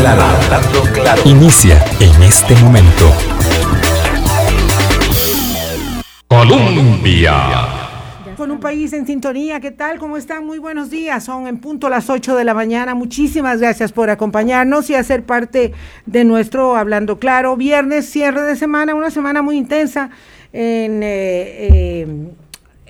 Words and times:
claro, 0.00 0.22
hablando 0.22 0.82
claro. 0.94 1.22
Inicia 1.24 1.84
en 2.00 2.22
este 2.22 2.54
momento. 2.56 3.10
Colombia. 6.28 7.66
Con 8.36 8.50
un 8.50 8.60
país 8.60 8.94
en 8.94 9.06
sintonía, 9.06 9.60
¿qué 9.60 9.70
tal? 9.70 9.98
¿Cómo 9.98 10.16
están? 10.16 10.46
Muy 10.46 10.58
buenos 10.58 10.88
días. 10.88 11.24
Son 11.24 11.46
en 11.46 11.58
punto 11.58 11.90
las 11.90 12.08
8 12.08 12.34
de 12.34 12.44
la 12.44 12.54
mañana. 12.54 12.94
Muchísimas 12.94 13.60
gracias 13.60 13.92
por 13.92 14.08
acompañarnos 14.08 14.88
y 14.88 14.94
hacer 14.94 15.24
parte 15.24 15.74
de 16.06 16.24
nuestro 16.24 16.76
Hablando 16.76 17.18
Claro. 17.18 17.56
Viernes, 17.56 18.08
cierre 18.08 18.42
de 18.42 18.56
semana, 18.56 18.94
una 18.94 19.10
semana 19.10 19.42
muy 19.42 19.58
intensa 19.58 20.08
en, 20.54 21.02
eh, 21.02 21.68
eh, 21.68 22.06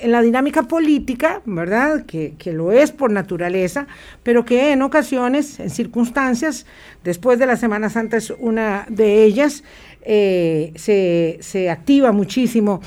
en 0.00 0.12
la 0.12 0.22
dinámica 0.22 0.64
política, 0.64 1.42
¿verdad? 1.44 2.04
Que, 2.06 2.34
que, 2.38 2.52
lo 2.52 2.72
es 2.72 2.92
por 2.92 3.10
naturaleza, 3.10 3.86
pero 4.22 4.44
que 4.44 4.72
en 4.72 4.82
ocasiones, 4.82 5.60
en 5.60 5.70
circunstancias, 5.70 6.66
después 7.04 7.38
de 7.38 7.46
la 7.46 7.56
Semana 7.56 7.90
Santa 7.90 8.16
es 8.16 8.30
una 8.38 8.86
de 8.88 9.24
ellas, 9.24 9.64
eh, 10.02 10.72
se, 10.76 11.38
se 11.40 11.70
activa 11.70 12.12
muchísimo 12.12 12.80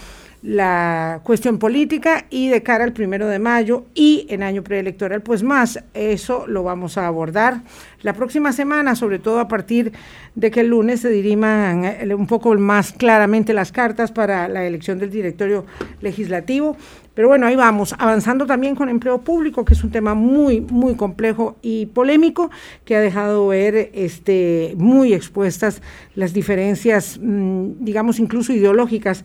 la 0.44 1.22
cuestión 1.24 1.58
política 1.58 2.26
y 2.30 2.50
de 2.50 2.62
cara 2.62 2.84
al 2.84 2.92
primero 2.92 3.28
de 3.28 3.40
mayo 3.40 3.86
y 3.96 4.28
en 4.30 4.44
año 4.44 4.62
preelectoral, 4.62 5.22
pues 5.22 5.42
más, 5.42 5.82
eso 5.94 6.46
lo 6.48 6.64
vamos 6.64 6.98
a 6.98 7.08
abordar 7.08 7.62
la 8.02 8.14
próxima 8.14 8.52
semana, 8.52 8.96
sobre 8.96 9.20
todo 9.20 9.40
a 9.40 9.48
partir 9.48 9.94
de 10.36 10.52
que 10.52 10.60
el 10.60 10.68
lunes 10.68 11.00
se 11.00 11.10
diriman 11.10 11.86
eh, 11.86 12.14
un 12.14 12.28
poco 12.28 12.54
más 12.56 12.92
claramente 12.92 13.54
las 13.54 13.72
cartas 13.72 14.12
para 14.12 14.50
la 14.50 14.66
elección 14.66 15.00
del 15.00 15.12
directorio 15.12 15.66
legislativo. 16.02 16.76
Pero 17.14 17.28
bueno, 17.28 17.46
ahí 17.46 17.56
vamos, 17.56 17.94
avanzando 18.00 18.46
también 18.46 18.76
con 18.76 18.90
empleo 18.90 19.22
público, 19.22 19.64
que 19.66 19.74
es 19.74 19.84
un 19.84 19.92
tema 19.92 20.16
muy, 20.16 20.62
muy 20.62 20.96
complejo 20.96 21.58
y 21.62 21.86
polémico, 21.88 22.50
que 22.86 22.96
ha 22.96 23.02
dejado 23.02 23.48
ver 23.48 23.92
este, 23.94 24.74
muy 24.78 25.14
expuestas 25.14 25.82
las 26.16 26.34
diferencias, 26.34 27.20
mm, 27.22 27.84
digamos, 27.84 28.20
incluso 28.20 28.52
ideológicas 28.52 29.24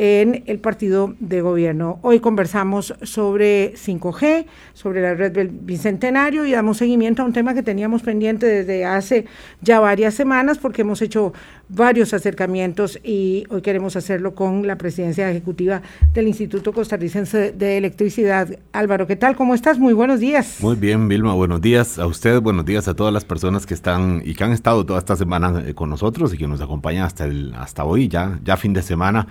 en 0.00 0.44
el 0.46 0.60
partido 0.60 1.16
de 1.18 1.40
gobierno. 1.40 1.98
Hoy 2.02 2.20
conversamos 2.20 2.94
sobre 3.02 3.74
5G, 3.76 4.46
sobre 4.72 5.02
la 5.02 5.14
red 5.14 5.32
del 5.32 5.48
Bicentenario 5.48 6.44
y 6.44 6.52
damos 6.52 6.76
seguimiento 6.76 7.22
a 7.22 7.24
un 7.24 7.32
tema 7.32 7.52
que 7.52 7.64
teníamos 7.64 8.02
pendiente 8.02 8.46
desde 8.46 8.84
hace 8.84 9.24
ya 9.60 9.80
varias 9.80 10.14
semanas 10.14 10.58
porque 10.58 10.82
hemos 10.82 11.02
hecho 11.02 11.32
varios 11.68 12.14
acercamientos 12.14 12.98
y 13.02 13.44
hoy 13.50 13.62
queremos 13.62 13.96
hacerlo 13.96 14.34
con 14.34 14.66
la 14.66 14.76
presidencia 14.76 15.30
ejecutiva 15.30 15.82
del 16.14 16.28
Instituto 16.28 16.72
Costarricense 16.72 17.52
de 17.52 17.76
Electricidad. 17.76 18.48
Álvaro, 18.72 19.06
¿qué 19.06 19.16
tal? 19.16 19.36
¿Cómo 19.36 19.54
estás? 19.54 19.78
Muy 19.78 19.92
buenos 19.92 20.20
días. 20.20 20.58
Muy 20.60 20.76
bien, 20.76 21.08
Vilma. 21.08 21.34
Buenos 21.34 21.60
días 21.60 21.98
a 21.98 22.06
usted, 22.06 22.40
buenos 22.40 22.64
días 22.64 22.88
a 22.88 22.94
todas 22.94 23.12
las 23.12 23.24
personas 23.24 23.66
que 23.66 23.74
están 23.74 24.22
y 24.24 24.34
que 24.34 24.44
han 24.44 24.52
estado 24.52 24.86
toda 24.86 24.98
esta 24.98 25.16
semana 25.16 25.62
eh, 25.66 25.74
con 25.74 25.90
nosotros 25.90 26.32
y 26.32 26.38
que 26.38 26.48
nos 26.48 26.60
acompañan 26.60 27.04
hasta, 27.04 27.26
el, 27.26 27.54
hasta 27.54 27.84
hoy, 27.84 28.08
ya, 28.08 28.38
ya 28.44 28.56
fin 28.56 28.72
de 28.72 28.82
semana. 28.82 29.26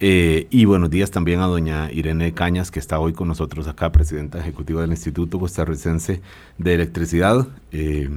Eh, 0.00 0.48
y 0.50 0.64
buenos 0.64 0.90
días 0.90 1.12
también 1.12 1.40
a 1.40 1.46
doña 1.46 1.92
Irene 1.92 2.32
Cañas, 2.32 2.72
que 2.72 2.80
está 2.80 2.98
hoy 2.98 3.12
con 3.12 3.28
nosotros 3.28 3.68
acá, 3.68 3.92
presidenta 3.92 4.40
ejecutiva 4.40 4.80
del 4.80 4.90
Instituto 4.90 5.38
Costarricense 5.38 6.22
de 6.58 6.74
Electricidad. 6.74 7.46
Eh, 7.70 8.08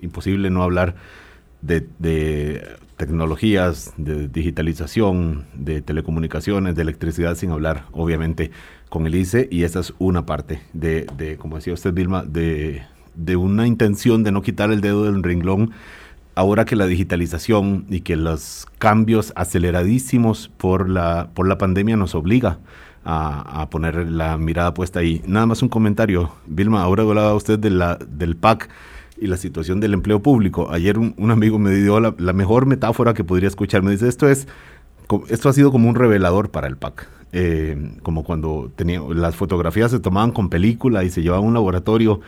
imposible 0.00 0.48
no 0.48 0.62
hablar 0.62 0.94
de, 1.62 1.86
de, 1.98 2.66
tecnologías, 2.96 3.94
de 3.96 4.28
digitalización, 4.28 5.46
de 5.54 5.80
telecomunicaciones, 5.80 6.74
de 6.74 6.82
electricidad, 6.82 7.34
sin 7.34 7.50
hablar, 7.50 7.84
obviamente, 7.92 8.50
con 8.90 9.06
el 9.06 9.14
ICE. 9.14 9.48
Y 9.50 9.64
esa 9.64 9.80
es 9.80 9.94
una 9.98 10.26
parte 10.26 10.60
de, 10.74 11.06
de 11.16 11.36
como 11.38 11.56
decía 11.56 11.72
usted, 11.72 11.94
Vilma, 11.94 12.24
de, 12.24 12.82
de 13.14 13.36
una 13.36 13.66
intención 13.66 14.22
de 14.22 14.32
no 14.32 14.42
quitar 14.42 14.70
el 14.70 14.82
dedo 14.82 15.04
del 15.04 15.22
renglón 15.22 15.70
ahora 16.34 16.64
que 16.64 16.76
la 16.76 16.86
digitalización 16.86 17.86
y 17.88 18.00
que 18.00 18.16
los 18.16 18.66
cambios 18.78 19.32
aceleradísimos 19.36 20.50
por 20.56 20.88
la, 20.88 21.30
por 21.34 21.48
la 21.48 21.58
pandemia 21.58 21.96
nos 21.96 22.14
obliga 22.14 22.58
a, 23.04 23.62
a, 23.62 23.70
poner 23.70 24.10
la 24.10 24.36
mirada 24.36 24.74
puesta 24.74 25.00
ahí. 25.00 25.22
Nada 25.26 25.46
más 25.46 25.62
un 25.62 25.68
comentario. 25.68 26.32
Vilma, 26.46 26.82
ahora 26.82 27.02
hablaba 27.02 27.34
usted 27.34 27.58
de 27.58 27.70
la, 27.70 27.96
del 27.96 28.36
PAC 28.36 28.68
y 29.20 29.26
la 29.26 29.36
situación 29.36 29.80
del 29.80 29.94
empleo 29.94 30.20
público. 30.20 30.70
Ayer 30.70 30.98
un, 30.98 31.14
un 31.18 31.30
amigo 31.30 31.58
me 31.58 31.74
dio 31.74 32.00
la, 32.00 32.14
la, 32.18 32.32
mejor 32.32 32.66
metáfora 32.66 33.14
que 33.14 33.22
podría 33.22 33.48
escuchar. 33.48 33.82
Me 33.82 33.90
dice, 33.90 34.08
esto, 34.08 34.28
es, 34.28 34.48
esto 35.28 35.48
ha 35.48 35.52
sido 35.52 35.70
como 35.70 35.88
un 35.88 35.94
revelador 35.94 36.50
para 36.50 36.66
el 36.66 36.76
PAC. 36.76 37.08
Eh, 37.32 37.92
como 38.02 38.24
cuando 38.24 38.72
tenía, 38.74 39.00
las 39.14 39.36
fotografías 39.36 39.90
se 39.90 40.00
tomaban 40.00 40.32
con 40.32 40.48
película 40.48 41.04
y 41.04 41.10
se 41.10 41.22
llevaban 41.22 41.44
a 41.44 41.48
un 41.48 41.54
laboratorio 41.54 42.20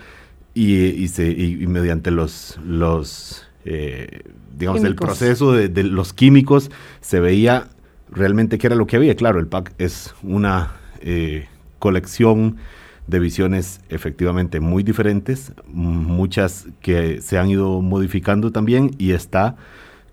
y, 0.55 0.75
y, 0.75 1.09
se, 1.09 1.29
y, 1.31 1.63
y 1.63 1.67
mediante 1.67 2.11
los... 2.11 2.59
los 2.65 3.47
eh, 3.65 4.23
digamos, 4.55 4.81
químicos. 4.81 4.91
el 4.91 5.07
proceso 5.07 5.53
de, 5.53 5.69
de, 5.69 5.85
los 5.85 6.13
químicos, 6.13 6.71
se 7.01 7.21
veía 7.21 7.69
realmente 8.11 8.59
qué 8.59 8.67
era 8.67 8.77
lo 8.77 8.87
que 8.87 8.97
había. 8.97 9.17
Claro, 9.17 9.41
el 9.41 9.47
PAC 9.47 9.73
es 9.79 10.15
una 10.23 10.73
eh, 11.01 11.49
colección 11.79 12.59
de 13.07 13.19
visiones 13.19 13.81
efectivamente 13.89 14.61
muy 14.61 14.83
diferentes, 14.83 15.53
muchas 15.67 16.67
que 16.81 17.21
se 17.21 17.39
han 17.39 17.51
ido 17.51 17.83
modificando 17.83 18.53
también 18.53 18.93
y 18.99 19.13
está, 19.13 19.57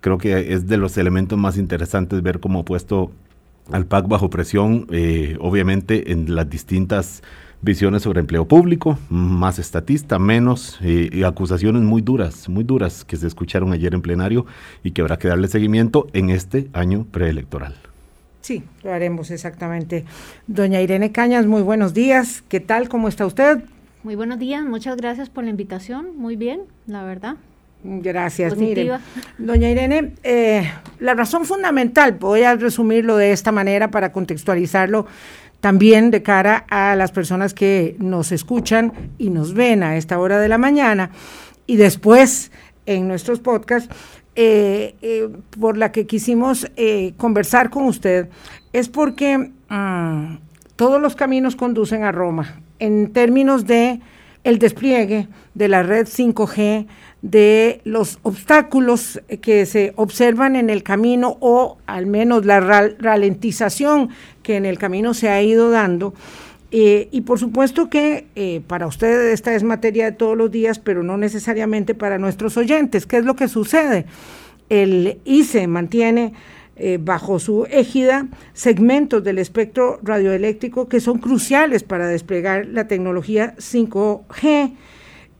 creo 0.00 0.18
que 0.18 0.52
es 0.54 0.66
de 0.66 0.76
los 0.76 0.96
elementos 0.98 1.38
más 1.38 1.56
interesantes 1.56 2.22
ver 2.22 2.40
cómo 2.40 2.60
ha 2.60 2.64
puesto 2.64 3.12
al 3.70 3.86
PAC 3.86 4.08
bajo 4.08 4.30
presión, 4.30 4.86
eh, 4.90 5.36
obviamente 5.40 6.12
en 6.12 6.34
las 6.34 6.50
distintas 6.50 7.22
visiones 7.62 8.02
sobre 8.02 8.20
empleo 8.20 8.48
público, 8.48 8.98
más 9.10 9.58
estatista, 9.58 10.18
menos, 10.18 10.78
eh, 10.82 11.10
y 11.12 11.22
acusaciones 11.22 11.82
muy 11.82 12.02
duras, 12.02 12.48
muy 12.48 12.64
duras 12.64 13.04
que 13.04 13.16
se 13.16 13.26
escucharon 13.26 13.72
ayer 13.72 13.94
en 13.94 14.02
plenario 14.02 14.46
y 14.82 14.92
que 14.92 15.02
habrá 15.02 15.18
que 15.18 15.28
darle 15.28 15.48
seguimiento 15.48 16.06
en 16.12 16.30
este 16.30 16.68
año 16.72 17.06
preelectoral. 17.10 17.89
Sí, 18.40 18.62
lo 18.82 18.92
haremos 18.92 19.30
exactamente. 19.30 20.04
Doña 20.46 20.80
Irene 20.80 21.12
Cañas, 21.12 21.46
muy 21.46 21.62
buenos 21.62 21.94
días. 21.94 22.42
¿Qué 22.48 22.60
tal? 22.60 22.88
¿Cómo 22.88 23.08
está 23.08 23.26
usted? 23.26 23.62
Muy 24.02 24.14
buenos 24.14 24.38
días, 24.38 24.64
muchas 24.64 24.96
gracias 24.96 25.28
por 25.28 25.44
la 25.44 25.50
invitación. 25.50 26.16
Muy 26.16 26.36
bien, 26.36 26.62
la 26.86 27.04
verdad. 27.04 27.36
Gracias, 27.82 28.54
Positiva. 28.54 29.00
mire. 29.14 29.26
Doña 29.38 29.70
Irene, 29.70 30.14
eh, 30.22 30.70
la 30.98 31.14
razón 31.14 31.44
fundamental, 31.44 32.12
voy 32.12 32.42
a 32.42 32.54
resumirlo 32.56 33.16
de 33.16 33.32
esta 33.32 33.52
manera 33.52 33.90
para 33.90 34.12
contextualizarlo 34.12 35.06
también 35.60 36.10
de 36.10 36.22
cara 36.22 36.64
a 36.70 36.96
las 36.96 37.12
personas 37.12 37.52
que 37.52 37.96
nos 37.98 38.32
escuchan 38.32 38.92
y 39.18 39.30
nos 39.30 39.54
ven 39.54 39.82
a 39.82 39.96
esta 39.96 40.18
hora 40.18 40.38
de 40.38 40.48
la 40.48 40.58
mañana 40.58 41.10
y 41.66 41.76
después 41.76 42.50
en 42.86 43.06
nuestros 43.06 43.40
podcasts, 43.40 43.94
eh, 44.36 44.94
eh, 45.02 45.28
por 45.58 45.76
la 45.76 45.92
que 45.92 46.06
quisimos 46.06 46.70
eh, 46.76 47.14
conversar 47.16 47.70
con 47.70 47.84
usted, 47.84 48.28
es 48.72 48.88
porque 48.88 49.50
mmm, 49.68 50.36
todos 50.76 51.00
los 51.00 51.16
caminos 51.16 51.56
conducen 51.56 52.04
a 52.04 52.12
Roma 52.12 52.60
en 52.78 53.12
términos 53.12 53.66
de 53.66 54.00
el 54.44 54.58
despliegue 54.58 55.28
de 55.54 55.68
la 55.68 55.82
red 55.82 56.06
5G, 56.06 56.86
de 57.22 57.80
los 57.84 58.18
obstáculos 58.22 59.20
que 59.42 59.66
se 59.66 59.92
observan 59.96 60.56
en 60.56 60.70
el 60.70 60.82
camino 60.82 61.36
o 61.40 61.76
al 61.86 62.06
menos 62.06 62.46
la 62.46 62.60
ralentización 62.60 64.08
que 64.42 64.56
en 64.56 64.64
el 64.64 64.78
camino 64.78 65.12
se 65.12 65.28
ha 65.28 65.42
ido 65.42 65.70
dando. 65.70 66.14
Eh, 66.72 67.08
y 67.10 67.22
por 67.22 67.40
supuesto 67.40 67.90
que 67.90 68.28
eh, 68.36 68.62
para 68.66 68.86
ustedes 68.86 69.34
esta 69.34 69.54
es 69.54 69.64
materia 69.64 70.04
de 70.04 70.12
todos 70.12 70.36
los 70.36 70.50
días, 70.50 70.78
pero 70.78 71.02
no 71.02 71.16
necesariamente 71.16 71.94
para 71.94 72.18
nuestros 72.18 72.56
oyentes. 72.56 73.06
¿Qué 73.06 73.18
es 73.18 73.24
lo 73.24 73.34
que 73.34 73.48
sucede? 73.48 74.06
El 74.68 75.18
ICE 75.24 75.66
mantiene 75.66 76.32
eh, 76.76 76.98
bajo 77.00 77.40
su 77.40 77.66
égida 77.68 78.28
segmentos 78.52 79.24
del 79.24 79.38
espectro 79.38 79.98
radioeléctrico 80.02 80.88
que 80.88 81.00
son 81.00 81.18
cruciales 81.18 81.82
para 81.82 82.06
desplegar 82.06 82.66
la 82.66 82.86
tecnología 82.86 83.54
5G. 83.58 84.72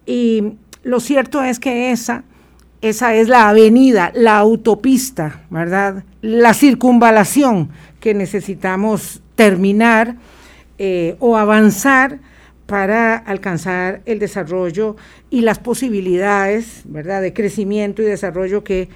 Y 0.06 0.54
lo 0.82 0.98
cierto 0.98 1.42
es 1.42 1.60
que 1.60 1.92
esa, 1.92 2.24
esa 2.80 3.14
es 3.14 3.28
la 3.28 3.48
avenida, 3.48 4.10
la 4.16 4.38
autopista, 4.38 5.42
¿verdad? 5.48 6.02
La 6.22 6.54
circunvalación 6.54 7.70
que 8.00 8.14
necesitamos 8.14 9.22
terminar 9.36 10.16
eh, 10.82 11.14
o 11.18 11.36
avanzar 11.36 12.20
para 12.64 13.14
alcanzar 13.14 14.00
el 14.06 14.18
desarrollo 14.18 14.96
y 15.28 15.42
las 15.42 15.58
posibilidades, 15.58 16.84
¿verdad?, 16.86 17.20
de 17.20 17.34
crecimiento 17.34 18.00
y 18.00 18.06
desarrollo 18.06 18.64
que, 18.64 18.88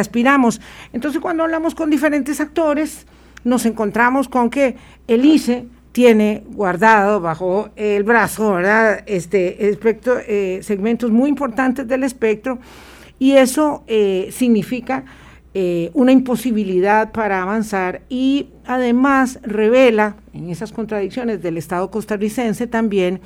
aspiramos. 0.00 0.60
Entonces, 0.92 1.22
cuando 1.22 1.42
hablamos 1.42 1.74
con 1.74 1.88
diferentes 1.88 2.40
actores, 2.40 3.06
nos 3.44 3.64
encontramos 3.64 4.28
con 4.28 4.50
que 4.50 4.76
el 5.08 5.24
ICE 5.24 5.66
tiene 5.92 6.42
guardado 6.48 7.20
bajo 7.22 7.70
el 7.76 8.02
brazo, 8.02 8.52
¿verdad? 8.52 9.02
Este 9.06 9.68
espectro, 9.70 10.18
eh, 10.26 10.60
segmentos 10.62 11.10
muy 11.10 11.30
importantes 11.30 11.88
del 11.88 12.02
espectro, 12.02 12.58
y 13.18 13.32
eso 13.32 13.84
eh, 13.86 14.28
significa 14.32 15.04
una 15.94 16.12
imposibilidad 16.12 17.12
para 17.12 17.40
avanzar 17.40 18.02
y 18.10 18.50
además 18.66 19.38
revela 19.42 20.16
en 20.32 20.50
esas 20.50 20.72
contradicciones 20.72 21.42
del 21.42 21.56
Estado 21.56 21.90
costarricense 21.90 22.66
también 22.66 23.20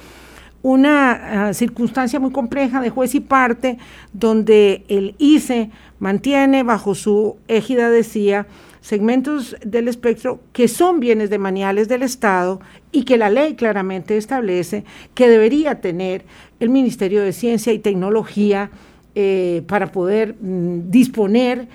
una 0.62 1.48
ah, 1.48 1.54
circunstancia 1.54 2.20
muy 2.20 2.32
compleja 2.32 2.80
de 2.80 2.90
juez 2.90 3.14
y 3.14 3.20
parte, 3.20 3.78
donde 4.12 4.84
el 4.88 5.14
ICE 5.18 5.70
mantiene 5.98 6.62
bajo 6.62 6.94
su 6.94 7.36
égida, 7.48 7.90
decía, 7.90 8.46
segmentos 8.80 9.56
del 9.64 9.88
espectro 9.88 10.40
que 10.52 10.68
son 10.68 11.00
bienes 11.00 11.30
demaniales 11.30 11.88
del 11.88 12.02
Estado 12.02 12.60
y 12.92 13.04
que 13.04 13.18
la 13.18 13.30
ley 13.30 13.54
claramente 13.54 14.16
establece 14.16 14.84
que 15.14 15.28
debería 15.28 15.80
tener 15.80 16.24
el 16.60 16.70
Ministerio 16.70 17.22
de 17.22 17.32
Ciencia 17.32 17.72
y 17.72 17.78
Tecnología 17.78 18.70
eh, 19.14 19.62
para 19.66 19.92
poder 19.92 20.34
mm, 20.40 20.90
disponer 20.90 21.68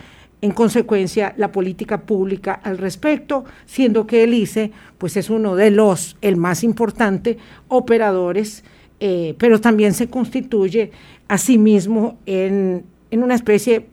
en 0.45 0.51
consecuencia 0.51 1.33
la 1.38 1.51
política 1.51 2.01
pública 2.01 2.53
al 2.53 2.77
respecto, 2.77 3.45
siendo 3.65 4.06
que 4.06 4.24
el 4.24 4.36
ICE 4.36 4.71
pues 5.00 5.18
es 5.18 5.31
uno 5.31 5.56
de 5.56 5.71
los, 5.71 6.18
el 6.21 6.38
más 6.38 6.63
importante, 6.63 7.39
operadores, 7.68 8.63
eh, 9.00 9.33
pero 9.39 9.59
también 9.59 9.94
se 9.94 10.07
constituye 10.07 10.92
a 11.27 11.39
sí 11.39 11.57
mismo 11.57 12.19
en, 12.27 12.83
en 13.09 13.24
una 13.24 13.33
especie, 13.33 13.88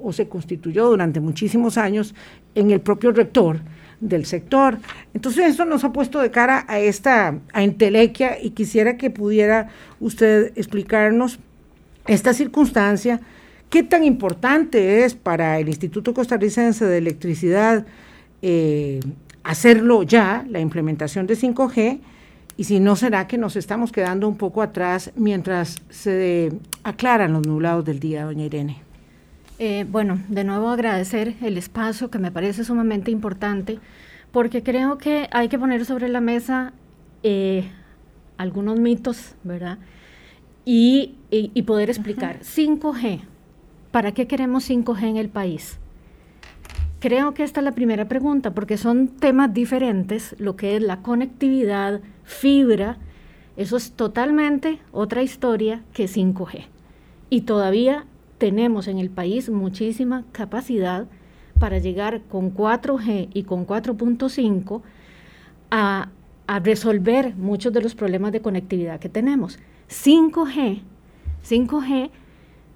o 0.00 0.12
se 0.12 0.28
constituyó 0.28 0.86
durante 0.86 1.18
muchísimos 1.18 1.76
años, 1.76 2.14
en 2.54 2.70
el 2.70 2.80
propio 2.80 3.10
rector 3.10 3.58
del 3.98 4.26
sector. 4.26 4.78
Entonces 5.12 5.46
eso 5.46 5.64
nos 5.64 5.82
ha 5.82 5.92
puesto 5.92 6.20
de 6.20 6.30
cara 6.30 6.64
a 6.68 6.78
esta 6.78 7.40
a 7.52 7.64
entelequia 7.64 8.40
y 8.40 8.50
quisiera 8.50 8.96
que 8.96 9.10
pudiera 9.10 9.70
usted 9.98 10.52
explicarnos 10.54 11.40
esta 12.06 12.32
circunstancia, 12.32 13.20
qué 13.70 13.82
tan 13.82 14.04
importante 14.04 15.04
es 15.04 15.14
para 15.14 15.58
el 15.58 15.68
Instituto 15.68 16.14
Costarricense 16.14 16.84
de 16.84 16.98
Electricidad 16.98 17.86
eh, 18.42 19.00
hacerlo 19.42 20.02
ya, 20.02 20.44
la 20.48 20.60
implementación 20.60 21.26
de 21.26 21.34
5G, 21.34 22.00
y 22.56 22.64
si 22.64 22.80
no 22.80 22.96
será 22.96 23.26
que 23.26 23.38
nos 23.38 23.54
estamos 23.56 23.92
quedando 23.92 24.28
un 24.28 24.36
poco 24.36 24.62
atrás 24.62 25.12
mientras 25.14 25.76
se 25.90 26.52
aclaran 26.84 27.32
los 27.32 27.46
nublados 27.46 27.84
del 27.84 28.00
día, 28.00 28.24
doña 28.24 28.44
Irene. 28.44 28.82
Eh, 29.58 29.86
bueno, 29.90 30.18
de 30.28 30.44
nuevo 30.44 30.68
agradecer 30.68 31.34
el 31.42 31.56
espacio 31.58 32.10
que 32.10 32.18
me 32.18 32.30
parece 32.30 32.64
sumamente 32.64 33.10
importante, 33.10 33.78
porque 34.32 34.62
creo 34.62 34.98
que 34.98 35.28
hay 35.32 35.48
que 35.48 35.58
poner 35.58 35.84
sobre 35.84 36.08
la 36.08 36.20
mesa 36.20 36.72
eh, 37.22 37.70
algunos 38.36 38.78
mitos, 38.78 39.34
¿verdad? 39.44 39.78
Y, 40.64 41.14
poder 41.66 41.90
explicar. 41.90 42.40
5G, 42.40 43.20
¿para 43.90 44.12
qué 44.12 44.26
queremos 44.26 44.68
5G 44.68 45.02
en 45.04 45.16
el 45.16 45.28
país? 45.28 45.78
Creo 47.00 47.34
que 47.34 47.44
esta 47.44 47.60
es 47.60 47.64
la 47.64 47.72
primera 47.72 48.08
pregunta, 48.08 48.52
porque 48.54 48.76
son 48.78 49.08
temas 49.08 49.52
diferentes, 49.52 50.34
lo 50.38 50.56
que 50.56 50.76
es 50.76 50.82
la 50.82 51.02
conectividad, 51.02 52.00
fibra, 52.24 52.98
eso 53.56 53.76
es 53.76 53.92
totalmente 53.92 54.80
otra 54.92 55.22
historia 55.22 55.82
que 55.92 56.06
5G. 56.06 56.66
Y 57.30 57.42
todavía 57.42 58.04
tenemos 58.38 58.86
en 58.88 58.98
el 58.98 59.10
país 59.10 59.48
muchísima 59.50 60.24
capacidad 60.32 61.06
para 61.58 61.78
llegar 61.78 62.22
con 62.22 62.54
4G 62.54 63.28
y 63.32 63.44
con 63.44 63.66
4.5 63.66 64.82
a, 65.70 66.10
resolver 66.62 67.34
muchos 67.34 67.72
de 67.72 67.82
los 67.82 67.96
problemas 67.96 68.30
de 68.30 68.40
conectividad 68.40 69.00
que 69.00 69.08
tenemos. 69.08 69.58
5G, 69.88 70.82
5G, 71.44 72.10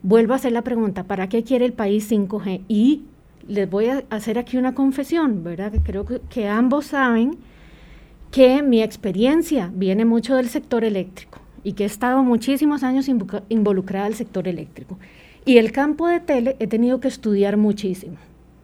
vuelvo 0.02 0.32
a 0.32 0.36
hacer 0.36 0.52
la 0.52 0.62
pregunta, 0.62 1.04
¿para 1.04 1.28
qué 1.28 1.42
quiere 1.42 1.64
el 1.64 1.72
país 1.72 2.10
5G? 2.10 2.62
Y 2.68 3.02
les 3.48 3.68
voy 3.68 3.86
a 3.86 4.04
hacer 4.10 4.38
aquí 4.38 4.56
una 4.56 4.74
confesión, 4.74 5.42
¿verdad? 5.42 5.72
Creo 5.84 6.04
que, 6.04 6.20
que 6.28 6.48
ambos 6.48 6.86
saben 6.86 7.38
que 8.30 8.62
mi 8.62 8.82
experiencia 8.82 9.70
viene 9.74 10.04
mucho 10.04 10.36
del 10.36 10.48
sector 10.48 10.84
eléctrico 10.84 11.40
y 11.64 11.72
que 11.72 11.82
he 11.82 11.86
estado 11.86 12.22
muchísimos 12.22 12.82
años 12.82 13.08
involucrada 13.48 14.06
al 14.06 14.14
sector 14.14 14.48
eléctrico. 14.48 14.98
Y 15.44 15.58
el 15.58 15.72
campo 15.72 16.06
de 16.06 16.20
tele 16.20 16.56
he 16.58 16.66
tenido 16.66 17.00
que 17.00 17.08
estudiar 17.08 17.56
muchísimo, 17.56 18.16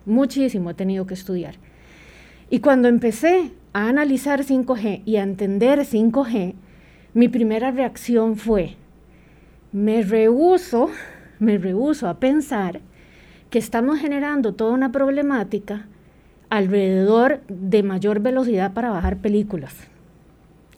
muchísimo 0.04 0.70
he 0.70 0.74
tenido 0.74 1.06
que 1.06 1.14
estudiar. 1.14 1.56
Y 2.48 2.60
cuando 2.60 2.88
empecé 2.88 3.50
a 3.72 3.88
analizar 3.88 4.44
5G 4.44 5.02
y 5.04 5.16
a 5.16 5.22
entender 5.22 5.80
5G, 5.80 6.54
mi 7.14 7.28
primera 7.28 7.70
reacción 7.70 8.36
fue, 8.36 8.76
me 9.72 10.02
rehuso, 10.02 10.90
me 11.38 11.58
rehuso 11.58 12.08
a 12.08 12.18
pensar 12.18 12.80
que 13.50 13.58
estamos 13.58 13.98
generando 13.98 14.54
toda 14.54 14.72
una 14.72 14.92
problemática 14.92 15.86
alrededor 16.50 17.40
de 17.48 17.82
mayor 17.82 18.20
velocidad 18.20 18.72
para 18.72 18.90
bajar 18.90 19.18
películas, 19.18 19.74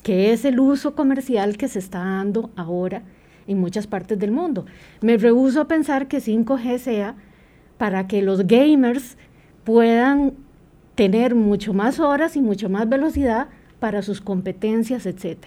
que 0.03 0.33
es 0.33 0.45
el 0.45 0.61
uso 0.61 0.95
comercial 0.95 1.57
que 1.57 1.69
se 1.69 1.79
está 1.79 1.99
dando 1.99 2.51
ahora 2.57 3.03
en 3.47 3.59
muchas 3.59 3.87
partes 3.87 4.19
del 4.19 4.31
mundo. 4.31 4.67
Me 5.01 5.17
rehuso 5.17 5.61
a 5.61 5.69
pensar 5.69 6.09
que 6.09 6.19
5G 6.19 6.79
sea 6.79 7.15
para 7.79 8.07
que 8.07 8.23
los 8.23 8.47
gamers 8.47 9.17
puedan 9.65 10.35
tener 10.95 11.35
mucho 11.35 11.73
más 11.73 12.01
horas 12.01 12.37
y 12.37 12.43
mucho 12.43 12.69
más 12.69 12.89
velocidad 12.89 13.49
para 13.79 14.03
sus 14.03 14.21
competencias, 14.21 15.07
etc. 15.07 15.39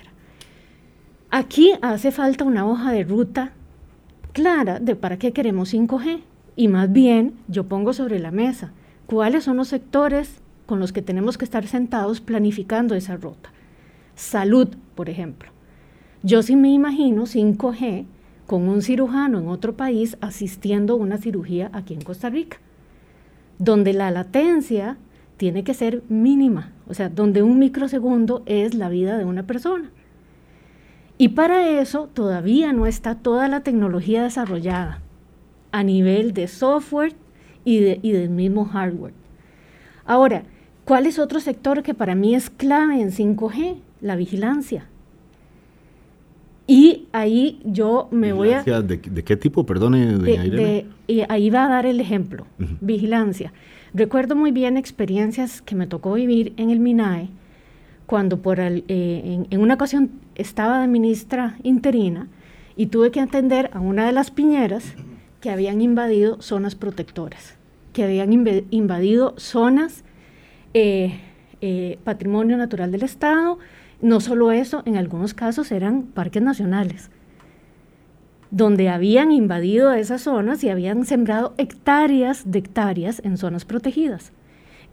Aquí 1.29 1.73
hace 1.81 2.11
falta 2.11 2.43
una 2.43 2.65
hoja 2.65 2.91
de 2.91 3.03
ruta 3.03 3.51
clara 4.33 4.79
de 4.79 4.95
para 4.95 5.17
qué 5.17 5.31
queremos 5.31 5.73
5G. 5.73 6.21
Y 6.55 6.67
más 6.67 6.91
bien 6.91 7.33
yo 7.47 7.65
pongo 7.65 7.93
sobre 7.93 8.19
la 8.19 8.31
mesa 8.31 8.71
cuáles 9.05 9.43
son 9.43 9.57
los 9.57 9.69
sectores 9.69 10.41
con 10.65 10.79
los 10.79 10.93
que 10.93 11.01
tenemos 11.01 11.37
que 11.37 11.45
estar 11.45 11.65
sentados 11.67 12.21
planificando 12.21 12.95
esa 12.95 13.17
ruta. 13.17 13.51
Salud, 14.15 14.69
por 14.95 15.09
ejemplo. 15.09 15.51
Yo 16.23 16.43
sí 16.43 16.55
me 16.55 16.71
imagino 16.71 17.23
5G 17.23 18.05
con 18.45 18.67
un 18.67 18.81
cirujano 18.81 19.39
en 19.39 19.47
otro 19.47 19.75
país 19.75 20.17
asistiendo 20.21 20.93
a 20.93 20.97
una 20.97 21.17
cirugía 21.17 21.69
aquí 21.73 21.93
en 21.93 22.01
Costa 22.01 22.29
Rica, 22.29 22.57
donde 23.57 23.93
la 23.93 24.11
latencia 24.11 24.97
tiene 25.37 25.63
que 25.63 25.73
ser 25.73 26.03
mínima, 26.09 26.71
o 26.87 26.93
sea, 26.93 27.09
donde 27.09 27.41
un 27.43 27.57
microsegundo 27.57 28.43
es 28.45 28.75
la 28.75 28.89
vida 28.89 29.17
de 29.17 29.25
una 29.25 29.43
persona. 29.43 29.89
Y 31.21 31.29
para 31.29 31.69
eso 31.79 32.09
todavía 32.11 32.73
no 32.73 32.87
está 32.87 33.13
toda 33.13 33.47
la 33.47 33.59
tecnología 33.59 34.23
desarrollada 34.23 35.03
a 35.71 35.83
nivel 35.83 36.33
de 36.33 36.47
software 36.47 37.13
y, 37.63 37.77
y 38.01 38.11
del 38.11 38.31
mismo 38.31 38.65
hardware. 38.65 39.13
Ahora, 40.03 40.45
¿cuál 40.83 41.05
es 41.05 41.19
otro 41.19 41.39
sector 41.39 41.83
que 41.83 41.93
para 41.93 42.15
mí 42.15 42.33
es 42.33 42.49
clave 42.49 42.99
en 42.99 43.11
5G? 43.11 43.75
La 44.01 44.15
vigilancia. 44.15 44.87
Y 46.65 47.05
ahí 47.11 47.61
yo 47.65 48.07
me 48.09 48.33
voy 48.33 48.53
a... 48.53 48.63
De, 48.63 48.97
¿De, 48.97 49.23
qué 49.23 49.37
tipo, 49.37 49.63
perdone, 49.63 50.17
de, 50.17 50.87
y 51.05 51.21
ahí 51.29 51.51
va 51.51 51.65
a 51.65 51.69
dar 51.69 51.85
el 51.85 51.99
ejemplo, 51.99 52.47
vigilancia. 52.79 53.53
Recuerdo 53.93 54.35
muy 54.35 54.51
bien 54.51 54.75
experiencias 54.75 55.61
que 55.61 55.75
me 55.75 55.85
tocó 55.85 56.13
vivir 56.13 56.53
en 56.57 56.71
el 56.71 56.79
MINAE, 56.79 57.29
cuando 58.11 58.41
por 58.41 58.59
eh, 58.59 58.81
en, 58.89 59.61
una 59.61 59.75
ocasión 59.75 60.11
estaba 60.35 60.81
de 60.81 60.87
ministra 60.89 61.55
interina 61.63 62.27
y 62.75 62.87
tuve 62.87 63.09
que 63.09 63.21
atender 63.21 63.69
a 63.71 63.79
una 63.79 64.05
de 64.05 64.11
las 64.11 64.31
piñeras 64.31 64.83
que 65.39 65.49
habían 65.49 65.79
invadido 65.79 66.41
zonas 66.41 66.75
protectoras, 66.75 67.55
que 67.93 68.03
habían 68.03 68.33
invadido 68.69 69.33
zonas 69.37 70.03
eh, 70.73 71.21
eh, 71.61 71.99
patrimonio 72.03 72.57
natural 72.57 72.91
del 72.91 73.03
Estado, 73.03 73.59
no 74.01 74.19
solo 74.19 74.51
eso, 74.51 74.83
en 74.85 74.97
algunos 74.97 75.33
casos 75.33 75.71
eran 75.71 76.03
parques 76.03 76.43
nacionales, 76.43 77.11
donde 78.49 78.89
habían 78.89 79.31
invadido 79.31 79.93
esas 79.93 80.23
zonas 80.23 80.65
y 80.65 80.69
habían 80.69 81.05
sembrado 81.05 81.53
hectáreas 81.57 82.51
de 82.51 82.59
hectáreas 82.59 83.21
en 83.23 83.37
zonas 83.37 83.63
protegidas. 83.63 84.33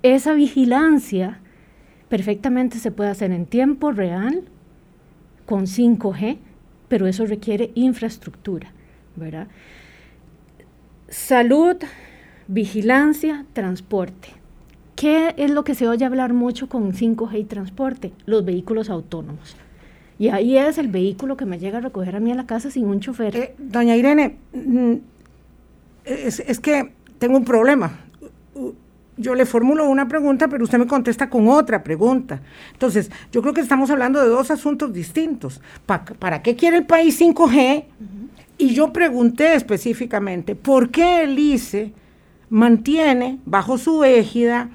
Esa 0.05 0.35
vigilancia 0.35 1.41
perfectamente 2.09 2.79
se 2.79 2.91
puede 2.91 3.11
hacer 3.11 3.33
en 3.33 3.47
tiempo 3.47 3.93
real 3.93 4.45
con 5.47 5.67
5G, 5.67 6.39
pero 6.89 7.07
eso 7.07 7.27
requiere 7.27 7.71
infraestructura, 7.75 8.73
¿verdad? 9.17 9.49
Salud, 11.09 11.77
vigilancia, 12.47 13.47
transporte. 13.53 14.29
¿Qué 14.97 15.35
es 15.37 15.51
lo 15.51 15.65
que 15.65 15.75
se 15.75 15.87
oye 15.87 16.05
hablar 16.05 16.33
mucho 16.33 16.69
con 16.69 16.93
5G 16.93 17.39
y 17.39 17.45
transporte? 17.45 18.13
Los 18.27 18.45
vehículos 18.45 18.91
autónomos. 18.91 19.57
Y 20.19 20.29
ahí 20.31 20.59
es 20.59 20.79
el 20.79 20.89
vehículo 20.89 21.37
que 21.37 21.47
me 21.47 21.59
llega 21.59 21.79
a 21.79 21.81
recoger 21.81 22.17
a 22.17 22.21
mí 22.21 22.33
a 22.33 22.35
la 22.35 22.47
casa 22.47 22.71
sin 22.71 22.87
un 22.87 22.99
chofer. 22.99 23.37
Eh, 23.37 23.55
doña 23.59 23.95
Irene, 23.95 24.37
mm, 24.53 24.95
es, 26.05 26.59
que 26.59 26.93
tengo 27.19 27.37
un 27.37 27.45
problema. 27.45 28.01
Yo 29.19 29.35
le 29.35 29.45
formulo 29.45 29.89
una 29.89 30.09
pregunta, 30.09 30.49
pero 30.49 30.65
usted 30.65 30.79
me 30.79 30.87
contesta 30.87 31.29
con 31.29 31.49
otra 31.49 31.83
pregunta. 31.83 32.41
Entonces, 32.73 33.11
yo 33.33 33.43
creo 33.43 33.53
que 33.53 33.61
estamos 33.61 33.91
hablando 33.91 34.23
de 34.23 34.29
dos 34.29 34.51
asuntos 34.51 34.93
distintos. 34.93 35.61
¿Para 35.87 36.43
qué 36.43 36.57
quiere 36.57 36.79
el 36.79 36.87
país 36.87 37.21
5G? 37.21 37.85
Y 38.59 38.75
yo 38.75 38.93
pregunté 38.93 39.55
específicamente, 39.55 40.55
¿por 40.55 40.91
qué 40.91 41.23
el 41.23 41.39
ICE 41.39 41.93
mantiene 42.51 43.39
bajo 43.45 43.79
su 43.79 44.05
égida 44.05 44.71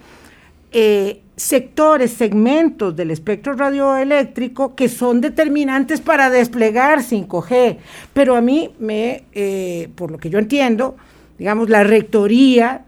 eh, 0.71 1.21
sectores, 1.35 2.11
segmentos 2.11 2.95
del 2.95 3.11
espectro 3.11 3.53
radioeléctrico 3.53 4.75
que 4.75 4.87
son 4.87 5.21
determinantes 5.21 6.01
para 6.01 6.29
desplegar 6.29 6.99
5G. 6.99 7.77
Pero 8.13 8.35
a 8.35 8.41
mí, 8.41 8.71
me, 8.79 9.23
eh, 9.33 9.89
por 9.95 10.11
lo 10.11 10.17
que 10.17 10.29
yo 10.29 10.39
entiendo, 10.39 10.95
digamos, 11.37 11.69
la 11.69 11.83
rectoría, 11.83 12.85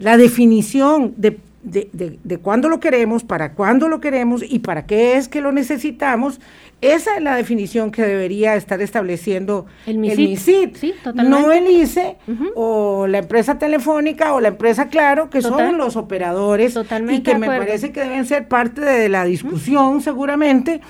la 0.00 0.16
definición 0.16 1.14
de, 1.18 1.38
de, 1.62 2.18
de 2.24 2.38
cuándo 2.38 2.68
lo 2.68 2.80
queremos, 2.80 3.22
para 3.22 3.52
cuándo 3.52 3.86
lo 3.86 4.00
queremos 4.00 4.42
y 4.42 4.60
para 4.60 4.86
qué 4.86 5.16
es 5.16 5.28
que 5.28 5.42
lo 5.42 5.52
necesitamos, 5.52 6.40
esa 6.80 7.16
es 7.16 7.22
la 7.22 7.36
definición 7.36 7.90
que 7.90 8.02
debería 8.02 8.56
estar 8.56 8.80
estableciendo 8.80 9.66
el 9.86 9.98
MISID, 9.98 10.70
no 11.14 11.52
el 11.52 11.70
ICE 11.70 12.16
o 12.54 13.06
la 13.06 13.18
empresa 13.18 13.58
telefónica 13.58 14.32
o 14.32 14.40
la 14.40 14.48
empresa 14.48 14.88
Claro, 14.88 15.28
que 15.28 15.42
son 15.42 15.76
los 15.76 15.96
operadores 15.96 16.78
y 17.10 17.20
que 17.20 17.36
me 17.36 17.46
parece 17.46 17.92
que 17.92 18.00
deben 18.00 18.24
ser 18.24 18.48
parte 18.48 18.80
de 18.80 19.10
la 19.10 19.24
discusión 19.24 20.00
seguramente, 20.00 20.80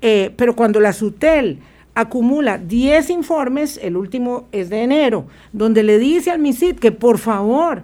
eh, 0.00 0.32
pero 0.36 0.54
cuando 0.54 0.78
la 0.78 0.92
SUTEL 0.92 1.58
acumula 1.96 2.58
10 2.58 3.10
informes, 3.10 3.80
el 3.82 3.96
último 3.96 4.46
es 4.52 4.70
de 4.70 4.82
enero, 4.82 5.26
donde 5.52 5.82
le 5.82 5.98
dice 5.98 6.30
al 6.30 6.38
MISID 6.38 6.76
que 6.76 6.92
por 6.92 7.18
favor 7.18 7.82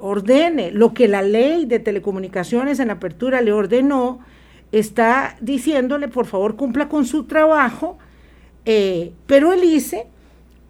ordene 0.00 0.70
lo 0.70 0.94
que 0.94 1.08
la 1.08 1.22
ley 1.22 1.66
de 1.66 1.78
telecomunicaciones 1.78 2.80
en 2.80 2.90
apertura 2.90 3.40
le 3.40 3.52
ordenó, 3.52 4.20
está 4.72 5.36
diciéndole, 5.40 6.08
por 6.08 6.26
favor, 6.26 6.56
cumpla 6.56 6.88
con 6.88 7.04
su 7.04 7.24
trabajo, 7.24 7.98
eh, 8.64 9.12
pero 9.26 9.52
el 9.52 9.64
ICE 9.64 10.06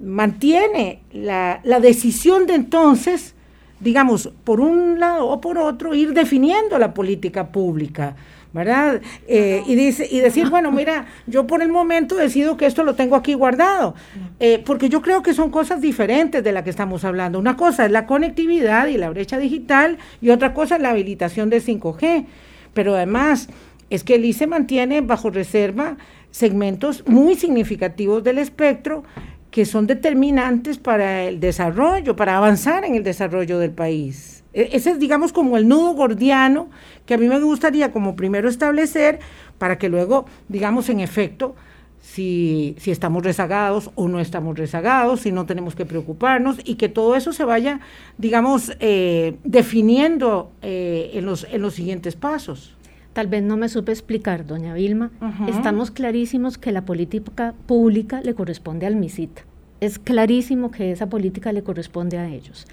mantiene 0.01 1.03
la, 1.13 1.61
decisión 1.81 2.47
de 2.47 2.55
entonces, 2.55 3.35
digamos, 3.81 4.31
por 4.45 4.61
un 4.61 4.99
lado 4.99 5.29
o 5.29 5.41
por 5.41 5.59
otro, 5.59 5.95
ir 5.95 6.13
definiendo 6.13 6.79
la 6.79 6.95
política 6.95 7.53
pública. 7.53 8.17
¿Verdad? 8.53 9.01
Eh, 9.29 9.63
y, 9.67 9.75
dice, 9.75 10.09
y 10.11 10.21
decir, 10.21 10.51
bueno, 10.51 10.73
mira, 10.73 11.07
yo 11.27 11.47
por 11.47 11.63
el 11.63 11.71
momento 11.71 12.17
decido 12.17 12.57
que 12.57 12.67
esto 12.67 12.83
lo 12.83 12.95
tengo 12.95 13.17
aquí 13.17 13.35
guardado, 13.35 13.95
eh, 14.41 14.63
porque 14.65 14.89
yo 14.89 15.03
creo 15.03 15.23
que 15.23 15.35
son 15.35 15.51
cosas 15.51 15.81
diferentes 15.81 16.43
de 16.43 16.53
las 16.53 16.65
que 16.65 16.71
estamos 16.71 17.05
hablando. 17.05 17.39
Una 17.39 17.57
cosa 17.57 17.87
es 17.87 17.93
la 17.93 18.07
conectividad 18.07 18.89
y 18.89 18.97
la 18.97 19.11
brecha 19.11 19.39
digital 19.39 19.99
y 20.21 20.31
otra 20.31 20.53
cosa 20.55 20.77
es 20.77 20.83
la 20.83 20.91
habilitación 20.91 21.51
de 21.51 21.63
5G, 21.63 22.27
pero 22.75 22.95
además 22.95 23.49
es 23.89 24.05
que 24.05 24.17
el 24.17 24.25
ICE 24.25 24.47
mantiene 24.47 25.01
bajo 25.01 25.31
reserva 25.31 25.97
segmentos 26.31 27.05
muy 27.07 27.35
significativos 27.35 28.23
del 28.23 28.39
espectro 28.39 29.03
que 29.51 29.65
son 29.65 29.87
determinantes 29.87 30.79
para 30.79 31.25
el 31.25 31.41
desarrollo, 31.41 32.15
para 32.15 32.37
avanzar 32.37 32.85
en 32.85 32.95
el 32.95 33.03
desarrollo 33.03 33.59
del 33.59 33.73
país. 33.73 34.40
E, 34.53 34.71
ese 34.73 34.91
es, 34.91 34.99
digamos, 34.99 35.33
como 35.33 35.57
el 35.57 35.69
nudo 35.69 35.93
gordiano 35.93 36.69
que 37.07 37.15
a 37.15 37.19
mí 37.19 37.29
me 37.29 37.41
gustaría 37.41 37.93
como 37.93 38.17
primero 38.17 38.49
establecer 38.49 39.21
para 39.59 39.79
que 39.79 39.89
luego, 39.89 40.27
digamos, 40.49 40.89
en 40.89 41.01
efecto, 41.01 41.55
si, 42.01 42.75
si, 42.79 42.91
estamos 42.91 43.23
rezagados 43.23 43.91
o 43.95 44.09
no 44.09 44.21
estamos 44.21 44.59
rezagados, 44.59 45.21
si 45.21 45.33
no 45.33 45.45
tenemos 45.47 45.75
que 45.75 45.85
preocuparnos 45.85 46.59
y 46.65 46.77
que 46.77 46.89
todo 46.89 47.15
eso 47.15 47.33
se 47.33 47.45
vaya, 47.45 47.81
digamos, 48.17 48.73
eh, 48.81 49.37
definiendo 49.45 50.51
eh, 50.63 51.11
en, 51.15 51.27
los, 51.27 51.47
en 51.51 51.63
los 51.63 51.75
siguientes 51.75 52.17
pasos. 52.17 52.75
Tal 53.13 53.27
vez 53.27 53.43
no 53.43 53.57
me 53.57 53.69
supe 53.69 53.93
explicar, 53.93 54.47
doña 54.47 54.73
Vilma. 54.73 55.11
Estamos 55.49 55.91
clarísimos 55.91 56.59
que 56.59 56.71
la 56.71 56.85
política 56.85 57.55
pública 57.67 58.21
le 58.23 58.35
corresponde 58.35 58.87
al 58.87 58.95
MISIT. 58.95 59.41
Es 59.81 59.99
clarísimo 59.99 60.71
que 60.71 60.93
esa 60.93 61.09
política 61.09 61.53
le 61.53 61.63
corresponde 61.63 62.19
a 62.19 62.29
ellos. 62.29 62.67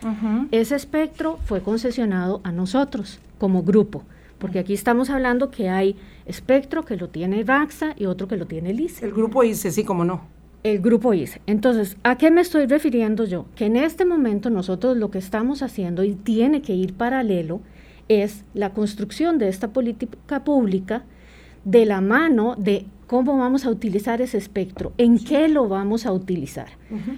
Ese 0.51 0.75
espectro 0.75 1.39
fue 1.45 1.61
concesionado 1.61 2.41
a 2.43 2.51
nosotros 2.51 3.19
como 3.37 3.63
grupo, 3.63 4.03
porque 4.39 4.59
aquí 4.59 4.73
estamos 4.73 5.09
hablando 5.09 5.49
que 5.49 5.69
hay 5.69 5.95
espectro 6.25 6.83
que 6.83 6.97
lo 6.97 7.09
tiene 7.09 7.43
RAXA 7.43 7.93
y 7.97 8.05
otro 8.05 8.27
que 8.27 8.35
lo 8.35 8.45
tiene 8.45 8.71
el 8.71 8.79
ICE. 8.81 9.05
El 9.05 9.13
grupo 9.13 9.43
ICE, 9.43 9.71
sí, 9.71 9.83
como 9.83 10.03
no. 10.03 10.21
El 10.63 10.79
grupo 10.79 11.13
ICE. 11.13 11.41
Entonces, 11.47 11.95
¿a 12.03 12.17
qué 12.17 12.29
me 12.29 12.41
estoy 12.41 12.65
refiriendo 12.65 13.23
yo? 13.23 13.45
Que 13.55 13.65
en 13.65 13.77
este 13.77 14.03
momento 14.03 14.49
nosotros 14.49 14.97
lo 14.97 15.09
que 15.09 15.19
estamos 15.19 15.61
haciendo 15.61 16.03
y 16.03 16.13
tiene 16.13 16.61
que 16.61 16.73
ir 16.73 16.93
paralelo 16.93 17.61
es 18.09 18.43
la 18.53 18.73
construcción 18.73 19.37
de 19.37 19.47
esta 19.47 19.69
política 19.69 20.43
pública 20.43 21.03
de 21.63 21.85
la 21.85 22.01
mano 22.01 22.55
de 22.57 22.85
cómo 23.07 23.37
vamos 23.37 23.65
a 23.65 23.71
utilizar 23.71 24.21
ese 24.21 24.37
espectro, 24.37 24.91
en 24.97 25.17
qué 25.17 25.47
lo 25.47 25.67
vamos 25.67 26.05
a 26.05 26.11
utilizar. 26.11 26.67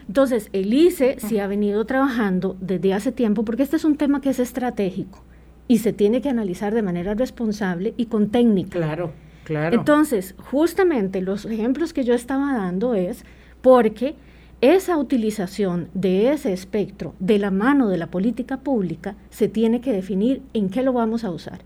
Entonces, 0.07 0.49
el 0.53 0.73
ICE 0.73 1.17
sí 1.19 1.39
ha 1.39 1.47
venido 1.47 1.83
trabajando 1.85 2.55
desde 2.61 2.93
hace 2.93 3.11
tiempo, 3.11 3.43
porque 3.43 3.63
este 3.63 3.75
es 3.75 3.83
un 3.83 3.97
tema 3.97 4.21
que 4.21 4.29
es 4.29 4.39
estratégico 4.39 5.23
y 5.67 5.79
se 5.79 5.91
tiene 5.91 6.21
que 6.21 6.29
analizar 6.29 6.73
de 6.73 6.83
manera 6.83 7.15
responsable 7.15 7.95
y 7.97 8.05
con 8.05 8.29
técnica. 8.29 8.77
Claro, 8.77 9.11
claro. 9.43 9.75
Entonces, 9.75 10.35
justamente 10.37 11.21
los 11.21 11.45
ejemplos 11.45 11.91
que 11.91 12.03
yo 12.03 12.13
estaba 12.13 12.53
dando 12.53 12.93
es 12.93 13.25
porque 13.61 14.15
esa 14.61 14.97
utilización 14.97 15.89
de 15.93 16.31
ese 16.31 16.53
espectro 16.53 17.15
de 17.19 17.39
la 17.39 17.49
mano 17.49 17.87
de 17.89 17.97
la 17.97 18.07
política 18.07 18.57
pública 18.57 19.15
se 19.29 19.47
tiene 19.47 19.81
que 19.81 19.93
definir 19.93 20.41
en 20.53 20.69
qué 20.69 20.83
lo 20.83 20.93
vamos 20.93 21.23
a 21.23 21.31
usar. 21.31 21.61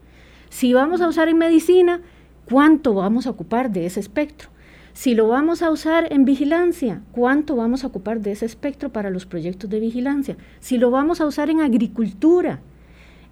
Si 0.50 0.74
vamos 0.74 1.02
a 1.02 1.08
usar 1.08 1.28
en 1.28 1.40
medicina, 1.40 2.02
¿cuánto 2.46 2.94
vamos 2.94 3.28
a 3.28 3.32
ocupar 3.32 3.72
de 3.72 3.86
ese 3.86 4.00
espectro? 4.00 4.50
Si 4.94 5.16
lo 5.16 5.28
vamos 5.28 5.62
a 5.62 5.72
usar 5.72 6.12
en 6.12 6.24
vigilancia, 6.24 7.02
¿cuánto 7.12 7.56
vamos 7.56 7.84
a 7.84 7.88
ocupar 7.88 8.22
de 8.22 8.32
ese 8.32 8.46
espectro 8.46 8.90
para 8.90 9.10
los 9.10 9.26
proyectos 9.26 9.70
de 9.70 9.80
vigilancia? 9.80 10.38
Si 10.60 10.78
lo 10.78 10.92
vamos 10.92 11.20
a 11.20 11.26
usar 11.26 11.50
en 11.50 11.62
agricultura, 11.62 12.60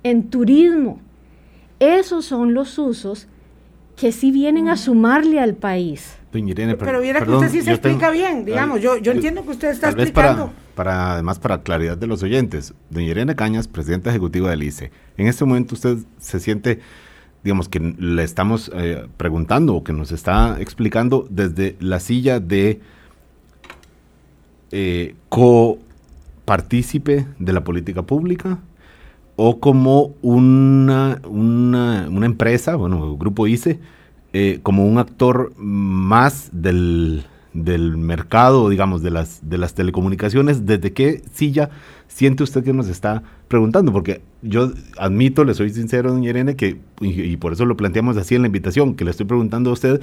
en 0.03 0.29
turismo, 0.29 0.99
esos 1.79 2.25
son 2.25 2.53
los 2.53 2.79
usos 2.79 3.27
que 3.95 4.11
sí 4.11 4.31
vienen 4.31 4.69
a 4.69 4.77
sumarle 4.77 5.39
al 5.39 5.53
país 5.53 6.17
pero 6.31 7.01
viera 7.01 7.23
que 7.23 7.29
usted 7.29 7.49
sí 7.49 7.61
se 7.61 7.71
explica 7.71 8.09
bien, 8.09 8.45
digamos, 8.45 8.81
yo, 8.81 8.97
yo 8.97 9.11
entiendo 9.11 9.43
que 9.43 9.51
usted 9.51 9.69
está 9.71 9.89
explicando. 9.89 10.53
Para, 10.75 11.13
además, 11.13 11.39
para 11.39 11.61
claridad 11.61 11.97
de 11.97 12.07
los 12.07 12.23
oyentes, 12.23 12.73
doña 12.89 13.07
Irene 13.07 13.35
Cañas, 13.35 13.67
presidenta 13.67 14.09
ejecutiva 14.09 14.49
del 14.49 14.63
ICE, 14.63 14.91
en 15.17 15.27
este 15.27 15.43
momento 15.43 15.75
usted 15.75 15.97
se 16.17 16.39
siente, 16.39 16.79
digamos, 17.43 17.69
que 17.69 17.79
le 17.79 18.23
estamos 18.23 18.71
eh, 18.73 19.07
preguntando 19.17 19.75
o 19.75 19.83
que 19.83 19.93
nos 19.93 20.11
está 20.11 20.61
explicando 20.61 21.27
desde 21.29 21.75
la 21.79 21.99
silla 21.99 22.39
de 22.39 22.79
eh, 24.71 25.15
copartícipe 25.29 27.27
de 27.39 27.53
la 27.53 27.63
política 27.63 28.03
pública 28.03 28.59
o 29.35 29.59
como 29.59 30.13
una, 30.21 31.19
una, 31.27 32.07
una 32.09 32.25
empresa, 32.25 32.75
bueno, 32.75 33.17
grupo 33.17 33.47
ICE, 33.47 33.79
eh, 34.33 34.59
como 34.61 34.85
un 34.85 34.99
actor 34.99 35.51
más 35.57 36.49
del, 36.53 37.23
mercado, 37.53 38.69
digamos, 38.69 39.01
de 39.01 39.11
las, 39.11 39.39
de 39.49 39.57
las 39.57 39.73
telecomunicaciones, 39.73 40.65
¿desde 40.65 40.93
qué 40.93 41.21
silla 41.33 41.69
siente 42.07 42.43
usted 42.43 42.63
que 42.63 42.73
nos 42.73 42.87
está 42.87 43.23
preguntando? 43.47 43.91
Porque 43.91 44.21
yo 44.41 44.71
admito, 44.97 45.43
le 45.43 45.53
soy 45.53 45.69
sincero, 45.71 46.11
doña 46.11 46.29
Irene, 46.29 46.55
que, 46.55 46.79
y, 47.01 47.37
por 47.37 47.53
eso 47.53 47.65
lo 47.65 47.77
planteamos 47.77 48.17
así 48.17 48.35
en 48.35 48.41
la 48.41 48.47
invitación, 48.47 48.95
que 48.95 49.05
le 49.05 49.11
estoy 49.11 49.25
preguntando 49.25 49.69
a 49.69 49.73
usted 49.73 50.01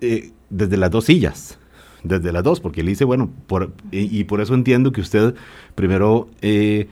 eh, 0.00 0.32
desde 0.50 0.76
las 0.76 0.90
dos 0.90 1.04
sillas, 1.04 1.58
desde 2.02 2.32
las 2.32 2.42
dos, 2.42 2.60
porque 2.60 2.82
le 2.82 2.90
dice, 2.90 3.04
bueno, 3.04 3.30
por, 3.46 3.72
y, 3.92 4.24
por 4.24 4.40
eso 4.40 4.54
entiendo 4.54 4.92
que 4.92 5.00
usted 5.00 5.34
primero... 5.74 6.28
Eh, 6.42 6.88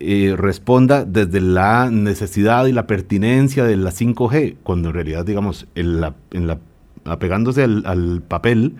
eh, 0.00 0.36
responda 0.36 1.04
desde 1.04 1.40
la 1.40 1.90
necesidad 1.90 2.66
y 2.66 2.72
la 2.72 2.86
pertinencia 2.86 3.64
de 3.64 3.76
la 3.76 3.90
5G, 3.90 4.54
cuando 4.62 4.90
en 4.90 4.94
realidad, 4.94 5.26
digamos, 5.26 5.66
en 5.74 6.00
la, 6.00 6.14
apegándose 7.04 7.62
al, 7.62 8.22
papel, 8.26 8.76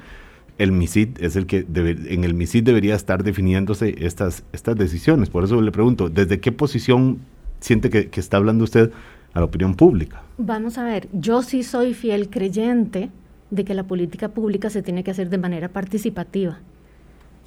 el 0.58 0.72
MISID 0.72 1.20
es 1.20 1.36
el 1.36 1.46
que 1.46 1.66
en 1.74 2.24
el 2.24 2.34
MISID 2.34 2.64
debería 2.64 2.94
estar 2.94 3.22
definiéndose 3.22 3.94
estas, 4.04 4.44
estas 4.52 4.76
decisiones. 4.76 5.30
Por 5.30 5.44
eso 5.44 5.60
le 5.60 5.70
pregunto, 5.70 6.08
¿desde 6.08 6.40
qué 6.40 6.52
posición 6.52 7.18
siente 7.60 7.90
que, 7.90 8.08
que 8.08 8.20
está 8.20 8.36
hablando 8.36 8.64
usted 8.64 8.90
a 9.34 9.38
la 9.38 9.44
opinión 9.44 9.74
pública? 9.74 10.22
Vamos 10.38 10.78
a 10.78 10.84
ver, 10.84 11.08
yo 11.12 11.42
sí 11.42 11.62
soy 11.62 11.94
fiel 11.94 12.28
creyente 12.28 13.10
de 13.50 13.64
que 13.64 13.74
la 13.74 13.84
política 13.84 14.28
pública 14.28 14.70
se 14.70 14.82
tiene 14.82 15.04
que 15.04 15.10
hacer 15.10 15.30
de 15.30 15.38
manera 15.38 15.68
participativa. 15.68 16.58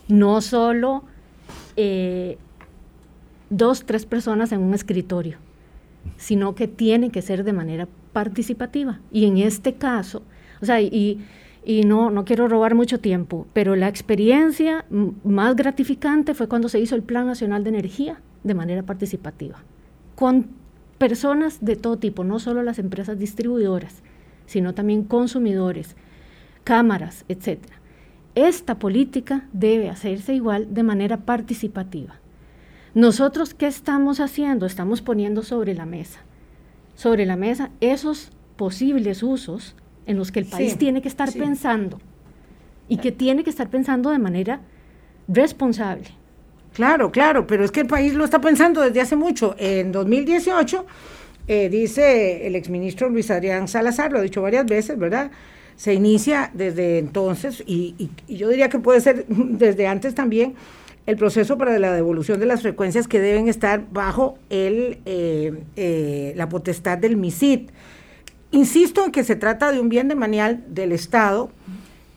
No 0.08 0.42
solo 0.42 1.04
eh, 1.76 2.38
dos, 3.50 3.86
tres 3.86 4.06
personas 4.06 4.52
en 4.52 4.62
un 4.62 4.74
escritorio, 4.74 5.38
sino 6.18 6.56
que 6.56 6.68
tiene 6.68 7.12
que 7.12 7.22
ser 7.22 7.44
de 7.44 7.54
manera 7.54 7.88
participativa. 8.14 9.00
Y 9.12 9.26
en 9.26 9.38
este 9.38 9.74
caso, 9.74 10.24
o 10.62 10.66
sea, 10.66 10.82
y, 10.82 11.20
y 11.66 11.84
no, 11.84 12.12
no 12.12 12.26
quiero 12.26 12.48
robar 12.48 12.76
mucho 12.76 13.00
tiempo, 13.00 13.48
pero 13.54 13.76
la 13.76 13.88
experiencia 13.88 14.86
más 15.24 15.56
gratificante 15.56 16.34
fue 16.34 16.48
cuando 16.48 16.70
se 16.70 16.80
hizo 16.80 16.96
el 16.96 17.04
Plan 17.04 17.28
Nacional 17.28 17.64
de 17.64 17.70
Energía 17.70 18.22
de 18.44 18.54
manera 18.54 18.84
participativa, 18.84 19.64
con 20.16 20.48
personas 20.98 21.64
de 21.64 21.76
todo 21.76 21.98
tipo, 21.98 22.24
no 22.24 22.40
solo 22.40 22.64
las 22.64 22.80
empresas 22.80 23.18
distribuidoras, 23.18 24.02
sino 24.46 24.74
también 24.74 25.04
consumidores, 25.04 25.96
cámaras, 26.64 27.26
etc. 27.28 27.60
Esta 28.36 28.78
política 28.78 29.48
debe 29.54 29.90
hacerse 29.90 30.34
igual 30.34 30.74
de 30.74 30.84
manera 30.84 31.18
participativa. 31.18 32.20
Nosotros, 32.94 33.54
¿qué 33.54 33.68
estamos 33.68 34.20
haciendo? 34.20 34.66
Estamos 34.66 35.02
poniendo 35.02 35.44
sobre 35.44 35.74
la 35.74 35.86
mesa 35.86 36.20
sobre 37.02 37.26
la 37.26 37.36
mesa 37.36 37.72
esos 37.80 38.30
posibles 38.58 39.24
usos 39.24 39.76
en 40.06 40.18
los 40.18 40.32
que 40.32 40.40
el 40.40 40.46
país 40.46 40.78
tiene 40.78 41.02
que 41.02 41.08
estar 41.08 41.32
pensando 41.32 42.00
y 42.88 42.98
que 42.98 43.12
tiene 43.12 43.44
que 43.44 43.50
estar 43.50 43.70
pensando 43.70 44.10
de 44.10 44.20
manera 44.20 44.62
responsable. 45.28 46.06
Claro, 46.74 47.12
claro, 47.12 47.48
pero 47.48 47.66
es 47.66 47.72
que 47.72 47.82
el 47.82 47.88
país 47.88 48.14
lo 48.14 48.24
está 48.24 48.40
pensando 48.40 48.82
desde 48.82 49.02
hace 49.02 49.16
mucho. 49.16 49.56
En 49.58 49.92
2018, 49.92 50.86
eh, 51.48 51.70
dice 51.70 52.48
el 52.48 52.56
exministro 52.56 53.10
Luis 53.10 53.30
Adrián 53.30 53.68
Salazar, 53.68 54.12
lo 54.12 54.20
ha 54.20 54.22
dicho 54.22 54.42
varias 54.42 54.66
veces, 54.66 54.98
¿verdad? 54.98 55.32
Se 55.76 55.94
inicia 55.94 56.52
desde 56.54 57.00
entonces, 57.00 57.64
y, 57.66 58.10
yo 58.28 58.50
diría 58.50 58.70
que 58.70 58.80
puede 58.80 59.02
ser 59.02 59.26
desde 59.28 59.88
antes 59.88 60.16
también, 60.16 60.56
el 61.06 61.18
proceso 61.18 61.58
para 61.58 61.78
la 61.80 61.94
devolución 61.94 62.40
de 62.40 62.46
las 62.46 62.62
frecuencias 62.62 63.08
que 63.08 63.20
deben 63.20 63.48
estar 63.48 63.84
bajo 63.92 64.38
el, 64.50 65.00
eh, 65.06 65.64
eh, 65.76 66.34
la 66.36 66.48
potestad 66.48 66.98
del 66.98 67.18
MISID. 67.18 67.70
Insisto 68.52 69.06
en 69.06 69.12
que 69.12 69.24
se 69.24 69.36
trata 69.36 69.72
de 69.72 69.80
un 69.80 69.90
bien 69.90 70.08
de 70.08 70.16
manial 70.16 70.64
del 70.68 70.92
Estado 70.92 71.52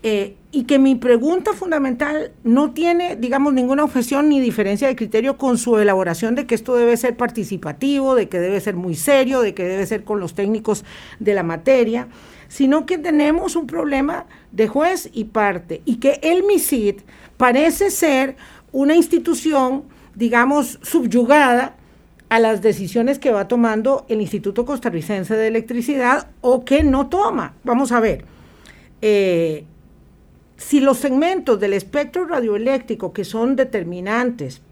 eh, 0.02 0.36
y 0.50 0.64
que 0.64 0.78
mi 0.78 0.96
pregunta 0.96 1.52
fundamental 1.52 2.32
no 2.42 2.72
tiene, 2.72 3.16
digamos, 3.16 3.54
ninguna 3.54 3.84
objeción 3.84 4.28
ni 4.28 4.40
diferencia 4.40 4.88
de 4.88 4.96
criterio 4.96 5.38
con 5.38 5.58
su 5.58 5.78
elaboración 5.78 6.34
de 6.34 6.44
que 6.44 6.54
esto 6.54 6.76
debe 6.76 6.96
ser 6.96 7.16
participativo, 7.16 8.14
de 8.14 8.28
que 8.28 8.40
debe 8.40 8.60
ser 8.60 8.74
muy 8.74 8.96
serio, 8.96 9.40
de 9.40 9.54
que 9.54 9.64
debe 9.64 9.86
ser 9.86 10.04
con 10.04 10.20
los 10.20 10.34
técnicos 10.34 10.84
de 11.20 11.34
la 11.34 11.44
materia, 11.44 12.08
sino 12.48 12.84
que 12.84 12.98
tenemos 12.98 13.56
un 13.56 13.66
problema 13.66 14.26
de 14.52 14.68
juez 14.68 15.08
y 15.12 15.24
parte 15.24 15.82
y 15.84 15.96
que 15.96 16.18
el 16.22 16.42
MISID 16.42 16.96
parece 17.36 17.90
ser 17.90 18.36
una 18.72 18.94
institución, 18.96 19.84
digamos, 20.14 20.80
subyugada 20.82 21.76
a 22.34 22.40
las 22.40 22.62
decisiones 22.62 23.20
que 23.20 23.30
va 23.30 23.46
tomando 23.46 24.06
el 24.08 24.20
Instituto 24.20 24.64
Costarricense 24.66 25.36
de 25.36 25.46
Electricidad 25.46 26.26
o 26.40 26.64
que 26.64 26.82
no 26.82 27.06
toma. 27.06 27.54
Vamos 27.62 27.92
a 27.92 28.00
ver. 28.00 28.24
Eh, 29.02 29.66
si 30.56 30.80
los 30.80 30.98
segmentos 30.98 31.60
del 31.60 31.74
espectro 31.74 32.24
radioeléctrico 32.26 33.12
que 33.12 33.22
son 33.22 33.54
determinantes 33.54 34.62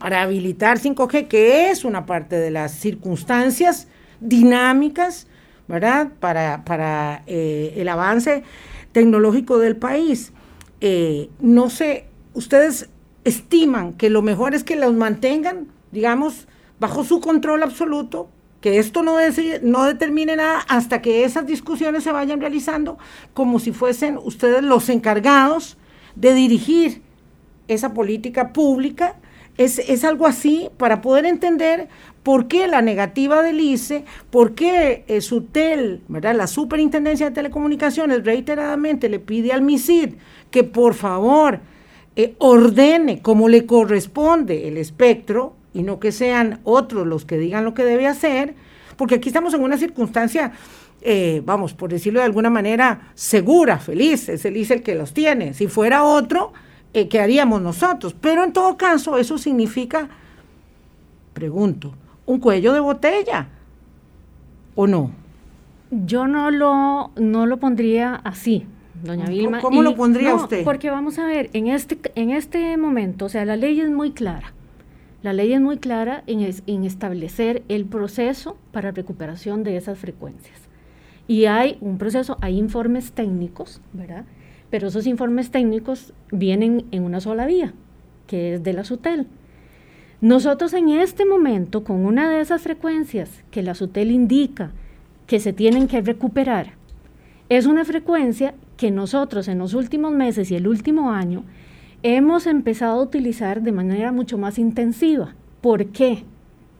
para 0.00 0.22
habilitar 0.22 0.78
5G, 0.78 1.28
que 1.28 1.68
es 1.68 1.84
una 1.84 2.06
parte 2.06 2.36
de 2.36 2.50
las 2.50 2.72
circunstancias 2.72 3.86
dinámicas, 4.20 5.26
¿verdad? 5.68 6.08
Para, 6.20 7.22
eh, 7.26 7.74
el 7.76 7.88
avance 7.90 8.44
tecnológico 8.92 9.58
del 9.58 9.76
país. 9.76 10.32
Eh, 10.80 11.28
no 11.38 11.68
sé, 11.68 12.06
ustedes 12.32 12.88
estiman 13.24 13.92
que 13.92 14.08
lo 14.08 14.22
mejor 14.22 14.54
es 14.54 14.64
que 14.64 14.76
los 14.76 14.94
mantengan, 14.94 15.66
digamos, 15.92 16.46
bajo 16.84 17.02
su 17.02 17.18
control 17.18 17.62
absoluto, 17.62 18.28
que 18.60 18.78
esto 18.78 19.02
no, 19.02 19.16
no 19.62 19.84
determine 19.84 20.36
nada 20.36 20.58
hasta 20.68 21.00
que 21.00 21.24
esas 21.24 21.46
discusiones 21.46 22.04
se 22.04 22.12
vayan 22.12 22.42
realizando 22.42 22.98
como 23.32 23.58
si 23.58 23.72
fuesen 23.72 24.18
ustedes 24.22 24.62
los 24.62 24.90
encargados 24.90 25.78
de 26.14 26.34
dirigir 26.34 27.00
esa 27.68 27.94
política 27.94 28.52
pública. 28.52 29.16
Es, 29.56 29.78
es 29.78 30.04
algo 30.04 30.26
así 30.26 30.68
para 30.76 31.00
poder 31.00 31.24
entender 31.24 31.88
por 32.22 32.48
qué 32.48 32.66
la 32.66 32.82
negativa 32.82 33.40
del 33.40 33.60
ICE, 33.60 34.04
por 34.28 34.54
qué 34.54 35.04
eh, 35.08 35.22
SUTEL, 35.22 36.02
la 36.10 36.46
Superintendencia 36.46 37.30
de 37.30 37.34
Telecomunicaciones, 37.34 38.26
reiteradamente 38.26 39.08
le 39.08 39.20
pide 39.20 39.54
al 39.54 39.62
MISID 39.62 40.16
que 40.50 40.64
por 40.64 40.92
favor 40.92 41.60
eh, 42.14 42.34
ordene 42.40 43.22
como 43.22 43.48
le 43.48 43.64
corresponde 43.64 44.68
el 44.68 44.76
espectro 44.76 45.54
y 45.74 45.82
no 45.82 45.98
que 45.98 46.12
sean 46.12 46.60
otros 46.64 47.06
los 47.06 47.24
que 47.24 47.36
digan 47.36 47.64
lo 47.64 47.74
que 47.74 47.84
debe 47.84 48.06
hacer, 48.06 48.54
porque 48.96 49.16
aquí 49.16 49.28
estamos 49.28 49.52
en 49.54 49.62
una 49.62 49.76
circunstancia, 49.76 50.52
eh, 51.02 51.42
vamos, 51.44 51.74
por 51.74 51.90
decirlo 51.90 52.20
de 52.20 52.26
alguna 52.26 52.48
manera, 52.48 53.10
segura, 53.14 53.78
feliz, 53.78 54.28
es 54.28 54.44
el 54.44 54.56
el 54.56 54.82
que 54.82 54.94
los 54.94 55.12
tiene. 55.12 55.52
Si 55.52 55.66
fuera 55.66 56.04
otro, 56.04 56.52
eh, 56.94 57.08
¿qué 57.08 57.20
haríamos 57.20 57.60
nosotros? 57.60 58.14
Pero 58.18 58.44
en 58.44 58.52
todo 58.52 58.76
caso, 58.76 59.18
eso 59.18 59.36
significa, 59.36 60.08
pregunto, 61.32 61.92
un 62.24 62.38
cuello 62.38 62.72
de 62.72 62.80
botella, 62.80 63.48
¿o 64.76 64.86
no? 64.86 65.10
Yo 65.90 66.26
no 66.28 66.50
lo, 66.50 67.10
no 67.16 67.46
lo 67.46 67.58
pondría 67.58 68.14
así, 68.14 68.66
doña 69.02 69.26
Vilma. 69.26 69.60
¿Cómo, 69.60 69.82
lo 69.82 69.96
pondría 69.96 70.34
usted? 70.36 70.64
Porque 70.64 70.90
vamos 70.90 71.18
a 71.18 71.26
ver, 71.26 71.50
en 71.52 71.66
este, 71.66 71.98
en 72.14 72.30
este 72.30 72.76
momento, 72.76 73.26
o 73.26 73.28
sea, 73.28 73.44
la 73.44 73.56
ley 73.56 73.80
es 73.80 73.90
muy 73.90 74.12
clara. 74.12 74.52
La 75.24 75.32
ley 75.32 75.54
es 75.54 75.60
muy 75.62 75.78
clara 75.78 76.22
en, 76.26 76.84
establecer 76.84 77.62
el 77.68 77.86
proceso 77.86 78.58
para 78.72 78.90
recuperación 78.90 79.64
de 79.64 79.78
esas 79.78 79.98
frecuencias. 79.98 80.68
Y 81.26 81.46
hay 81.46 81.78
un 81.80 81.96
proceso, 81.96 82.36
hay 82.42 82.58
informes 82.58 83.12
técnicos, 83.12 83.80
¿verdad? 83.94 84.26
Pero 84.68 84.88
esos 84.88 85.06
informes 85.06 85.50
técnicos 85.50 86.12
vienen 86.30 86.84
en 86.90 87.04
una 87.04 87.22
sola 87.22 87.46
vía, 87.46 87.72
que 88.26 88.56
es 88.56 88.62
de 88.62 88.74
la 88.74 88.84
SUTEL. 88.84 89.26
Nosotros 90.20 90.74
en 90.74 90.90
este 90.90 91.24
momento, 91.24 91.84
con 91.84 92.04
una 92.04 92.28
de 92.28 92.42
esas 92.42 92.60
frecuencias 92.60 93.30
que 93.50 93.62
la 93.62 93.74
SUTEL 93.74 94.10
indica 94.10 94.72
que 95.26 95.40
se 95.40 95.54
tienen 95.54 95.88
que 95.88 96.02
recuperar, 96.02 96.72
es 97.48 97.64
una 97.64 97.86
frecuencia 97.86 98.52
que 98.76 98.90
nosotros 98.90 99.48
en 99.48 99.56
los 99.56 99.72
últimos 99.72 100.12
meses 100.12 100.50
y 100.50 100.56
el 100.56 100.68
último 100.68 101.12
año 101.12 101.44
hemos 102.04 102.46
empezado 102.46 103.00
a 103.00 103.02
utilizar 103.02 103.62
de 103.62 103.72
manera 103.72 104.12
mucho 104.12 104.36
más 104.36 104.58
intensiva. 104.58 105.34
¿Por 105.62 105.86
qué? 105.86 106.22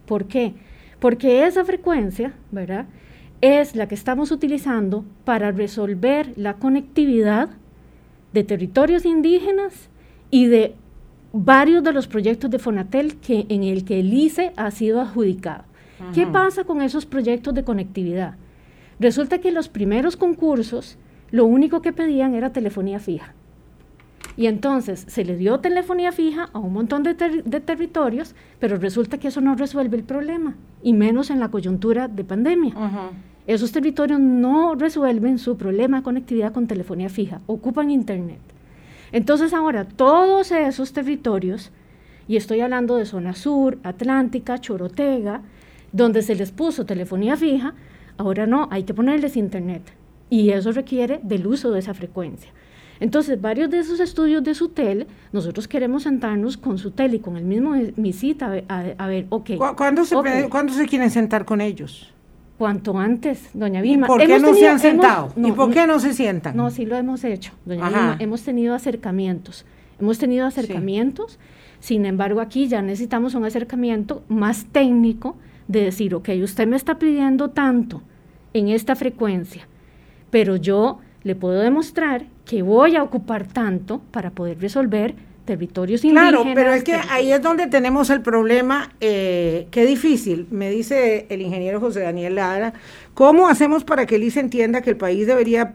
¿Por 0.05 0.27
qué? 0.27 0.53
Porque 1.01 1.47
esa 1.47 1.65
frecuencia, 1.65 2.35
¿verdad? 2.53 2.87
Es 3.41 3.75
la 3.75 3.89
que 3.89 3.95
estamos 3.95 4.31
utilizando 4.31 5.05
para 5.25 5.51
resolver 5.51 6.35
la 6.37 6.55
conectividad 6.57 7.49
de 8.35 8.45
territorios 8.45 9.07
indígenas 9.07 9.89
y 10.31 10.47
de 10.47 10.75
varios 11.33 11.83
de 11.83 11.95
los 11.95 12.07
proyectos 12.07 12.51
de 12.51 12.59
Fonatel 12.59 13.17
que, 13.17 13.47
en 13.49 13.65
el 13.65 13.87
que 13.87 14.01
el 14.01 14.13
ICE 14.13 14.53
ha 14.57 14.71
sido 14.71 15.01
adjudicado. 15.01 15.65
¿Qué 16.13 16.27
pasa 16.27 16.65
con 16.65 16.83
esos 16.83 17.07
proyectos 17.07 17.55
de 17.55 17.65
conectividad? 17.65 18.37
Resulta 19.01 19.39
que 19.39 19.53
los 19.53 19.71
primeros 19.71 20.17
concursos 20.19 20.99
lo 21.31 21.47
único 21.47 21.81
que 21.81 21.95
pedían 21.95 22.35
era 22.35 22.53
telefonía 22.53 22.99
fija. 22.99 23.35
Y 24.37 24.47
entonces 24.47 25.05
se 25.09 25.25
le 25.25 25.37
dio 25.37 25.61
telefonía 25.61 26.11
fija 26.11 26.51
a 26.53 26.59
un 26.59 26.73
montón 26.73 27.03
de, 27.03 27.15
territorios, 27.15 28.35
pero 28.59 28.77
resulta 28.79 29.19
que 29.19 29.29
eso 29.29 29.41
no 29.41 29.55
resuelve 29.55 29.97
el 29.97 30.03
problema, 30.03 30.57
y 30.83 30.93
menos 30.93 31.31
en 31.31 31.39
la 31.39 31.51
coyuntura 31.51 32.09
de 32.09 32.25
pandemia. 32.25 32.75
Esos 33.47 33.73
territorios 33.73 34.19
no 34.19 34.75
resuelven 34.75 35.39
su 35.39 35.57
problema 35.57 35.99
de 35.99 36.03
conectividad 36.03 36.53
con 36.53 36.67
telefonía 36.67 37.09
fija, 37.09 37.43
ocupan 37.47 37.91
Internet. 37.91 38.41
Entonces 39.13 39.53
ahora 39.53 39.85
todos 39.85 40.51
esos 40.51 40.93
territorios, 40.93 41.71
y 42.27 42.37
estoy 42.37 42.61
hablando 42.61 42.97
de 42.97 43.05
zona 43.05 43.35
sur, 43.35 43.79
Atlántica, 43.85 44.59
Chorotega, 44.59 45.43
donde 45.93 46.23
se 46.23 46.35
les 46.35 46.51
puso 46.51 46.87
telefonía 46.87 47.37
fija, 47.37 47.75
ahora 48.17 48.47
no, 48.47 48.67
hay 48.73 48.83
que 48.83 48.95
ponerles 48.95 49.37
Internet. 49.37 49.83
Y 50.31 50.51
eso 50.51 50.73
requiere 50.73 51.21
del 51.23 51.47
uso 51.47 51.71
de 51.71 51.81
esa 51.81 51.95
frecuencia. 51.95 52.51
Entonces, 53.01 53.41
varios 53.41 53.71
de 53.71 53.81
esos 53.81 54.01
estudios 54.01 54.43
de 54.45 54.55
SUTEL, 54.55 55.07
nosotros 55.33 55.69
queremos 55.69 56.05
sentarnos 56.05 56.57
con 56.57 56.79
SUTEL 56.79 57.15
y 57.15 57.19
con 57.19 57.37
el 57.37 57.45
mismo 57.45 57.75
MISITA 57.97 58.63
a, 58.69 59.07
ver, 59.07 59.27
ok. 59.31 59.51
¿Cuándo 59.77 60.05
se, 60.05 60.17
¿Cuándo 60.49 60.73
se 60.73 60.87
quieren 60.87 61.11
sentar 61.11 61.45
con 61.45 61.61
ellos? 61.61 62.13
Cuanto 62.59 62.97
antes, 62.99 63.51
doña 63.53 63.81
Vilma. 63.81 64.07
¿Y 64.07 64.09
¿Por 64.09 64.21
qué 64.25 64.39
no 64.39 64.55
se 64.55 64.69
han 64.69 64.79
sentado? 64.79 65.33
¿Y 65.37 65.53
por 65.53 65.73
qué 65.73 65.87
no 65.87 65.99
se 65.99 66.15
sientan? 66.15 66.57
No, 66.57 66.71
sí 66.71 66.87
lo 66.87 66.97
hemos 66.97 67.25
hecho, 67.25 67.53
doña 67.65 67.89
Vilma. 67.89 68.17
Hemos 68.21 68.43
tenido 68.43 68.75
acercamientos. 68.75 69.67
Hemos 70.01 70.19
tenido 70.19 70.47
acercamientos. 70.47 71.39
Sin 71.81 72.07
embargo, 72.07 72.41
aquí 72.41 72.69
ya 72.69 72.81
necesitamos 72.81 73.35
un 73.35 73.45
acercamiento 73.45 74.23
más 74.29 74.67
técnico 74.67 75.37
de 75.69 75.83
decir, 75.83 76.15
ok, 76.15 76.31
usted 76.43 76.67
me 76.67 76.77
está 76.77 76.99
pidiendo 76.99 77.51
tanto 77.51 78.03
en 78.53 78.69
esta 78.69 78.95
frecuencia, 78.95 79.67
pero 80.31 80.57
yo 80.57 81.01
le 81.25 81.35
puedo 81.35 81.61
demostrar 81.61 82.27
que 82.45 82.63
voy 82.63 82.97
a 82.97 83.03
ocupar 83.03 83.47
tanto 83.47 84.01
para 84.11 84.31
poder 84.31 84.61
resolver 84.61 85.15
territorios 85.45 86.05
indígenas. 86.05 86.31
Claro, 86.31 86.51
pero 86.55 86.73
es 86.73 86.85
que 86.85 86.95
ahí 87.11 87.33
es 87.33 87.43
donde 87.43 87.67
tenemos 87.67 88.09
el 88.11 88.23
problema, 88.23 88.93
eh, 89.01 89.67
qué 89.71 89.85
difícil, 89.85 90.47
me 90.51 90.71
dice 90.71 91.27
el 91.29 91.43
ingeniero 91.43 91.81
José 91.81 92.01
Daniel 92.01 92.37
Ladra, 92.37 92.73
¿cómo 93.13 93.49
hacemos 93.49 93.85
para 93.85 94.07
que 94.07 94.17
el 94.17 94.25
ICE 94.25 94.41
entienda 94.41 94.81
que 94.81 94.91
el 94.91 94.97
país 94.97 95.27
debería 95.27 95.75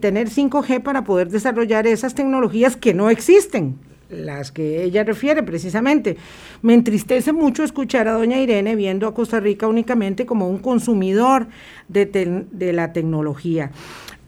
tener 0.00 0.28
5G 0.28 0.82
para 0.82 1.04
poder 1.04 1.28
desarrollar 1.28 1.86
esas 1.86 2.14
tecnologías 2.14 2.76
que 2.76 2.94
no 2.94 3.10
existen? 3.10 3.78
las 4.10 4.50
que 4.50 4.82
ella 4.82 5.04
refiere 5.04 5.44
precisamente. 5.44 6.16
Me 6.62 6.74
entristece 6.74 7.32
mucho 7.32 7.62
escuchar 7.62 8.08
a 8.08 8.12
doña 8.14 8.38
Irene 8.38 8.74
viendo 8.74 9.06
a 9.06 9.14
Costa 9.14 9.38
Rica 9.38 9.68
únicamente 9.68 10.26
como 10.26 10.48
un 10.48 10.58
consumidor 10.58 11.46
de, 11.86 12.44
de 12.50 12.72
la 12.72 12.92
tecnología. 12.92 13.70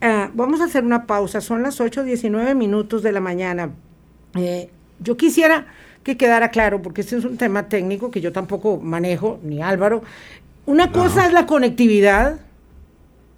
Ah, 0.05 0.31
vamos 0.35 0.61
a 0.61 0.65
hacer 0.65 0.83
una 0.85 1.07
pausa, 1.07 1.41
son 1.41 1.63
las 1.63 1.81
8.19 1.81 2.57
minutos 2.57 3.05
de 3.05 3.13
la 3.13 3.21
mañana. 3.21 3.71
Eh, 4.35 4.69
yo 4.99 5.17
quisiera 5.17 5.67
que 6.03 6.17
quedara 6.17 6.51
claro, 6.51 6.83
porque 6.83 7.03
este 7.03 7.17
es 7.19 7.25
un 7.25 7.37
tema 7.37 7.69
técnico 7.69 8.11
que 8.11 8.21
yo 8.21 8.33
tampoco 8.33 8.79
manejo, 8.79 9.39
ni 9.45 9.63
Álvaro, 9.63 10.03
Una 10.67 10.91
cosa 10.91 11.27
es 11.27 11.33
la 11.33 11.47
conectividad, 11.47 12.41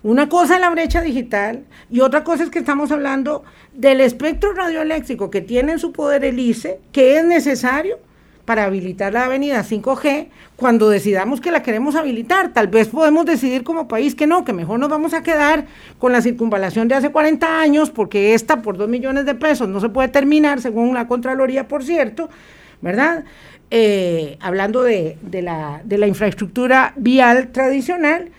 una 0.02 0.30
cosa 0.30 0.54
es 0.54 0.60
la 0.62 0.70
brecha 0.70 1.02
digital 1.02 1.64
y 1.90 2.00
otra 2.00 2.24
cosa 2.24 2.44
es 2.44 2.50
que 2.50 2.60
estamos 2.60 2.90
hablando 2.90 3.44
del 3.74 4.00
espectro 4.00 4.54
radioeléctrico 4.54 5.30
que 5.30 5.42
tiene 5.42 5.72
en 5.72 5.78
su 5.78 5.92
poder 5.92 6.24
el 6.24 6.38
ICE, 6.38 6.80
que 6.92 7.18
es 7.18 7.26
necesario 7.26 7.98
para 8.44 8.64
habilitar 8.64 9.12
la 9.12 9.24
avenida 9.24 9.64
5G 9.64 10.28
cuando 10.56 10.90
decidamos 10.90 11.40
que 11.40 11.50
la 11.50 11.62
queremos 11.62 11.94
habilitar. 11.94 12.52
Tal 12.52 12.68
vez 12.68 12.88
podemos 12.88 13.24
decidir 13.26 13.64
como 13.64 13.88
país 13.88 14.14
que 14.14 14.26
no, 14.26 14.44
que 14.44 14.52
mejor 14.52 14.78
nos 14.78 14.88
vamos 14.88 15.14
a 15.14 15.22
quedar 15.22 15.66
con 15.98 16.12
la 16.12 16.20
circunvalación 16.20 16.88
de 16.88 16.94
hace 16.94 17.10
40 17.10 17.60
años, 17.60 17.90
porque 17.90 18.34
esta 18.34 18.62
por 18.62 18.76
2 18.76 18.88
millones 18.88 19.26
de 19.26 19.34
pesos 19.34 19.68
no 19.68 19.80
se 19.80 19.88
puede 19.88 20.08
terminar, 20.08 20.60
según 20.60 20.94
la 20.94 21.08
Contraloría, 21.08 21.68
por 21.68 21.84
cierto, 21.84 22.28
¿verdad? 22.80 23.24
Eh, 23.70 24.36
hablando 24.40 24.82
de, 24.82 25.16
la, 25.32 25.80
de 25.84 25.98
la 25.98 26.06
infraestructura 26.06 26.92
vial 26.96 27.48
tradicional 27.48 28.30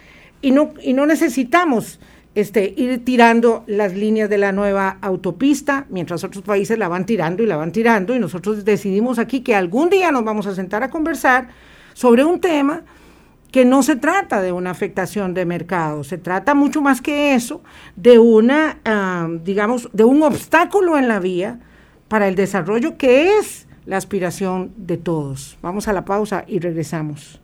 y 0.41 0.52
no, 0.52 0.74
y 0.82 0.94
no 0.94 1.06
necesitamos 1.06 2.00
este, 2.36 2.74
ir 2.76 3.04
tirando 3.04 3.63
las 3.65 3.93
líneas 3.93 4.30
de 4.30 4.38
la 4.38 4.52
nueva 4.52 4.98
autopista, 5.02 5.86
mientras 5.89 6.24
otros 6.24 6.43
países 6.43 6.78
la 6.78 6.89
van 6.89 7.06
tirando 7.06 7.41
y 7.41 7.45
la 7.48 7.56
van 7.56 7.71
tirando, 7.71 8.13
y 8.13 8.19
nosotros 8.19 8.65
decidimos 8.65 9.19
aquí 9.19 9.39
que 9.39 9.56
algún 9.56 9.89
día 9.89 10.12
nos 10.12 10.26
vamos 10.26 10.45
a 10.45 10.54
sentar 10.54 10.84
a 10.84 10.89
conversar 10.89 11.48
sobre 11.93 12.26
un 12.26 12.41
tema 12.41 12.84
que 13.52 13.63
no 13.63 13.84
se 13.84 13.95
trata 13.95 14.41
de 14.41 14.52
una 14.52 14.71
afectación 14.71 15.34
de 15.34 15.45
mercado, 15.45 16.04
se 16.04 16.17
trata 16.17 16.54
mucho 16.54 16.82
más 16.82 17.02
que 17.02 17.36
eso, 17.36 17.63
de 17.95 18.19
una, 18.19 18.80
digamos, 19.43 19.89
de 19.93 20.04
un 20.04 20.21
obstáculo 20.24 20.98
en 20.98 21.08
la 21.08 21.21
vía 21.21 21.60
para 22.10 22.28
el 22.28 22.36
desarrollo 22.36 22.98
que 22.98 23.38
es 23.38 23.65
la 23.86 23.95
aspiración 23.95 24.74
de 24.76 24.98
todos. 24.98 25.58
Vamos 25.62 25.88
a 25.88 25.93
la 25.93 26.04
pausa 26.04 26.43
y 26.48 26.60
regresamos. 26.60 27.39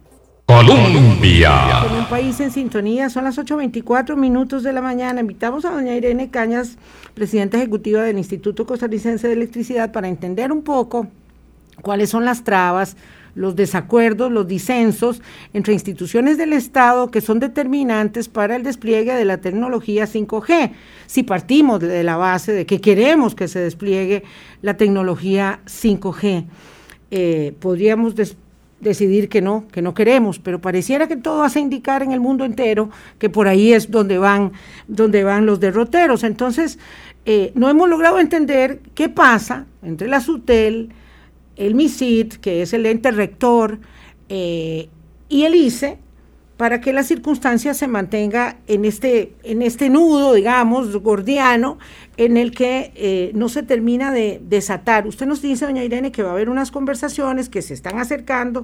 Colombia. 0.51 1.85
En 1.89 1.99
un 1.99 2.05
país 2.09 2.37
en 2.41 2.51
sintonía, 2.51 3.09
son 3.09 3.23
las 3.23 3.37
8.24 3.37 4.17
minutos 4.17 4.63
de 4.63 4.73
la 4.73 4.81
mañana. 4.81 5.21
Invitamos 5.21 5.63
a 5.63 5.71
doña 5.71 5.95
Irene 5.95 6.29
Cañas, 6.29 6.77
presidenta 7.13 7.55
ejecutiva 7.55 8.03
del 8.03 8.17
Instituto 8.17 8.65
Costarricense 8.65 9.29
de 9.29 9.33
Electricidad, 9.33 9.93
para 9.93 10.09
entender 10.09 10.51
un 10.51 10.61
poco 10.61 11.07
cuáles 11.81 12.09
son 12.09 12.25
las 12.25 12.43
trabas, 12.43 12.97
los 13.33 13.55
desacuerdos, 13.55 14.29
los 14.29 14.45
disensos 14.45 15.21
entre 15.53 15.71
instituciones 15.71 16.37
del 16.37 16.51
Estado 16.51 17.11
que 17.11 17.21
son 17.21 17.39
determinantes 17.39 18.27
para 18.27 18.57
el 18.57 18.63
despliegue 18.63 19.13
de 19.13 19.23
la 19.23 19.37
tecnología 19.37 20.03
5G. 20.05 20.73
Si 21.07 21.23
partimos 21.23 21.79
de 21.79 22.03
la 22.03 22.17
base 22.17 22.51
de 22.51 22.65
que 22.65 22.81
queremos 22.81 23.35
que 23.35 23.47
se 23.47 23.59
despliegue 23.59 24.23
la 24.61 24.75
tecnología 24.75 25.61
5G, 25.65 26.45
eh, 27.09 27.55
podríamos 27.61 28.15
decidir 28.81 29.29
que 29.29 29.41
no, 29.41 29.67
que 29.71 29.81
no 29.81 29.93
queremos, 29.93 30.39
pero 30.39 30.59
pareciera 30.59 31.07
que 31.07 31.15
todo 31.15 31.43
hace 31.43 31.59
indicar 31.59 32.03
en 32.03 32.11
el 32.11 32.19
mundo 32.19 32.43
entero 32.43 32.89
que 33.19 33.29
por 33.29 33.47
ahí 33.47 33.73
es 33.73 33.89
donde 33.89 34.17
van, 34.17 34.51
donde 34.87 35.23
van 35.23 35.45
los 35.45 35.59
derroteros. 35.59 36.23
Entonces, 36.23 36.79
eh, 37.25 37.51
no 37.55 37.69
hemos 37.69 37.87
logrado 37.87 38.19
entender 38.19 38.79
qué 38.95 39.07
pasa 39.07 39.67
entre 39.83 40.07
la 40.07 40.19
SUTEL, 40.19 40.89
el 41.55 41.75
MISIT, 41.75 42.35
que 42.35 42.63
es 42.63 42.73
el 42.73 42.85
ente 42.85 43.11
rector, 43.11 43.79
eh, 44.29 44.89
y 45.29 45.43
el 45.43 45.55
ICE, 45.55 45.99
para 46.61 46.79
que 46.79 46.93
la 46.93 47.01
circunstancia 47.01 47.73
se 47.73 47.87
mantenga 47.87 48.57
en 48.67 48.85
este, 48.85 49.33
en 49.41 49.63
este 49.63 49.89
nudo, 49.89 50.35
digamos, 50.35 50.95
gordiano, 50.97 51.79
en 52.17 52.37
el 52.37 52.51
que 52.51 52.91
eh, 52.93 53.31
no 53.33 53.49
se 53.49 53.63
termina 53.63 54.11
de 54.11 54.39
desatar. 54.43 55.07
Usted 55.07 55.25
nos 55.25 55.41
dice, 55.41 55.65
doña 55.65 55.83
Irene, 55.83 56.11
que 56.11 56.21
va 56.21 56.29
a 56.29 56.33
haber 56.33 56.51
unas 56.51 56.69
conversaciones 56.69 57.49
que 57.49 57.63
se 57.63 57.73
están 57.73 57.97
acercando, 57.97 58.63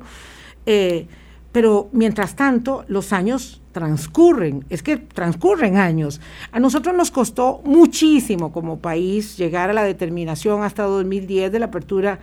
eh, 0.67 1.07
pero 1.51 1.89
mientras 1.91 2.35
tanto 2.35 2.85
los 2.87 3.13
años 3.13 3.63
transcurren, 3.71 4.63
es 4.69 4.83
que 4.83 4.97
transcurren 4.97 5.77
años. 5.77 6.21
A 6.51 6.59
nosotros 6.59 6.95
nos 6.95 7.09
costó 7.09 7.61
muchísimo 7.65 8.51
como 8.51 8.77
país 8.77 9.37
llegar 9.37 9.71
a 9.71 9.73
la 9.73 9.83
determinación 9.83 10.61
hasta 10.61 10.83
2010 10.83 11.51
de 11.51 11.57
la 11.57 11.65
apertura 11.65 12.19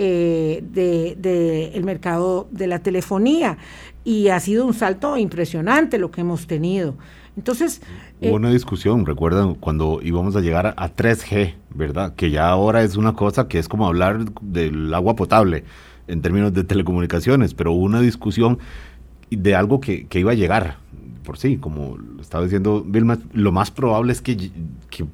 eh, 0.00 0.62
del 0.62 1.20
de, 1.20 1.82
mercado 1.82 2.46
de 2.52 2.68
la 2.68 2.78
telefonía 2.78 3.58
y 4.08 4.28
ha 4.28 4.40
sido 4.40 4.64
un 4.64 4.72
salto 4.72 5.18
impresionante 5.18 5.98
lo 5.98 6.10
que 6.10 6.22
hemos 6.22 6.46
tenido. 6.46 6.96
Entonces... 7.36 7.82
Hubo 8.22 8.30
eh, 8.30 8.32
una 8.32 8.50
discusión, 8.50 9.04
recuerdan, 9.04 9.54
cuando 9.54 10.00
íbamos 10.02 10.34
a 10.34 10.40
llegar 10.40 10.72
a 10.78 10.96
3G, 10.96 11.56
¿verdad? 11.74 12.14
Que 12.14 12.30
ya 12.30 12.48
ahora 12.48 12.82
es 12.82 12.96
una 12.96 13.12
cosa 13.12 13.48
que 13.48 13.58
es 13.58 13.68
como 13.68 13.86
hablar 13.86 14.24
del 14.40 14.94
agua 14.94 15.14
potable 15.14 15.64
en 16.06 16.22
términos 16.22 16.54
de 16.54 16.64
telecomunicaciones, 16.64 17.52
pero 17.52 17.72
hubo 17.72 17.84
una 17.84 18.00
discusión 18.00 18.58
de 19.30 19.54
algo 19.54 19.78
que, 19.78 20.06
que 20.06 20.20
iba 20.20 20.32
a 20.32 20.36
llegar, 20.36 20.78
por 21.22 21.36
sí, 21.36 21.58
como 21.58 21.98
estaba 22.18 22.44
diciendo 22.44 22.82
Vilma, 22.86 23.18
lo 23.34 23.52
más 23.52 23.70
probable 23.70 24.12
es 24.12 24.22
que, 24.22 24.50
que, 24.88 25.04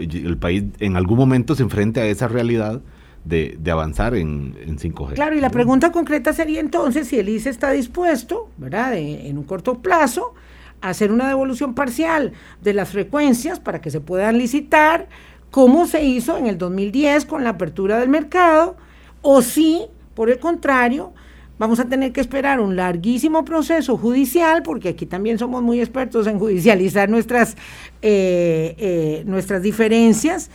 el 0.00 0.36
país 0.36 0.62
en 0.78 0.96
algún 0.96 1.18
momento 1.18 1.56
se 1.56 1.64
enfrente 1.64 2.00
a 2.00 2.06
esa 2.06 2.28
realidad 2.28 2.80
de, 3.24 3.58
avanzar 3.70 4.14
en, 4.14 4.54
5G. 4.54 5.14
Claro, 5.14 5.34
y 5.36 5.40
la 5.40 5.50
pregunta 5.50 5.90
concreta 5.92 6.32
sería 6.32 6.60
entonces 6.60 7.08
si 7.08 7.18
el 7.18 7.28
ICE 7.28 7.50
está 7.50 7.70
dispuesto, 7.70 8.50
¿verdad?, 8.58 8.96
en 8.96 9.38
un 9.38 9.44
corto 9.44 9.80
plazo, 9.80 10.34
a 10.80 10.90
hacer 10.90 11.10
una 11.10 11.28
devolución 11.28 11.74
parcial 11.74 12.32
de 12.60 12.74
las 12.74 12.90
frecuencias 12.90 13.58
para 13.58 13.80
que 13.80 13.90
se 13.90 14.00
puedan 14.00 14.36
licitar, 14.36 15.08
como 15.50 15.86
se 15.86 16.04
hizo 16.04 16.36
en 16.36 16.46
el 16.46 16.58
2010 16.58 17.24
con 17.24 17.44
la 17.44 17.50
apertura 17.50 17.98
del 17.98 18.08
mercado, 18.08 18.76
o 19.22 19.40
si, 19.40 19.86
por 20.14 20.28
el 20.28 20.38
contrario, 20.38 21.14
vamos 21.58 21.80
a 21.80 21.86
tener 21.86 22.12
que 22.12 22.20
esperar 22.20 22.60
un 22.60 22.76
larguísimo 22.76 23.44
proceso 23.44 23.96
judicial, 23.96 24.62
porque 24.62 24.90
aquí 24.90 25.06
también 25.06 25.38
somos 25.38 25.62
muy 25.62 25.80
expertos 25.80 26.26
en 26.26 26.38
judicializar 26.38 27.08
nuestras, 27.08 27.56
eh, 28.02 28.74
eh, 28.78 29.22
nuestras 29.26 29.62
diferencias, 29.62 30.50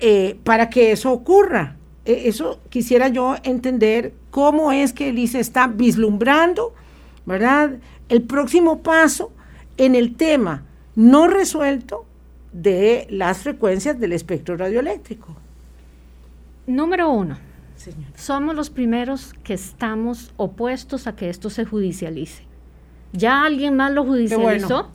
eh, 0.00 0.36
para 0.44 0.68
que 0.68 0.92
eso 0.92 1.12
ocurra. 1.12 1.76
E, 2.04 2.28
eso 2.28 2.60
quisiera 2.68 3.08
yo 3.08 3.36
entender 3.44 4.12
cómo 4.30 4.72
es 4.72 4.92
que 4.92 5.10
el 5.10 5.18
ICE 5.18 5.40
está 5.40 5.66
vislumbrando, 5.66 6.74
¿verdad? 7.26 7.78
El 8.08 8.22
próximo 8.22 8.82
paso 8.82 9.32
en 9.76 9.94
el 9.94 10.16
tema 10.16 10.64
no 10.94 11.28
resuelto 11.28 12.04
de 12.52 13.06
las 13.10 13.38
frecuencias 13.38 13.98
del 13.98 14.12
espectro 14.12 14.56
radioeléctrico. 14.56 15.34
Número 16.66 17.10
uno, 17.10 17.38
somos 18.14 18.54
los 18.54 18.70
primeros 18.70 19.34
que 19.42 19.54
estamos 19.54 20.32
opuestos 20.36 21.06
a 21.06 21.16
que 21.16 21.28
esto 21.28 21.50
se 21.50 21.64
judicialice. 21.64 22.44
Ya 23.12 23.44
alguien 23.44 23.76
más 23.76 23.92
lo 23.92 24.04
judicializó, 24.04 24.90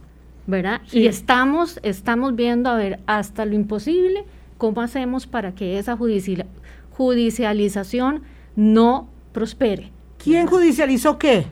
¿verdad? 0.45 0.81
Y 0.91 1.07
estamos, 1.07 1.79
estamos 1.83 2.35
viendo, 2.35 2.69
a 2.69 2.75
ver, 2.75 2.99
hasta 3.05 3.45
lo 3.45 3.53
imposible, 3.53 4.23
cómo 4.57 4.81
hacemos 4.81 5.27
para 5.27 5.53
que 5.53 5.77
esa 5.77 5.97
judicialización 5.97 6.57
judicialización 6.97 8.23
no 8.55 9.07
prospere. 9.31 9.91
¿Quién 10.17 10.47
judicializó 10.47 11.19
qué? 11.19 11.45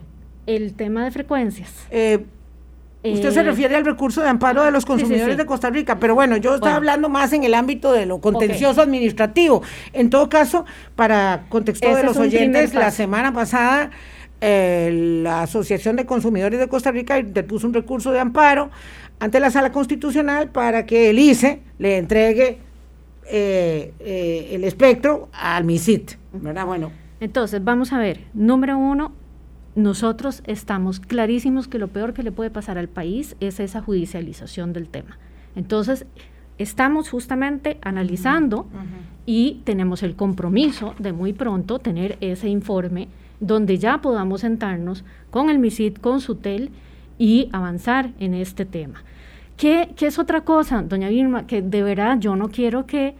El 0.46 0.74
tema 0.74 1.04
de 1.04 1.12
frecuencias. 1.12 1.70
Eh, 1.92 2.24
usted 3.04 3.30
se 3.30 3.40
eh, 3.40 3.42
refiere 3.44 3.76
al 3.76 3.84
recurso 3.84 4.22
de 4.22 4.28
amparo 4.28 4.64
de 4.64 4.72
los 4.72 4.84
consumidores 4.84 5.36
de 5.36 5.46
Costa 5.46 5.70
Rica, 5.70 6.00
pero 6.00 6.16
bueno, 6.16 6.36
yo 6.36 6.56
estaba 6.56 6.74
hablando 6.74 7.08
más 7.08 7.32
en 7.32 7.44
el 7.44 7.54
ámbito 7.54 7.92
de 7.92 8.06
lo 8.06 8.20
contencioso 8.20 8.82
administrativo. 8.82 9.62
En 9.92 10.10
todo 10.10 10.28
caso, 10.28 10.64
para 10.96 11.46
contexto 11.48 11.94
de 11.94 12.02
los 12.02 12.16
oyentes, 12.16 12.74
la 12.74 12.90
semana 12.90 13.32
pasada 13.32 13.92
eh, 14.40 15.20
la 15.22 15.42
Asociación 15.42 15.94
de 15.94 16.06
Consumidores 16.06 16.58
de 16.58 16.66
Costa 16.66 16.90
Rica 16.90 17.20
interpuso 17.20 17.68
un 17.68 17.72
recurso 17.72 18.10
de 18.10 18.18
amparo 18.18 18.70
ante 19.20 19.38
la 19.38 19.52
Sala 19.52 19.70
Constitucional 19.70 20.50
para 20.50 20.86
que 20.86 21.10
el 21.10 21.20
ICE 21.20 21.62
le 21.78 21.98
entregue 21.98 22.65
eh, 23.28 23.92
eh, 24.00 24.48
el 24.52 24.64
espectro 24.64 25.28
al 25.32 25.64
MISIT, 25.64 26.12
¿verdad? 26.32 26.66
Bueno. 26.66 26.92
Entonces, 27.20 27.62
vamos 27.64 27.92
a 27.92 27.98
ver, 27.98 28.20
número 28.34 28.78
uno, 28.78 29.12
nosotros 29.74 30.42
estamos 30.46 31.00
clarísimos 31.00 31.68
que 31.68 31.78
lo 31.78 31.88
peor 31.88 32.14
que 32.14 32.22
le 32.22 32.32
puede 32.32 32.50
pasar 32.50 32.78
al 32.78 32.88
país 32.88 33.36
es 33.40 33.60
esa 33.60 33.82
judicialización 33.82 34.72
del 34.72 34.88
tema. 34.88 35.18
Entonces, 35.54 36.06
estamos 36.58 37.10
justamente 37.10 37.78
analizando 37.82 38.66
y 39.26 39.60
tenemos 39.64 40.02
el 40.02 40.16
compromiso 40.16 40.94
de 40.98 41.12
muy 41.12 41.32
pronto 41.32 41.78
tener 41.78 42.16
ese 42.20 42.48
informe 42.48 43.08
donde 43.40 43.78
ya 43.78 44.00
podamos 44.00 44.42
sentarnos 44.42 45.04
con 45.30 45.50
el 45.50 45.58
MISIT, 45.58 46.00
con 46.00 46.20
SUTEL 46.20 46.70
y 47.18 47.48
avanzar 47.52 48.12
en 48.18 48.34
este 48.34 48.64
tema. 48.64 49.02
¿Qué, 49.56 49.94
es 49.98 50.18
otra 50.18 50.42
cosa, 50.42 50.82
doña 50.82 51.08
Vilma? 51.08 51.46
Que 51.46 51.62
de 51.62 51.82
verdad 51.82 52.18
yo 52.18 52.36
no 52.36 52.48
quiero 52.48 52.86
que 52.86 53.14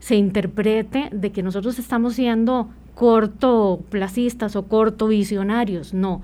se 0.00 0.16
interprete 0.16 1.08
de 1.12 1.30
que 1.30 1.42
nosotros 1.42 1.78
estamos 1.78 2.14
siendo 2.14 2.68
cortoplacistas 2.94 4.56
o 4.56 4.66
cortovisionarios. 4.66 5.94
No. 5.94 6.22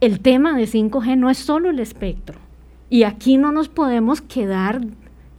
El 0.00 0.20
tema 0.20 0.56
de 0.56 0.64
5G 0.64 1.16
no 1.16 1.30
es 1.30 1.38
solo 1.38 1.70
el 1.70 1.80
espectro. 1.80 2.38
Y 2.90 3.04
aquí 3.04 3.36
no 3.36 3.52
nos 3.52 3.68
podemos 3.68 4.20
quedar 4.20 4.80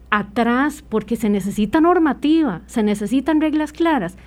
atrás 0.09 0.83
porque 0.87 1.15
se 1.15 1.29
necesita 1.29 1.81
normativa, 1.81 2.61
se 2.65 2.83
necesitan 2.83 3.41
reglas 3.41 3.73
claras. 3.73 4.17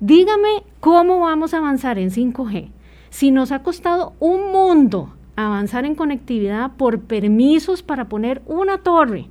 Dígame 0.00 0.64
cómo 0.80 1.20
vamos 1.20 1.54
a 1.54 1.58
avanzar 1.58 1.98
en 1.98 2.10
5G 2.10 2.70
si 3.10 3.30
nos 3.30 3.52
ha 3.52 3.62
costado 3.62 4.14
un 4.20 4.52
mundo 4.52 5.14
avanzar 5.46 5.84
en 5.84 5.94
conectividad 5.94 6.72
por 6.76 7.00
permisos 7.00 7.82
para 7.82 8.08
poner 8.08 8.42
una 8.46 8.78
torre. 8.78 9.26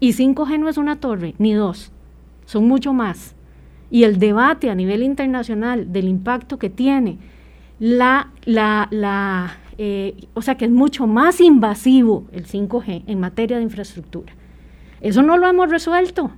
Y 0.00 0.12
5G 0.12 0.58
no 0.58 0.68
es 0.68 0.76
una 0.76 1.00
torre, 1.00 1.34
ni 1.38 1.52
dos, 1.52 1.92
son 2.44 2.68
mucho 2.68 2.92
más. 2.92 3.34
Y 3.90 4.04
el 4.04 4.18
debate 4.18 4.70
a 4.70 4.74
nivel 4.74 5.02
internacional 5.02 5.92
del 5.92 6.08
impacto 6.08 6.58
que 6.58 6.70
tiene 6.70 7.18
la, 7.78 8.30
la, 8.44 8.88
la 8.90 9.58
eh, 9.78 10.26
o 10.32 10.40
sea 10.40 10.56
que 10.56 10.64
es 10.64 10.70
mucho 10.70 11.06
más 11.06 11.40
invasivo 11.40 12.24
el 12.32 12.46
5G 12.46 13.04
en 13.06 13.20
materia 13.20 13.58
de 13.58 13.62
infraestructura. 13.62 14.32
Eso 15.00 15.22
no 15.22 15.36
lo 15.36 15.48
hemos 15.48 15.70
resuelto 15.70 16.30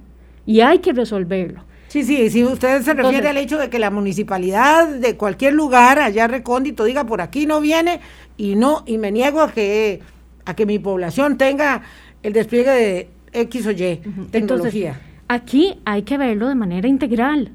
y 0.44 0.60
hay 0.60 0.80
que 0.80 0.92
resolverlo. 0.92 1.62
Sí, 1.88 2.04
sí, 2.04 2.28
si 2.28 2.44
usted 2.44 2.82
se 2.82 2.92
refiere 2.92 3.28
al 3.28 3.38
hecho 3.38 3.58
de 3.58 3.70
que 3.70 3.78
la 3.78 3.90
municipalidad 3.90 4.88
de 4.88 5.16
cualquier 5.16 5.54
lugar 5.54 5.98
allá 5.98 6.26
recóndito 6.26 6.84
diga 6.84 7.04
por 7.04 7.22
aquí 7.22 7.46
no 7.46 7.60
viene 7.62 8.00
y 8.36 8.56
no, 8.56 8.84
y 8.86 8.98
me 8.98 9.10
niego 9.10 9.40
a 9.40 9.50
que, 9.50 10.00
a 10.44 10.54
que 10.54 10.66
mi 10.66 10.78
población 10.78 11.38
tenga 11.38 11.82
el 12.22 12.34
despliegue 12.34 12.70
de 12.70 13.08
X 13.32 13.66
o 13.66 13.70
Y 13.70 14.02
tecnología. 14.30 15.00
aquí 15.28 15.80
hay 15.86 16.02
que 16.02 16.18
verlo 16.18 16.48
de 16.48 16.54
manera 16.54 16.88
integral. 16.88 17.52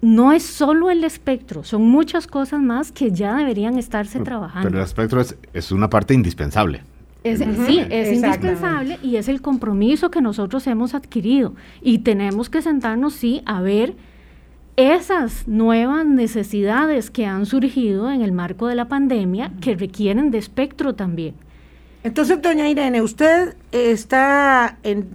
No 0.00 0.32
es 0.32 0.44
solo 0.44 0.90
el 0.90 1.04
espectro, 1.04 1.62
son 1.62 1.82
muchas 1.82 2.26
cosas 2.26 2.60
más 2.60 2.90
que 2.90 3.12
ya 3.12 3.36
deberían 3.36 3.78
estarse 3.78 4.18
trabajando. 4.20 4.68
Pero 4.68 4.80
el 4.80 4.84
espectro 4.84 5.20
es, 5.20 5.36
es 5.52 5.70
una 5.70 5.88
parte 5.88 6.12
indispensable. 6.12 6.82
Sí, 7.24 7.86
es 7.90 8.12
indispensable 8.12 8.98
y 9.02 9.16
es 9.16 9.28
el 9.28 9.40
compromiso 9.40 10.10
que 10.10 10.20
nosotros 10.20 10.66
hemos 10.66 10.94
adquirido. 10.94 11.54
Y 11.80 11.98
tenemos 11.98 12.50
que 12.50 12.62
sentarnos, 12.62 13.14
sí, 13.14 13.42
a 13.46 13.60
ver 13.60 13.94
esas 14.76 15.46
nuevas 15.46 16.06
necesidades 16.06 17.10
que 17.10 17.26
han 17.26 17.46
surgido 17.46 18.10
en 18.10 18.22
el 18.22 18.32
marco 18.32 18.66
de 18.66 18.74
la 18.74 18.88
pandemia 18.88 19.52
que 19.60 19.74
requieren 19.74 20.30
de 20.30 20.38
espectro 20.38 20.94
también. 20.94 21.34
Entonces, 22.04 22.42
doña 22.42 22.68
Irene, 22.68 23.00
¿usted 23.00 23.54
está 23.70 24.78
en 24.82 25.08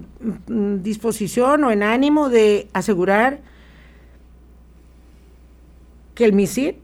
disposición 0.83 1.63
o 1.65 1.71
en 1.71 1.83
ánimo 1.83 2.29
de 2.29 2.69
asegurar 2.71 3.41
que 6.15 6.23
el 6.23 6.33
MISID, 6.33 6.75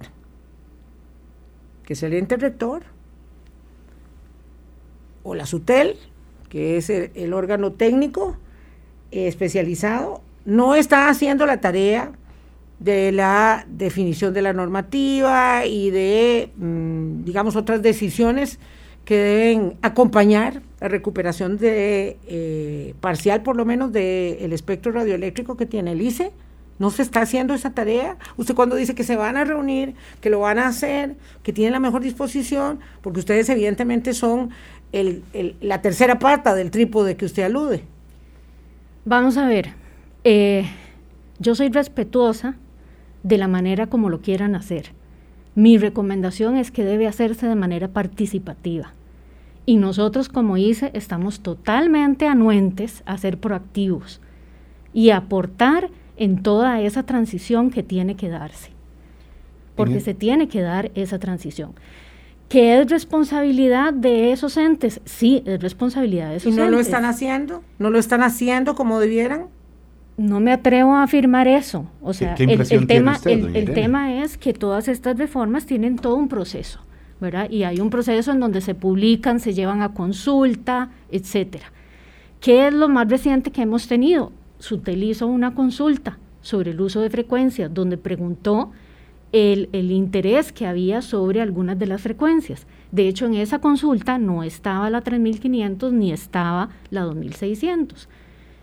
que 1.85 1.93
es 1.93 2.03
el 2.03 2.13
ente 2.13 2.35
rector, 2.35 2.83
o 5.23 5.35
la 5.35 5.45
SUTEL, 5.45 5.95
que 6.49 6.77
es 6.77 6.89
el, 6.89 7.33
órgano 7.33 7.71
técnico 7.71 8.37
especializado, 9.11 10.21
no 10.45 10.75
está 10.75 11.09
haciendo 11.09 11.45
la 11.45 11.61
tarea 11.61 12.11
de 12.79 13.11
la 13.11 13.65
definición 13.69 14.33
de 14.33 14.41
la 14.41 14.53
normativa 14.53 15.65
y 15.65 15.89
de, 15.89 16.51
mm, 16.57 17.23
digamos, 17.23 17.55
otras 17.55 17.81
decisiones 17.81 18.59
que 19.05 19.17
deben 19.17 19.77
acompañar 19.81 20.61
la 20.79 20.87
recuperación 20.87 21.57
de 21.57 22.17
eh, 22.27 22.93
parcial, 22.99 23.41
por 23.41 23.55
lo 23.55 23.65
menos, 23.65 23.91
del 23.91 24.53
espectro 24.53 24.91
radioeléctrico 24.91 25.57
que 25.57 25.65
tiene 25.65 25.91
el 25.93 26.01
ICE. 26.01 26.31
No 26.79 26.89
se 26.89 27.01
está 27.01 27.21
haciendo 27.21 27.53
esa 27.53 27.71
tarea. 27.71 28.17
Usted 28.37 28.55
cuando 28.55 28.75
dice 28.75 28.95
que 28.95 29.03
se 29.03 29.15
van 29.15 29.37
a 29.37 29.43
reunir, 29.43 29.95
que 30.21 30.29
lo 30.29 30.39
van 30.39 30.59
a 30.59 30.67
hacer, 30.67 31.15
que 31.43 31.53
tienen 31.53 31.73
la 31.73 31.79
mejor 31.79 32.01
disposición, 32.01 32.79
porque 33.01 33.19
ustedes 33.19 33.47
evidentemente 33.49 34.13
son 34.13 34.49
la 35.61 35.81
tercera 35.81 36.19
pata 36.19 36.53
del 36.55 36.71
trípode 36.71 37.15
que 37.15 37.25
usted 37.25 37.43
alude. 37.43 37.83
Vamos 39.05 39.37
a 39.37 39.47
ver, 39.47 39.73
eh, 40.23 40.65
yo 41.39 41.55
soy 41.55 41.69
respetuosa 41.69 42.55
de 43.23 43.37
la 43.37 43.47
manera 43.47 43.87
como 43.87 44.09
lo 44.09 44.21
quieran 44.21 44.55
hacer. 44.55 44.91
Mi 45.55 45.77
recomendación 45.77 46.57
es 46.57 46.71
que 46.71 46.83
debe 46.83 47.07
hacerse 47.07 47.47
de 47.47 47.55
manera 47.55 47.89
participativa. 47.89 48.93
Y 49.65 49.77
nosotros 49.77 50.29
como 50.29 50.57
ICE 50.57 50.91
estamos 50.93 51.41
totalmente 51.41 52.27
anuentes 52.27 53.03
a 53.05 53.17
ser 53.17 53.39
proactivos 53.39 54.19
y 54.93 55.11
aportar 55.11 55.89
en 56.17 56.43
toda 56.43 56.81
esa 56.81 57.03
transición 57.03 57.69
que 57.71 57.83
tiene 57.83 58.15
que 58.15 58.29
darse. 58.29 58.71
Porque 59.75 59.99
se 59.99 60.13
tiene 60.13 60.47
que 60.47 60.61
dar 60.61 60.91
esa 60.93 61.17
transición. 61.17 61.73
¿Que 62.47 62.79
es 62.79 62.89
responsabilidad 62.89 63.93
de 63.93 64.31
esos 64.31 64.57
entes? 64.57 65.01
Sí, 65.05 65.41
es 65.45 65.59
responsabilidad 65.59 66.29
de 66.29 66.35
esos 66.35 66.51
entes. 66.51 66.57
¿Y 66.59 66.65
no 66.65 66.69
lo 66.69 66.79
están 66.79 67.05
haciendo? 67.05 67.63
¿No 67.79 67.89
lo 67.89 67.97
están 67.97 68.21
haciendo 68.21 68.75
como 68.75 68.99
debieran? 68.99 69.47
No 70.17 70.39
me 70.39 70.51
atrevo 70.51 70.93
a 70.93 71.03
afirmar 71.03 71.47
eso. 71.47 71.87
O 72.03 72.13
sea, 72.13 72.35
el, 72.35 72.85
tema, 72.85 73.17
el, 73.25 73.73
tema 73.73 74.21
es 74.23 74.37
que 74.37 74.53
todas 74.53 74.87
estas 74.87 75.17
reformas 75.17 75.65
tienen 75.65 75.97
todo 75.97 76.15
un 76.15 76.27
proceso, 76.27 76.79
¿verdad? 77.19 77.49
Y 77.49 77.63
hay 77.63 77.79
un 77.79 77.89
proceso 77.89 78.31
en 78.31 78.39
donde 78.39 78.61
se 78.61 78.75
publican, 78.75 79.39
se 79.39 79.55
llevan 79.55 79.81
a 79.81 79.95
consulta, 79.95 80.91
etcétera. 81.09 81.65
¿Qué 82.39 82.67
es 82.67 82.73
lo 82.73 82.89
más 82.89 83.09
reciente 83.09 83.49
que 83.49 83.63
hemos 83.63 83.87
tenido? 83.87 84.31
Sutel 84.63 85.03
hizo 85.03 85.27
una 85.27 85.53
consulta 85.55 86.17
sobre 86.41 86.71
el 86.71 86.79
uso 86.79 87.01
de 87.01 87.09
frecuencias, 87.09 87.73
donde 87.73 87.97
preguntó 87.97 88.71
el, 89.33 89.67
interés 89.73 90.53
que 90.53 90.65
había 90.65 91.01
sobre 91.01 91.41
algunas 91.41 91.77
de 91.77 91.85
las 91.85 92.01
frecuencias. 92.01 92.65
De 92.89 93.09
hecho, 93.09 93.25
en 93.25 93.33
esa 93.33 93.59
consulta 93.59 94.17
no 94.17 94.41
estaba 94.41 94.89
la 94.89 95.01
3500 95.01 95.91
ni 95.91 96.13
estaba 96.13 96.69
la 96.91 97.01
2600 97.01 98.07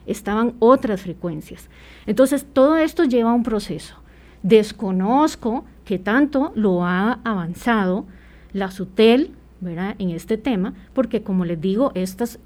estaban 0.06 0.54
otras 0.58 1.02
frecuencias. 1.02 1.68
Entonces, 2.06 2.46
todo 2.50 2.78
esto 2.78 3.04
lleva 3.04 3.30
a 3.30 3.34
un 3.34 3.42
proceso. 3.42 3.96
Desconozco 4.42 5.66
que 5.84 5.98
tanto 5.98 6.50
lo 6.54 6.82
ha 6.86 7.20
avanzado 7.24 8.06
la 8.54 8.70
SUTEL 8.70 9.32
¿verdad? 9.60 9.96
en 9.98 10.10
este 10.10 10.38
tema, 10.38 10.72
porque 10.94 11.22
como 11.22 11.44
les 11.44 11.60
digo, 11.60 11.92
estas 11.94 12.38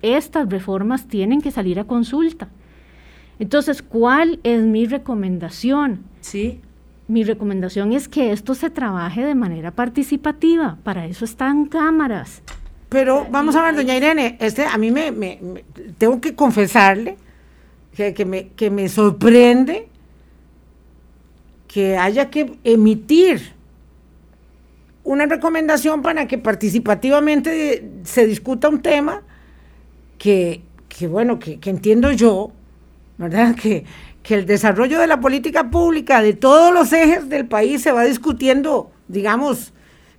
reformas 0.49 1.07
tienen 1.07 1.41
que 1.41 1.53
salir 1.53 1.79
a 1.79 1.85
consulta. 1.85 2.49
Entonces, 3.39 3.83
¿cuál 3.83 4.41
es 4.43 4.63
mi 4.63 4.87
recomendación? 4.87 6.05
Sí. 6.21 6.61
Mi 7.09 7.25
recomendación 7.25 7.93
es 7.93 8.09
que 8.09 8.33
esto 8.33 8.55
se 8.55 8.71
trabaje 8.71 9.25
de 9.25 9.35
manera 9.35 9.71
participativa, 9.71 10.79
para 10.83 11.07
eso 11.07 11.25
están 11.25 11.67
cámaras. 11.67 12.43
Pero 12.89 13.27
vamos 13.31 13.57
a 13.57 13.63
ver, 13.63 13.75
doña 13.75 13.97
Irene, 13.97 14.37
este, 14.41 14.65
a 14.65 14.79
mí 14.79 14.91
me 14.91 15.39
tengo 15.99 16.21
que 16.21 16.35
confesarle 16.35 17.17
que, 17.95 18.25
me, 18.25 18.49
que 18.49 18.71
me 18.71 18.89
sorprende 18.89 19.89
que 21.69 21.97
haya 21.97 22.31
que 22.31 22.59
emitir 22.65 23.53
una 25.03 25.27
recomendación 25.27 26.03
para 26.03 26.27
que 26.27 26.39
participativamente 26.39 27.91
se 28.05 28.27
discuta 28.27 28.69
un 28.69 28.81
tema 28.81 29.23
que, 30.19 30.63
bueno, 31.09 31.39
que, 31.39 31.59
entiendo 31.65 32.11
yo, 32.13 32.53
¿verdad? 33.19 33.55
Que, 33.55 33.85
que 34.23 34.35
el 34.35 34.47
desarrollo 34.47 34.99
de 34.99 35.07
la 35.07 35.21
política 35.21 35.71
pública 35.71 36.23
de 36.23 36.33
todos 36.33 36.73
los 36.73 36.93
ejes 36.93 37.29
del 37.29 37.47
país 37.47 37.83
se 37.83 37.93
va 37.93 38.05
discutiendo, 38.05 38.91
digamos, 39.09 39.73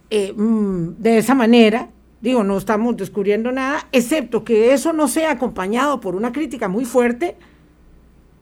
eh, 0.10 0.34
mm, 0.34 0.96
de 1.00 1.18
esa 1.18 1.34
manera. 1.36 1.90
Digo, 2.22 2.44
no 2.44 2.58
estamos 2.58 2.98
descubriendo 2.98 3.52
nada, 3.52 3.88
excepto 3.92 4.44
que 4.44 4.74
eso 4.74 4.94
no 4.94 5.08
sea 5.08 5.32
acompañado 5.32 6.00
por 6.00 6.16
una 6.16 6.32
crítica 6.32 6.68
muy 6.68 6.86
fuerte 6.86 7.36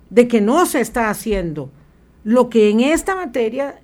de 0.10 0.28
que 0.28 0.42
no 0.42 0.66
se 0.66 0.80
está 0.80 1.10
haciendo 1.10 1.70
lo 2.24 2.50
que 2.50 2.70
en 2.70 2.80
esta 2.80 3.16
materia 3.16 3.82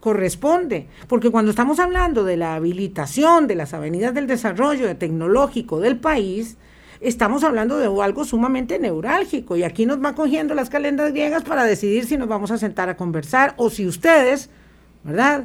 corresponde, 0.00 0.86
porque 1.06 1.30
cuando 1.30 1.50
estamos 1.50 1.78
hablando 1.78 2.24
de 2.24 2.36
la 2.36 2.54
habilitación 2.54 3.46
de 3.46 3.54
las 3.54 3.74
avenidas 3.74 4.14
del 4.14 4.26
desarrollo 4.26 4.94
tecnológico 4.96 5.80
del 5.80 5.98
país, 5.98 6.56
estamos 7.00 7.44
hablando 7.44 7.78
de 7.78 7.86
algo 8.02 8.24
sumamente 8.24 8.78
neurálgico 8.78 9.56
y 9.56 9.62
aquí 9.62 9.86
nos 9.86 10.02
va 10.02 10.14
cogiendo 10.14 10.54
las 10.54 10.70
calendas 10.70 11.12
griegas 11.12 11.42
para 11.44 11.64
decidir 11.64 12.06
si 12.06 12.16
nos 12.16 12.28
vamos 12.28 12.50
a 12.50 12.58
sentar 12.58 12.88
a 12.88 12.96
conversar 12.96 13.54
o 13.56 13.70
si 13.70 13.86
ustedes, 13.86 14.50
¿verdad? 15.04 15.44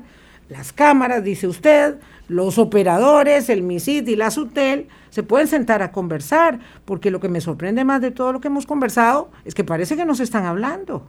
Las 0.49 0.73
cámaras, 0.73 1.23
dice 1.23 1.47
usted, 1.47 1.95
los 2.27 2.57
operadores, 2.57 3.49
el 3.49 3.63
MISIT 3.63 4.07
y 4.07 4.15
la 4.15 4.31
SUTEL, 4.31 4.87
se 5.09 5.23
pueden 5.23 5.47
sentar 5.47 5.81
a 5.81 5.91
conversar, 5.91 6.59
porque 6.85 7.11
lo 7.11 7.19
que 7.19 7.29
me 7.29 7.41
sorprende 7.41 7.83
más 7.85 8.01
de 8.01 8.11
todo 8.11 8.33
lo 8.33 8.41
que 8.41 8.47
hemos 8.47 8.65
conversado 8.65 9.29
es 9.45 9.53
que 9.53 9.63
parece 9.63 9.95
que 9.95 10.05
nos 10.05 10.19
están 10.19 10.45
hablando. 10.45 11.07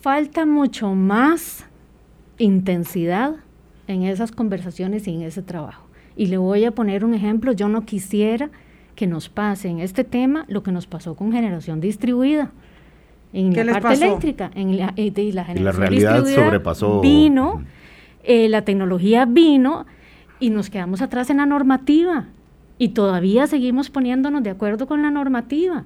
Falta 0.00 0.46
mucho 0.46 0.94
más 0.94 1.64
intensidad 2.38 3.36
en 3.86 4.04
esas 4.04 4.32
conversaciones 4.32 5.06
y 5.08 5.14
en 5.14 5.22
ese 5.22 5.42
trabajo. 5.42 5.87
Y 6.18 6.26
le 6.26 6.36
voy 6.36 6.64
a 6.64 6.72
poner 6.72 7.04
un 7.04 7.14
ejemplo, 7.14 7.52
yo 7.52 7.68
no 7.68 7.86
quisiera 7.86 8.50
que 8.96 9.06
nos 9.06 9.28
pase 9.28 9.68
en 9.68 9.78
este 9.78 10.02
tema 10.02 10.44
lo 10.48 10.64
que 10.64 10.72
nos 10.72 10.86
pasó 10.86 11.14
con 11.14 11.32
generación 11.32 11.80
distribuida. 11.80 12.50
En 13.32 13.54
la 13.54 13.80
parte 13.80 14.04
eléctrica, 14.04 14.50
en 14.54 14.76
la, 14.76 14.92
eh, 14.96 15.12
y 15.14 15.32
la 15.32 15.44
generación 15.44 15.80
realidad 15.80 16.24
sobrepasó. 16.26 17.00
Vino 17.00 17.62
eh, 18.24 18.48
la 18.48 18.62
tecnología 18.62 19.26
vino 19.26 19.86
y 20.40 20.50
nos 20.50 20.70
quedamos 20.70 21.00
atrás 21.02 21.30
en 21.30 21.38
la 21.38 21.46
normativa 21.46 22.26
y 22.76 22.88
todavía 22.88 23.46
seguimos 23.46 23.88
poniéndonos 23.88 24.42
de 24.42 24.50
acuerdo 24.50 24.86
con 24.86 25.02
la 25.02 25.10
normativa. 25.10 25.84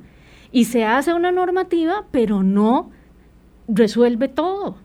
Y 0.50 0.64
se 0.64 0.84
hace 0.84 1.14
una 1.14 1.30
normativa, 1.30 2.04
pero 2.10 2.42
no 2.42 2.90
resuelve 3.68 4.28
todo. 4.28 4.76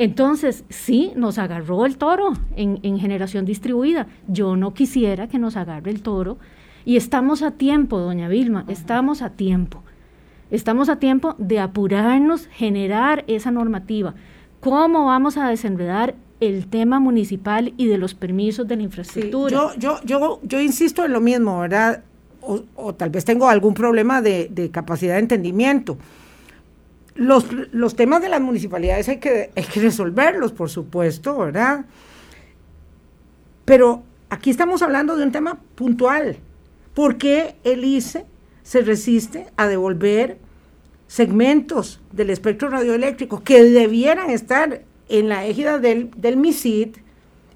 Entonces, 0.00 0.64
sí, 0.70 1.12
nos 1.14 1.36
agarró 1.36 1.84
el 1.84 1.98
toro 1.98 2.32
en, 2.56 2.80
en, 2.82 2.98
generación 2.98 3.44
distribuida. 3.44 4.06
Yo 4.28 4.56
no 4.56 4.72
quisiera 4.72 5.28
que 5.28 5.38
nos 5.38 5.58
agarre 5.58 5.90
el 5.90 6.00
toro. 6.00 6.38
Y 6.86 6.96
estamos 6.96 7.42
a 7.42 7.50
tiempo, 7.50 7.98
doña 7.98 8.26
Vilma, 8.26 8.64
estamos 8.68 9.20
a 9.20 9.28
tiempo. 9.28 9.82
Estamos 10.50 10.88
a 10.88 10.96
tiempo 10.96 11.34
de 11.36 11.60
apurarnos, 11.60 12.46
generar 12.46 13.24
esa 13.26 13.50
normativa. 13.50 14.14
¿Cómo 14.60 15.04
vamos 15.04 15.36
a 15.36 15.50
desenredar 15.50 16.14
el 16.40 16.66
tema 16.68 16.98
municipal 16.98 17.74
y 17.76 17.86
de 17.86 17.98
los 17.98 18.14
permisos 18.14 18.66
de 18.66 18.76
la 18.76 18.82
infraestructura? 18.84 19.54
yo, 19.54 19.72
yo, 19.76 20.00
yo, 20.06 20.40
yo 20.42 20.60
insisto 20.62 21.04
en 21.04 21.12
lo 21.12 21.20
mismo, 21.20 21.60
¿verdad? 21.60 22.04
O, 22.40 22.94
tal 22.94 23.10
vez 23.10 23.26
tengo 23.26 23.50
algún 23.50 23.74
problema 23.74 24.22
de, 24.22 24.48
de 24.50 24.70
capacidad 24.70 25.16
de 25.16 25.20
entendimiento 25.20 25.98
los, 27.14 27.46
los 27.72 27.96
temas 27.96 28.22
de 28.22 28.28
las 28.28 28.40
municipalidades 28.40 29.08
hay 29.08 29.18
que, 29.18 29.50
hay 29.54 29.64
que 29.64 29.80
resolverlos, 29.80 30.52
por 30.52 30.70
supuesto, 30.70 31.36
¿verdad? 31.38 31.84
Pero 33.64 34.02
aquí 34.28 34.50
estamos 34.50 34.82
hablando 34.82 35.16
de 35.16 35.24
un 35.24 35.32
tema 35.32 35.58
puntual. 35.74 36.38
¿Por 36.94 37.18
qué 37.18 37.56
el 37.64 37.84
ICE 37.84 38.26
se 38.62 38.80
resiste 38.82 39.46
a 39.56 39.68
devolver 39.68 40.38
segmentos 41.06 42.00
del 42.12 42.30
espectro 42.30 42.68
radioeléctrico 42.68 43.42
que 43.42 43.64
debieran 43.64 44.30
estar 44.30 44.82
en 45.08 45.28
la 45.28 45.44
égida 45.46 45.78
del, 45.78 46.10
del 46.16 46.36
MISID 46.36 46.96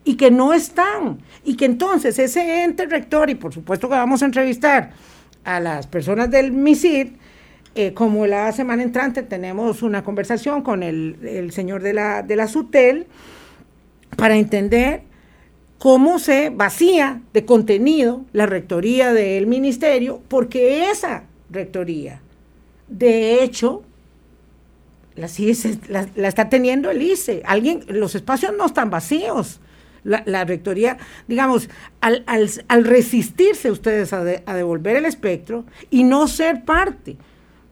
y 0.05 0.17
que 0.17 0.31
no 0.31 0.53
están? 0.53 1.19
Y 1.45 1.57
que 1.57 1.65
entonces 1.65 2.19
ese 2.19 2.65
ente 2.65 2.87
rector, 2.87 3.31
y 3.31 3.35
por 3.35 3.53
supuesto 3.53 3.89
que 3.89 3.95
vamos 3.95 4.23
a 4.23 4.27
entrevistar 4.27 4.93
a 5.45 5.61
las 5.61 5.87
personas 5.87 6.31
del 6.31 6.53
MISID, 6.53 7.09
eh, 7.77 7.93
como 7.93 8.27
la 8.27 8.53
semana 8.53 8.85
entrante 8.85 9.25
tenemos 9.25 9.83
una 9.83 10.05
conversación 10.05 10.63
con 10.63 10.85
el, 10.85 11.51
señor 11.53 11.83
de 11.83 11.93
la, 11.93 12.23
de 12.23 12.37
la 12.37 12.47
SUTEL 12.47 13.07
para 14.17 14.37
entender 14.37 15.03
cómo 15.79 16.21
se 16.21 16.51
vacía 16.51 17.21
de 17.33 17.45
contenido 17.45 18.25
la 18.33 18.47
rectoría 18.47 19.13
del 19.13 19.49
ministerio, 19.49 20.23
porque 20.29 20.89
esa 20.89 21.25
rectoría, 21.51 22.21
de 22.87 23.43
hecho, 23.43 23.83
la, 25.17 25.29
la, 26.15 26.29
está 26.29 26.49
teniendo 26.49 26.93
el 26.93 27.03
ICE. 27.03 27.43
Alguien, 27.45 27.85
los 27.89 28.15
espacios 28.15 28.55
no 28.57 28.67
están 28.67 28.91
vacíos. 28.91 29.61
La, 30.05 30.45
rectoría, 30.45 30.99
digamos, 31.29 31.71
al, 32.03 32.25
al, 32.27 32.85
resistirse 32.85 33.71
ustedes 33.71 34.13
a, 34.13 34.21
a 34.21 34.55
devolver 34.55 34.97
el 34.97 35.07
espectro 35.07 35.65
y 35.91 36.05
no 36.05 36.29
ser 36.29 36.65
parte 36.67 37.17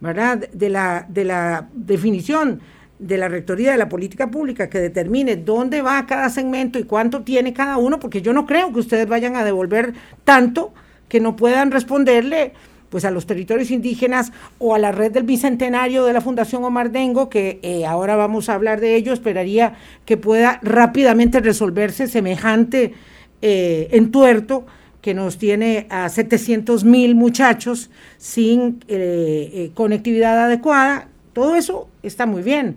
De 0.02 0.68
la, 0.68 1.06
de 1.08 1.24
la 1.24 1.68
definición 1.72 2.60
de 2.98 3.18
la 3.18 3.28
Rectoría 3.28 3.70
de 3.70 3.78
la 3.78 3.88
Política 3.88 4.32
Pública 4.32 4.68
que 4.68 4.80
determine 4.80 5.36
dónde 5.36 5.80
va 5.80 6.06
cada 6.06 6.28
segmento 6.28 6.80
y 6.80 6.84
cuánto 6.84 7.22
tiene 7.22 7.52
cada 7.52 7.76
uno, 7.76 8.00
porque 8.00 8.20
yo 8.20 8.32
no 8.32 8.44
creo 8.44 8.72
que 8.72 8.80
ustedes 8.80 9.06
vayan 9.06 9.36
a 9.36 9.44
devolver 9.44 9.92
tanto 10.24 10.74
que 11.08 11.20
no 11.20 11.36
puedan 11.36 11.70
responderle 11.70 12.52
pues 12.90 13.04
a 13.04 13.12
los 13.12 13.26
territorios 13.26 13.70
indígenas 13.70 14.32
o 14.58 14.74
a 14.74 14.78
la 14.78 14.90
red 14.90 15.12
del 15.12 15.22
Bicentenario 15.22 16.04
de 16.04 16.12
la 16.12 16.20
Fundación 16.20 16.64
Omar 16.64 16.90
Dengo, 16.90 17.30
que 17.30 17.60
eh, 17.62 17.86
ahora 17.86 18.16
vamos 18.16 18.48
a 18.48 18.54
hablar 18.54 18.80
de 18.80 18.96
ello, 18.96 19.12
esperaría 19.12 19.74
que 20.04 20.16
pueda 20.16 20.58
rápidamente 20.62 21.38
resolverse 21.38 22.08
semejante 22.08 22.92
eh, 23.40 23.88
entuerto 23.92 24.66
que 25.02 25.14
nos 25.14 25.36
tiene 25.36 25.86
a 25.90 26.08
700 26.08 26.84
mil 26.84 27.14
muchachos 27.14 27.90
sin 28.16 28.82
eh, 28.88 29.50
eh, 29.52 29.70
conectividad 29.74 30.44
adecuada, 30.44 31.08
todo 31.32 31.56
eso 31.56 31.88
está 32.02 32.24
muy 32.24 32.42
bien. 32.42 32.76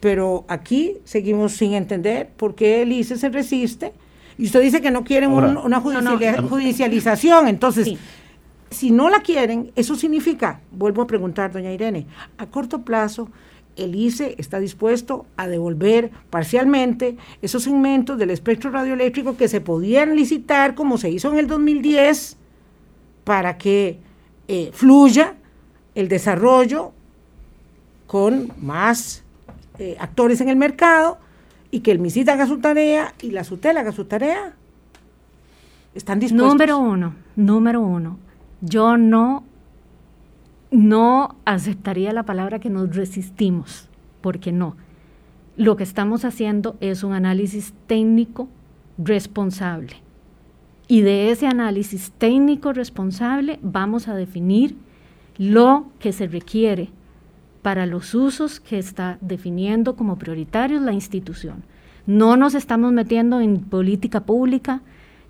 Pero 0.00 0.44
aquí 0.48 0.98
seguimos 1.04 1.52
sin 1.52 1.72
entender 1.72 2.28
por 2.36 2.54
qué 2.54 2.82
el 2.82 2.92
ICE 2.92 3.16
se 3.16 3.28
resiste. 3.28 3.92
Y 4.36 4.46
usted 4.46 4.60
dice 4.60 4.82
que 4.82 4.90
no 4.90 5.04
quieren 5.04 5.30
una 5.30 5.80
judicialización. 5.80 7.48
Entonces, 7.48 7.94
si 8.70 8.90
no 8.90 9.08
la 9.08 9.20
quieren, 9.20 9.72
eso 9.76 9.94
significa, 9.94 10.60
vuelvo 10.72 11.02
a 11.02 11.06
preguntar, 11.06 11.52
doña 11.52 11.72
Irene, 11.72 12.06
a 12.36 12.46
corto 12.46 12.82
plazo 12.82 13.30
el 13.76 13.94
ICE 13.94 14.34
está 14.38 14.58
dispuesto 14.58 15.26
a 15.36 15.46
devolver 15.46 16.10
parcialmente 16.30 17.16
esos 17.42 17.62
segmentos 17.62 18.18
del 18.18 18.30
espectro 18.30 18.70
radioeléctrico 18.70 19.36
que 19.36 19.48
se 19.48 19.60
podían 19.60 20.16
licitar 20.16 20.74
como 20.74 20.98
se 20.98 21.10
hizo 21.10 21.30
en 21.32 21.38
el 21.38 21.46
2010 21.46 22.36
para 23.24 23.58
que 23.58 23.98
eh, 24.48 24.70
fluya 24.72 25.34
el 25.94 26.08
desarrollo 26.08 26.92
con 28.06 28.52
más 28.60 29.24
eh, 29.78 29.96
actores 29.98 30.40
en 30.40 30.48
el 30.48 30.56
mercado 30.56 31.18
y 31.70 31.80
que 31.80 31.90
el 31.90 31.98
MISIT 31.98 32.28
haga 32.28 32.46
su 32.46 32.58
tarea 32.58 33.14
y 33.20 33.32
la 33.32 33.44
SUTEL 33.44 33.76
haga 33.76 33.92
su 33.92 34.04
tarea. 34.04 34.54
¿Están 35.94 36.20
dispuestos? 36.20 36.52
Número 36.52 36.78
uno, 36.78 37.14
número 37.34 37.80
uno. 37.80 38.18
Yo 38.60 38.96
no 38.96 39.44
no 40.76 41.36
aceptaría 41.46 42.12
la 42.12 42.24
palabra 42.24 42.58
que 42.58 42.68
nos 42.68 42.94
resistimos, 42.94 43.88
porque 44.20 44.52
no. 44.52 44.76
Lo 45.56 45.74
que 45.76 45.84
estamos 45.84 46.26
haciendo 46.26 46.76
es 46.80 47.02
un 47.02 47.14
análisis 47.14 47.72
técnico 47.86 48.48
responsable. 48.98 49.96
Y 50.86 51.00
de 51.00 51.30
ese 51.30 51.46
análisis 51.46 52.12
técnico 52.18 52.74
responsable 52.74 53.58
vamos 53.62 54.06
a 54.06 54.14
definir 54.14 54.76
lo 55.38 55.86
que 55.98 56.12
se 56.12 56.26
requiere 56.26 56.90
para 57.62 57.86
los 57.86 58.14
usos 58.14 58.60
que 58.60 58.78
está 58.78 59.16
definiendo 59.22 59.96
como 59.96 60.18
prioritarios 60.18 60.82
la 60.82 60.92
institución. 60.92 61.64
No 62.06 62.36
nos 62.36 62.54
estamos 62.54 62.92
metiendo 62.92 63.40
en 63.40 63.60
política 63.60 64.20
pública, 64.20 64.82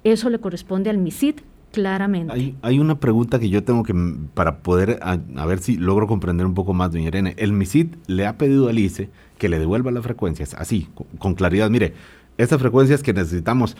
eso 0.03 0.29
le 0.29 0.41
corresponde 0.41 0.91
al 0.91 0.99
MISID, 0.99 1.37
claramente. 1.77 2.55
Hay, 2.63 2.79
una 2.79 2.99
pregunta 2.99 3.39
que 3.39 3.51
yo 3.51 3.63
tengo 3.63 3.83
que, 3.83 3.95
para 4.33 4.61
poder, 4.61 4.99
a, 5.03 5.45
ver 5.45 5.59
si 5.59 5.77
logro 5.77 6.07
comprender 6.07 6.47
un 6.47 6.55
poco 6.55 6.73
más, 6.73 6.91
doña 6.91 7.09
Irene. 7.09 7.35
El 7.37 7.53
MISID 7.53 7.89
le 8.07 8.27
ha 8.27 8.39
pedido 8.39 8.71
al 8.71 8.79
ICE 8.79 9.11
que 9.37 9.51
le 9.51 9.59
devuelva 9.59 9.91
las 9.91 10.03
frecuencias, 10.03 10.55
así, 10.55 10.89
con, 11.19 11.35
claridad. 11.35 11.69
Mire, 11.69 11.93
estas 12.39 12.59
frecuencias 12.61 13.03
que 13.03 13.13
necesitamos, 13.13 13.77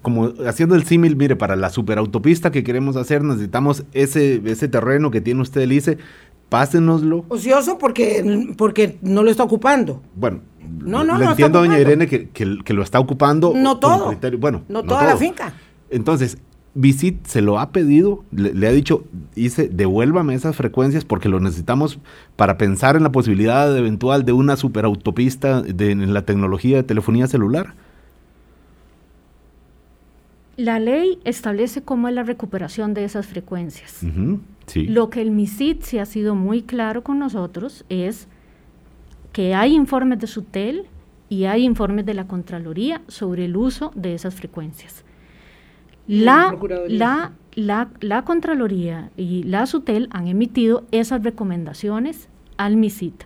como 0.00 0.32
haciendo 0.46 0.76
el 0.76 0.84
símil, 0.84 1.16
mire, 1.16 1.34
para 1.34 1.56
la 1.56 1.70
superautopista 1.70 2.52
que 2.52 2.62
queremos 2.62 2.94
hacer, 2.94 3.24
necesitamos 3.24 3.82
ese, 3.94 4.40
ese 4.44 4.68
terreno 4.68 5.10
que 5.10 5.20
tiene 5.20 5.42
usted 5.42 5.62
el 5.62 5.72
ICE, 5.72 5.98
pásenoslo. 6.48 7.24
Ocioso 7.30 7.78
porque, 7.78 8.54
porque 8.56 8.96
no 9.02 9.24
lo 9.24 9.30
está 9.32 9.42
ocupando. 9.42 10.02
Bueno, 10.14 10.42
no, 10.78 11.02
no, 11.02 11.18
le 11.18 11.24
entiendo 11.24 11.58
a 11.58 11.62
doña 11.62 11.80
Irene 11.80 12.06
que, 12.06 12.28
que, 12.28 12.74
lo 12.74 12.82
está 12.84 13.00
ocupando. 13.00 13.54
No 13.56 13.80
todo. 13.80 14.16
bueno, 14.38 14.62
no, 14.68 14.84
toda 14.84 15.02
la 15.02 15.16
finca. 15.16 15.52
Entonces, 15.90 16.38
Visit 16.74 17.26
se 17.26 17.40
lo 17.40 17.58
ha 17.58 17.72
pedido, 17.72 18.24
le, 18.30 18.66
ha 18.68 18.70
dicho, 18.70 19.04
dice, 19.34 19.68
devuélvame 19.68 20.34
esas 20.34 20.54
frecuencias 20.54 21.04
porque 21.04 21.28
lo 21.28 21.40
necesitamos 21.40 21.98
para 22.36 22.58
pensar 22.58 22.94
en 22.94 23.02
la 23.02 23.10
posibilidad 23.10 23.76
eventual 23.76 24.24
de 24.24 24.32
una 24.32 24.56
superautopista 24.56 25.62
de, 25.62 25.90
en 25.90 26.14
la 26.14 26.22
tecnología 26.22 26.76
de 26.76 26.82
telefonía 26.84 27.26
celular. 27.26 27.74
La 30.56 30.78
ley 30.78 31.18
establece 31.24 31.82
cómo 31.82 32.06
es 32.08 32.14
la 32.14 32.22
recuperación 32.22 32.94
de 32.94 33.04
esas 33.04 33.26
frecuencias. 33.26 34.04
Lo 34.74 35.10
que 35.10 35.22
el 35.22 35.30
MISID 35.32 35.80
se 35.80 36.00
ha 36.00 36.06
sido 36.06 36.34
muy 36.34 36.62
claro 36.62 37.02
con 37.02 37.18
nosotros 37.18 37.84
es 37.88 38.28
que 39.32 39.54
hay 39.54 39.74
informes 39.74 40.20
de 40.20 40.26
SUTEL 40.26 40.86
y 41.28 41.44
hay 41.44 41.64
informes 41.64 42.04
de 42.06 42.14
la 42.14 42.28
Contraloría 42.28 43.02
sobre 43.08 43.46
el 43.46 43.56
uso 43.56 43.90
de 43.94 44.14
esas 44.14 44.34
frecuencias. 44.34 45.04
La, 46.10 46.56
la, 46.88 47.32
la, 47.54 47.88
la, 48.00 48.24
Contraloría 48.24 49.12
y 49.16 49.44
la 49.44 49.64
SUTEL 49.66 50.08
han 50.10 50.26
emitido 50.26 50.84
esas 50.90 51.22
recomendaciones 51.22 52.28
al 52.56 52.76
MISIT. 52.76 53.22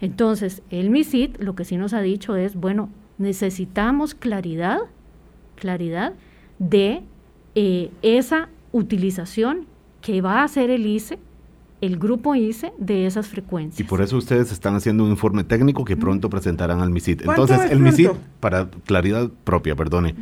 Entonces, 0.00 0.62
el 0.70 0.90
MISIT 0.90 1.38
lo 1.40 1.56
que 1.56 1.64
sí 1.64 1.76
nos 1.76 1.92
ha 1.92 2.02
dicho 2.02 2.36
es, 2.36 2.54
bueno, 2.54 2.88
necesitamos 3.18 4.14
claridad, 4.14 4.78
claridad 5.56 6.12
de 6.60 7.02
eh, 7.56 7.90
esa 8.02 8.48
utilización 8.70 9.66
que 10.00 10.20
va 10.20 10.40
a 10.40 10.44
hacer 10.44 10.70
el 10.70 10.86
ICE, 10.86 11.18
el 11.80 11.98
grupo 11.98 12.36
ICE, 12.36 12.72
de 12.78 13.06
esas 13.06 13.26
frecuencias. 13.26 13.80
Y 13.80 13.84
por 13.84 14.00
eso 14.00 14.16
ustedes 14.16 14.52
están 14.52 14.76
haciendo 14.76 15.02
un 15.02 15.10
informe 15.10 15.42
técnico 15.42 15.84
que 15.84 15.96
pronto 15.96 16.30
presentarán 16.30 16.80
al 16.80 16.90
MISIT. 16.90 17.22
Entonces, 17.22 17.72
el 17.72 17.80
MISIT, 17.80 18.12
para 18.38 18.68
claridad 18.86 19.30
propia, 19.42 19.74
perdone, 19.74 20.14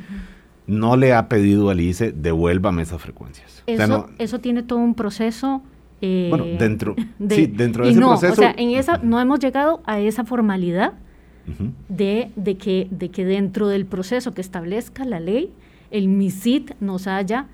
no 0.73 0.97
le 0.97 1.13
ha 1.13 1.29
pedido 1.29 1.71
al 1.71 1.81
ICE 1.81 2.13
devuélvame 2.13 2.83
esas 2.83 3.01
frecuencias. 3.01 3.63
Eso, 3.67 4.09
eso 4.19 4.41
tiene 4.41 4.63
todo 4.63 4.79
un 4.79 4.95
proceso. 4.95 5.63
Eh, 6.01 6.27
bueno, 6.31 6.45
dentro, 6.59 6.97
de, 7.19 7.35
sí, 7.35 7.47
dentro 7.47 7.85
de 7.85 7.93
ese 7.93 8.01
proceso. 8.01 8.33
O 8.33 8.37
sea, 8.37 8.55
en 8.57 8.71
esa, 8.71 8.99
no 8.99 9.21
hemos 9.21 9.39
llegado 9.39 9.83
a 9.87 10.01
esa 10.01 10.25
formalidad 10.25 10.95
de, 11.89 12.31
de, 12.37 12.57
que, 12.57 12.89
de 12.91 13.11
que 13.11 13.25
dentro 13.25 13.69
del 13.69 13.85
proceso 13.85 14.33
que 14.33 14.41
establezca 14.41 15.05
la 15.05 15.21
ley, 15.21 15.53
el 15.91 16.09
MISIT 16.09 16.73
nos 16.81 17.07
haya 17.07 17.47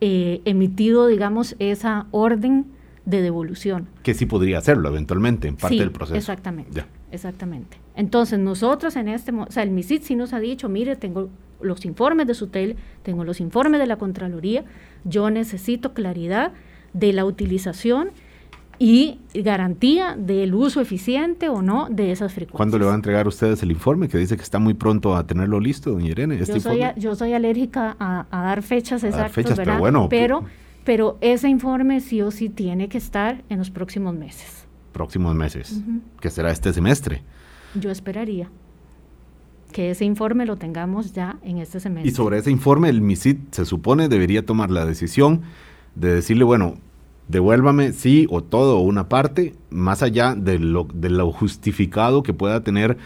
eh, 0.00 0.40
emitido, 0.44 1.06
digamos, 1.06 1.56
esa 1.58 2.06
orden 2.10 2.66
de 3.06 3.22
devolución. 3.22 3.88
Que 4.02 4.14
sí 4.14 4.26
podría 4.26 4.58
hacerlo 4.58 4.88
eventualmente, 4.88 5.48
en 5.48 5.56
parte 5.56 5.76
del 5.76 5.90
proceso. 5.90 6.16
Exactamente. 6.16 6.84
Exactamente. 7.10 7.78
Entonces, 7.96 8.38
nosotros 8.38 8.96
en 8.96 9.08
este, 9.08 9.32
o 9.32 9.50
sea, 9.50 9.62
el 9.62 9.70
MISIT 9.70 10.02
sí 10.02 10.14
nos 10.14 10.32
ha 10.32 10.38
dicho, 10.38 10.68
mire, 10.68 10.96
tengo 10.96 11.28
los 11.62 11.84
informes 11.84 12.26
de 12.26 12.34
SUTEL, 12.34 12.76
tengo 13.02 13.24
los 13.24 13.40
informes 13.40 13.80
de 13.80 13.86
la 13.86 13.96
Contraloría, 13.96 14.64
yo 15.04 15.30
necesito 15.30 15.92
claridad 15.94 16.52
de 16.92 17.12
la 17.12 17.24
utilización 17.24 18.10
y 18.78 19.18
garantía 19.34 20.16
del 20.18 20.54
uso 20.54 20.80
eficiente 20.80 21.50
o 21.50 21.60
no 21.60 21.88
de 21.90 22.12
esas 22.12 22.32
frecuencias. 22.32 22.56
¿Cuándo 22.56 22.78
le 22.78 22.86
va 22.86 22.92
a 22.92 22.94
entregar 22.94 23.26
a 23.26 23.28
ustedes 23.28 23.62
el 23.62 23.70
informe 23.70 24.08
que 24.08 24.16
dice 24.16 24.38
que 24.38 24.42
está 24.42 24.58
muy 24.58 24.72
pronto 24.72 25.14
a 25.14 25.26
tenerlo 25.26 25.60
listo, 25.60 25.90
doña 25.90 26.08
Irene? 26.08 26.36
Este 26.40 26.54
yo, 26.54 26.60
soy, 26.60 26.80
yo, 26.96 27.14
soy, 27.14 27.34
alérgica 27.34 27.94
a, 28.00 28.26
dar 28.30 28.62
fechas 28.62 29.04
exactas, 29.04 29.32
fechas, 29.32 29.58
Pero, 29.58 29.78
bueno, 29.78 30.08
pero, 30.08 30.44
pero 30.84 31.18
ese 31.20 31.50
informe 31.50 32.00
sí 32.00 32.22
o 32.22 32.30
sí 32.30 32.48
tiene 32.48 32.88
que 32.88 32.96
estar 32.96 33.44
en 33.50 33.58
los 33.58 33.70
próximos 33.70 34.14
meses. 34.14 34.66
Próximos 34.92 35.34
meses, 35.34 35.82
que 36.20 36.30
será 36.30 36.50
este 36.50 36.72
semestre. 36.72 37.22
Yo 37.74 37.90
esperaría 37.90 38.50
que 39.70 39.90
ese 39.90 40.04
informe 40.04 40.46
lo 40.46 40.56
tengamos 40.56 41.12
ya 41.12 41.38
en 41.42 41.58
este 41.58 41.80
semestre. 41.80 42.10
Y 42.10 42.14
sobre 42.14 42.38
ese 42.38 42.50
informe, 42.50 42.88
el 42.88 43.00
MISIT 43.00 43.52
se 43.52 43.64
supone 43.64 44.08
debería 44.08 44.44
tomar 44.44 44.70
la 44.70 44.84
decisión 44.84 45.42
de 45.94 46.14
decirle, 46.14 46.44
bueno, 46.44 46.76
devuélvame 47.30 47.92
sí 47.92 48.26
o 48.28 48.42
todo 48.42 48.78
o 48.78 48.80
una 48.80 49.08
parte, 49.08 49.54
más 49.70 50.02
allá 50.02 50.34
de 50.34 50.58
lo, 50.58 50.88
de 50.92 51.10
lo 51.10 51.30
justificado 51.30 52.24
que 52.24 52.34
pueda 52.34 52.64
tener 52.64 52.98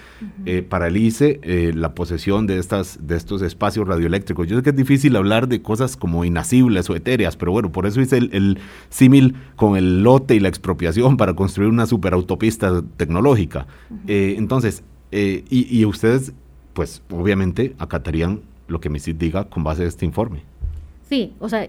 eh, 0.46 0.62
para 0.62 0.86
el 0.86 0.96
ICE 0.96 1.40
eh, 1.42 1.72
la 1.74 1.94
posesión 1.94 2.46
de, 2.46 2.58
estas, 2.58 3.06
de 3.06 3.16
estos 3.16 3.42
espacios 3.42 3.86
radioeléctricos. 3.86 4.46
Yo 4.46 4.56
sé 4.56 4.62
que 4.62 4.70
es 4.70 4.76
difícil 4.76 5.14
hablar 5.16 5.46
de 5.48 5.60
cosas 5.60 5.96
como 5.98 6.24
inacibles 6.24 6.88
o 6.88 6.96
etéreas, 6.96 7.36
pero 7.36 7.52
bueno, 7.52 7.70
por 7.70 7.86
eso 7.86 8.00
hice 8.00 8.16
el, 8.16 8.58
símil 8.88 9.34
con 9.56 9.76
el 9.76 10.02
lote 10.02 10.34
y 10.34 10.40
la 10.40 10.48
expropiación 10.48 11.16
para 11.18 11.34
construir 11.34 11.68
una 11.68 11.86
superautopista 11.86 12.82
tecnológica. 12.96 13.66
Eh, 14.06 14.36
entonces, 14.38 14.82
y, 15.12 15.78
y 15.78 15.84
ustedes, 15.84 16.32
pues 16.74 17.02
obviamente 17.10 17.74
acatarían 17.78 18.42
lo 18.68 18.80
que 18.80 18.90
MISID 18.90 19.16
diga 19.16 19.44
con 19.48 19.64
base 19.64 19.84
a 19.84 19.86
este 19.86 20.04
informe. 20.04 20.42
Sí, 21.08 21.32
o 21.38 21.48
sea, 21.48 21.68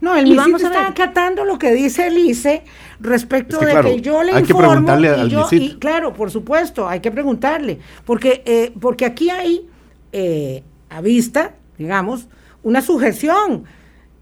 no, 0.00 0.14
el 0.16 0.26
MISIT 0.28 0.56
está 0.56 0.88
acatando 0.88 1.44
lo 1.44 1.58
que 1.58 1.72
dice 1.72 2.06
el 2.06 2.18
ICE 2.18 2.62
respecto 3.00 3.58
de 3.58 3.80
que 3.80 4.00
yo 4.00 4.22
le 4.22 4.32
hay 4.32 4.40
informo. 4.40 4.62
Que 4.62 4.68
preguntarle 4.68 5.08
al 5.08 5.32
y, 5.52 5.76
claro, 5.78 6.12
por 6.12 6.30
supuesto, 6.30 6.88
hay 6.88 7.00
que 7.00 7.10
preguntarle. 7.10 7.78
Porque, 8.04 8.42
eh, 8.44 8.72
porque 8.78 9.06
aquí 9.06 9.30
hay 9.30 9.68
eh, 10.12 10.62
a 10.90 11.00
vista, 11.00 11.54
digamos, 11.78 12.28
una 12.62 12.82
sujeción 12.82 13.64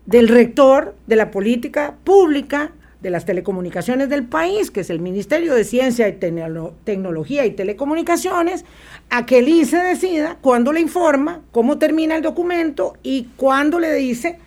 del 0.07 0.29
rector 0.29 0.95
de 1.07 1.17
la 1.17 1.31
política 1.31 1.95
pública 2.05 2.73
de 3.05 3.11
las 3.11 3.27
telecomunicaciones 3.27 4.09
del 4.09 4.25
país, 4.25 4.71
que 4.71 4.81
es 4.81 4.89
el 4.89 4.99
Ministerio 4.99 5.55
de 5.55 5.65
Ciencia 5.65 6.09
y 6.09 6.15
Tecnología 6.15 7.45
y 7.45 7.51
Telecomunicaciones, 7.51 8.65
a 9.11 9.27
que 9.27 9.41
el 9.41 9.49
ICE 9.49 9.77
decida 9.77 10.39
cuándo 10.41 10.73
le 10.73 10.81
informa, 10.81 11.43
cómo 11.53 11.77
termina 11.77 12.17
el 12.17 12.23
documento 12.23 12.97
y 13.03 13.29
cuándo 13.37 13.79
le 13.79 13.93
dice 13.93 14.39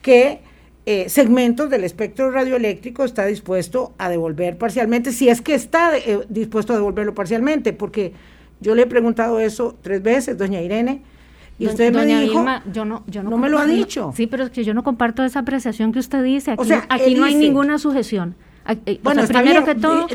que 0.00 0.38
eh, 0.86 1.08
segmentos 1.08 1.68
del 1.70 1.82
espectro 1.82 2.30
radioeléctrico 2.30 3.04
está 3.04 3.26
dispuesto 3.26 3.94
a 3.98 4.08
devolver 4.08 4.58
parcialmente, 4.58 5.10
si 5.10 5.28
es 5.28 5.40
que 5.40 5.54
está 5.54 5.98
eh, 5.98 6.20
dispuesto 6.28 6.72
a 6.72 6.76
devolverlo 6.76 7.16
parcialmente, 7.16 7.72
porque 7.72 8.12
yo 8.60 8.76
le 8.76 8.82
he 8.82 8.86
preguntado 8.86 9.40
eso 9.40 9.76
tres 9.82 10.04
veces, 10.04 10.38
doña 10.38 10.60
Irene, 10.60 11.02
y 11.58 11.66
usted 11.66 11.94
me 11.94 12.06
dijo, 12.06 12.44
yo 12.72 12.84
no, 12.84 13.04
yo 13.06 13.22
no, 13.22 13.38
me 13.38 13.48
lo 13.48 13.58
ha 13.58 13.66
dicho. 13.66 14.12
Sí, 14.16 14.26
pero 14.26 14.44
es 14.44 14.50
que 14.50 14.64
yo 14.64 14.74
no 14.74 14.82
comparto 14.82 15.24
esa 15.24 15.40
apreciación 15.40 15.92
que 15.92 15.98
usted 15.98 16.22
dice. 16.22 16.52
Aquí, 16.52 16.62
o 16.62 16.64
sea, 16.64 16.86
aquí 16.88 17.14
no 17.14 17.24
hay 17.24 17.34
ninguna 17.34 17.78
sujeción. 17.78 18.34
Eh, 18.86 18.98
bueno, 19.02 19.24
primero 19.26 19.64
que 19.64 19.74
todo, 19.74 20.06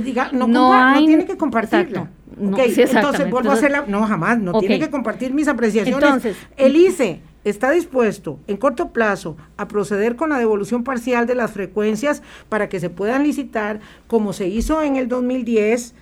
no, 0.48 0.74
hay, 0.74 1.06
tiene 1.06 1.26
que 1.26 1.38
compartirla. 1.38 2.10
entonces 2.36 3.30
vuelvo 3.30 3.52
a 3.52 3.54
hacerla. 3.54 3.86
No, 3.88 4.06
jamás, 4.06 4.40
no 4.40 4.60
tiene 4.60 4.80
que 4.80 4.90
compartir 4.90 5.34
mis 5.34 5.48
apreciaciones. 5.48 6.04
Entonces, 6.04 6.38
el 6.58 6.76
ICE 6.76 7.22
está 7.44 7.72
dispuesto 7.72 8.40
en 8.48 8.58
corto 8.58 8.90
plazo 8.90 9.38
a 9.58 9.68
proceder 9.68 10.16
con 10.16 10.30
la 10.30 10.40
devolución 10.40 10.84
parcial 10.84 11.26
de 11.28 11.36
las 11.36 11.52
frecuencias 11.52 12.22
para 12.50 12.70
que 12.70 12.80
se 12.80 12.90
puedan 12.90 13.24
licitar 13.24 13.80
como 14.08 14.34
se 14.34 14.48
hizo 14.48 14.82
en 14.82 14.96
el 14.96 15.08
2010. 15.08 15.94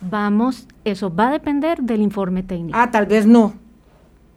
Vamos, 0.00 0.66
eso 0.84 1.14
va 1.14 1.28
a 1.28 1.32
depender 1.32 1.82
del 1.82 2.00
informe 2.00 2.42
técnico. 2.42 2.78
Ah, 2.78 2.90
tal 2.90 3.06
vez 3.06 3.26
no. 3.26 3.54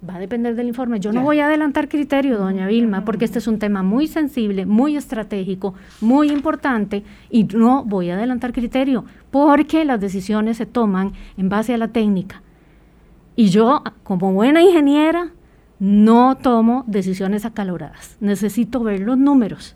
Va 0.08 0.16
a 0.16 0.20
depender 0.20 0.56
del 0.56 0.68
informe. 0.68 1.00
Yo 1.00 1.14
no 1.14 1.22
voy 1.22 1.40
a 1.40 1.46
adelantar 1.46 1.88
criterio, 1.88 2.38
doña 2.38 2.68
Vilma, 2.68 3.06
porque 3.06 3.24
este 3.24 3.40
es 3.40 3.48
un 3.48 3.58
tema 3.58 3.84
muy 3.84 4.08
sensible, 4.08 4.66
muy 4.66 4.98
estratégico, 4.98 5.76
muy 6.02 6.30
importante, 6.30 7.04
y 7.30 7.46
no 7.46 7.86
voy 7.86 8.10
a 8.10 8.16
adelantar 8.16 8.52
criterio, 8.52 9.06
porque 9.32 9.86
las 9.86 10.02
decisiones 10.02 10.58
se 10.58 10.66
toman 10.66 11.14
en 11.38 11.48
base 11.48 11.74
a 11.74 11.78
la 11.78 11.88
técnica. 11.88 12.42
Y 13.38 13.48
yo, 13.48 13.82
como 14.04 14.34
buena 14.34 14.62
ingeniera, 14.62 15.32
no 15.80 16.36
tomo 16.36 16.84
decisiones 16.86 17.46
acaloradas. 17.46 18.18
Necesito 18.20 18.82
ver 18.84 19.00
los 19.00 19.18
números 19.18 19.76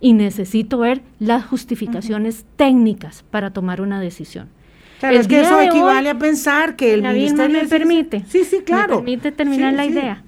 y 0.00 0.12
necesito 0.12 0.78
ver 0.78 1.02
las 1.18 1.44
justificaciones 1.44 2.46
técnicas 2.56 3.24
para 3.30 3.50
tomar 3.50 3.80
una 3.80 4.00
decisión. 4.00 4.48
Claro, 5.00 5.16
es 5.16 5.28
que 5.28 5.40
eso 5.40 5.60
equivale 5.60 6.08
a 6.08 6.18
pensar 6.18 6.76
que 6.76 6.94
el 6.94 7.02
ministerio 7.02 7.62
me 7.62 7.68
permite. 7.68 8.24
Sí, 8.26 8.44
sí, 8.44 8.60
claro. 8.64 8.96
Me 8.96 9.02
permite 9.02 9.32
terminar 9.32 9.74
la 9.74 9.84
idea. 9.84 10.22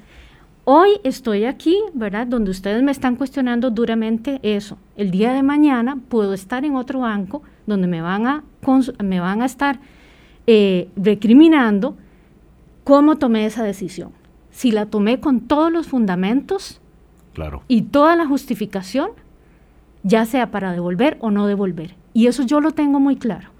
Hoy 0.68 1.00
estoy 1.04 1.44
aquí, 1.44 1.80
¿verdad? 1.94 2.26
Donde 2.26 2.50
ustedes 2.50 2.82
me 2.82 2.90
están 2.90 3.14
cuestionando 3.14 3.70
duramente 3.70 4.40
eso. 4.42 4.78
El 4.96 5.12
día 5.12 5.32
de 5.32 5.44
mañana 5.44 5.96
puedo 6.08 6.34
estar 6.34 6.64
en 6.64 6.74
otro 6.74 7.00
banco 7.00 7.42
donde 7.66 7.86
me 7.86 8.00
van 8.00 8.26
a, 8.26 8.42
me 9.02 9.20
van 9.20 9.42
a 9.42 9.46
estar 9.46 9.78
eh, 10.48 10.88
recriminando 10.96 11.96
cómo 12.82 13.16
tomé 13.16 13.46
esa 13.46 13.62
decisión. 13.62 14.10
Si 14.50 14.72
la 14.72 14.86
tomé 14.86 15.20
con 15.20 15.42
todos 15.42 15.70
los 15.70 15.86
fundamentos 15.86 16.80
claro. 17.32 17.62
y 17.68 17.82
toda 17.82 18.16
la 18.16 18.26
justificación, 18.26 19.10
ya 20.02 20.24
sea 20.24 20.50
para 20.50 20.72
devolver 20.72 21.16
o 21.20 21.30
no 21.30 21.46
devolver. 21.46 21.94
Y 22.12 22.26
eso 22.26 22.42
yo 22.42 22.60
lo 22.60 22.72
tengo 22.72 22.98
muy 22.98 23.14
claro. 23.14 23.50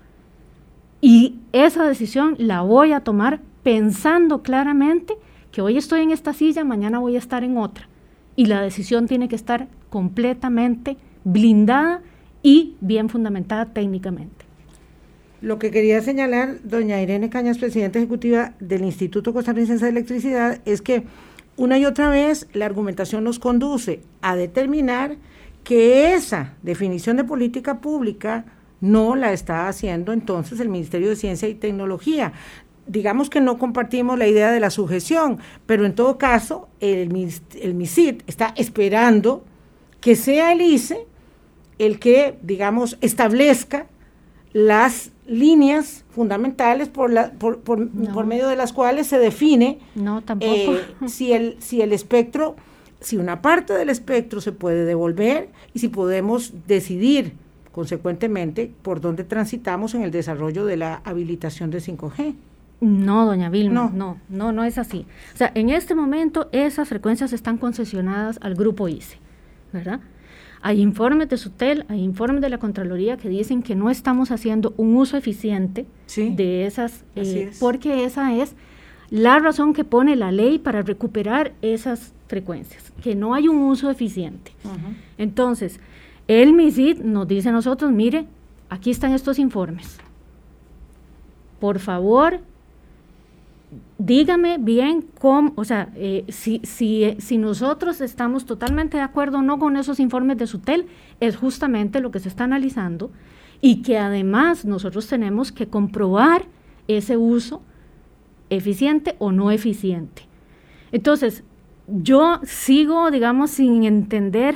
Y 1.01 1.39
esa 1.53 1.87
decisión 1.87 2.37
la 2.39 2.63
voy 2.63 2.93
a 2.93 3.01
tomar 3.01 3.41
pensando 3.63 4.43
claramente 4.43 5.15
que 5.53 5.63
hoy 5.63 5.77
estoy 5.77 6.03
en 6.03 6.11
esta 6.11 6.33
silla, 6.33 6.65
mañana 6.65 6.99
voy 6.99 7.17
a 7.17 7.19
estar 7.19 7.45
en 7.45 7.59
otra. 7.59 7.89
Y 8.35 8.47
la 8.47 8.61
decisión 8.61 9.07
tiene 9.07 9.29
que 9.29 9.37
estar 9.37 9.69
completamente 9.91 10.97
blindada 11.25 12.03
y 12.43 12.77
bien 12.81 13.09
fundamentada 13.09 13.67
técnicamente. 13.67 14.45
Lo 15.41 15.59
que 15.59 15.71
quería 15.71 16.01
señalar, 16.01 16.57
doña 16.65 17.01
Irene 17.01 17.29
Cañas, 17.29 17.59
presidenta 17.59 17.99
ejecutiva 17.99 18.55
del 18.59 18.85
Instituto 18.85 19.33
Costarricense 19.33 19.85
de 19.85 19.91
Electricidad, 19.91 20.61
es 20.65 20.81
que 20.81 21.05
una 21.57 21.79
y 21.79 21.85
otra 21.85 22.09
vez 22.09 22.49
la 22.53 22.67
argumentación 22.67 23.25
nos 23.25 23.39
conduce 23.39 24.01
a 24.23 24.37
determinar 24.37 25.17
que 25.65 26.15
esa 26.15 26.55
definición 26.63 27.17
de 27.17 27.25
política 27.25 27.81
pública 27.81 28.45
no 28.81 29.17
la 29.17 29.33
está 29.33 29.69
haciendo 29.69 30.13
entonces 30.13 30.61
el 30.61 30.69
Ministerio 30.69 31.09
de 31.09 31.17
Ciencia 31.17 31.49
y 31.49 31.55
Tecnología. 31.55 32.33
Digamos 32.87 33.31
que 33.31 33.41
no 33.41 33.59
compartimos 33.59 34.19
la 34.19 34.29
idea 34.29 34.51
de 34.51 34.61
la 34.61 34.71
sujeción, 34.71 35.39
pero 35.67 35.87
en 35.87 35.95
todo 35.95 36.19
caso 36.19 36.69
el, 36.81 37.13
el 37.61 37.75
MISID 37.75 38.23
está 38.27 38.53
esperando 38.57 39.45
que 40.01 40.15
sea 40.15 40.53
el 40.53 40.61
ICE 40.61 41.07
el 41.79 41.99
que, 41.99 42.39
digamos, 42.43 42.97
establezca 43.01 43.87
las 44.53 45.11
líneas 45.27 46.05
fundamentales 46.11 46.89
por, 46.89 47.13
la, 47.13 47.33
por, 47.33 47.61
por, 47.61 47.89
por, 47.91 48.27
medio 48.27 48.49
de 48.49 48.57
las 48.57 48.73
cuales 48.73 49.07
se 49.07 49.19
define 49.19 49.79
no, 49.95 50.23
tampoco. 50.23 50.53
Eh, 50.53 50.85
si, 51.09 51.33
el, 51.33 51.57
si 51.59 51.83
el 51.83 51.93
espectro, 51.93 52.57
si 53.01 53.17
una 53.17 53.43
parte 53.43 53.75
del 53.75 53.91
espectro 53.91 54.41
se 54.41 54.53
puede 54.53 54.85
devolver 54.85 55.51
y 55.75 55.81
si 55.81 55.89
podemos 55.89 56.55
decidir 56.67 57.35
consecuentemente 57.77 58.73
por 58.81 59.03
dónde 59.03 59.23
transitamos 59.23 59.95
en 59.95 60.01
el 60.01 60.11
desarrollo 60.11 60.65
de 60.65 60.79
la 60.79 61.03
habilitación 61.05 61.71
de 61.71 61.81
5G. 61.81 62.35
No, 62.81 63.27
doña 63.27 63.51
Vilma, 63.51 63.91
no. 63.93 63.93
no, 63.93 64.21
no, 64.31 64.51
no 64.51 64.65
es 64.65 64.79
así. 64.79 65.05
O 65.35 65.37
sea, 65.37 65.53
en 65.55 65.69
este 65.69 65.95
momento 65.95 66.49
esas 66.53 66.89
frecuencias 66.89 67.35
están 67.35 67.59
concesionadas 67.59 68.39
al 68.41 68.55
grupo 68.55 68.89
ICE, 68.89 69.19
¿verdad? 69.75 70.01
Hay 70.63 70.81
informes 70.81 71.29
de 71.29 71.37
SUTEL, 71.37 71.85
hay 71.89 72.03
informes 72.03 72.41
de 72.41 72.49
la 72.49 72.57
Contraloría 72.57 73.19
que 73.19 73.29
dicen 73.29 73.63
que 73.63 73.75
no 73.75 73.91
estamos 73.91 74.31
haciendo 74.31 74.73
un 74.79 74.97
uso 74.97 75.19
eficiente 75.19 75.85
de 76.17 76.65
esas, 76.65 77.05
eh, 77.15 77.51
porque 77.61 78.07
esa 78.07 78.35
es 78.35 78.57
la 79.11 79.39
razón 79.39 79.75
que 79.75 79.85
pone 79.85 80.17
la 80.17 80.33
ley 80.33 80.59
para 80.59 80.81
recuperar 80.81 81.53
esas 81.61 82.15
frecuencias, 82.27 82.91
que 83.03 83.15
no 83.15 83.35
hay 83.35 83.49
un 83.49 83.59
uso 83.59 83.91
eficiente. 83.91 84.53
Entonces, 85.19 85.79
el 86.29 86.53
MISID 86.53 87.01
nos 87.03 87.29
dice 87.29 87.51
a 87.51 87.53
nosotros, 87.53 87.93
mire, 87.93 88.27
aquí 88.69 88.91
están 88.91 89.13
estos 89.13 89.39
informes. 89.39 89.99
Por 91.61 91.79
favor, 91.79 92.41
dígame 93.99 94.59
bien 94.59 95.07
cómo, 95.19 95.53
o 95.57 95.65
sea, 95.65 95.91
eh, 95.95 96.25
si, 96.29 96.61
si, 96.65 97.17
si, 97.19 97.39
nosotros 97.39 98.01
estamos 98.01 98.45
totalmente 98.45 98.97
de 98.97 99.03
acuerdo 99.03 99.39
o 99.39 99.43
no 99.43 99.59
con 99.59 99.77
esos 99.77 100.01
informes 100.01 100.37
de 100.39 100.47
SUTEL, 100.47 100.87
es 101.21 101.37
justamente 101.37 102.01
lo 102.01 102.11
que 102.11 102.21
se 102.21 102.29
está 102.29 102.45
analizando 102.45 103.11
y 103.61 103.83
que 103.83 103.99
además 103.99 104.65
nosotros 104.65 105.07
tenemos 105.07 105.53
que 105.53 105.69
comprobar 105.69 106.45
ese 106.89 107.17
uso 107.17 107.63
eficiente 108.51 109.17
o 109.19 109.33
no 109.33 109.51
eficiente. 109.51 110.23
Entonces, 110.93 111.43
yo 111.89 112.41
sigo, 112.45 113.11
digamos, 113.11 113.51
sin 113.51 113.85
entender 113.85 114.55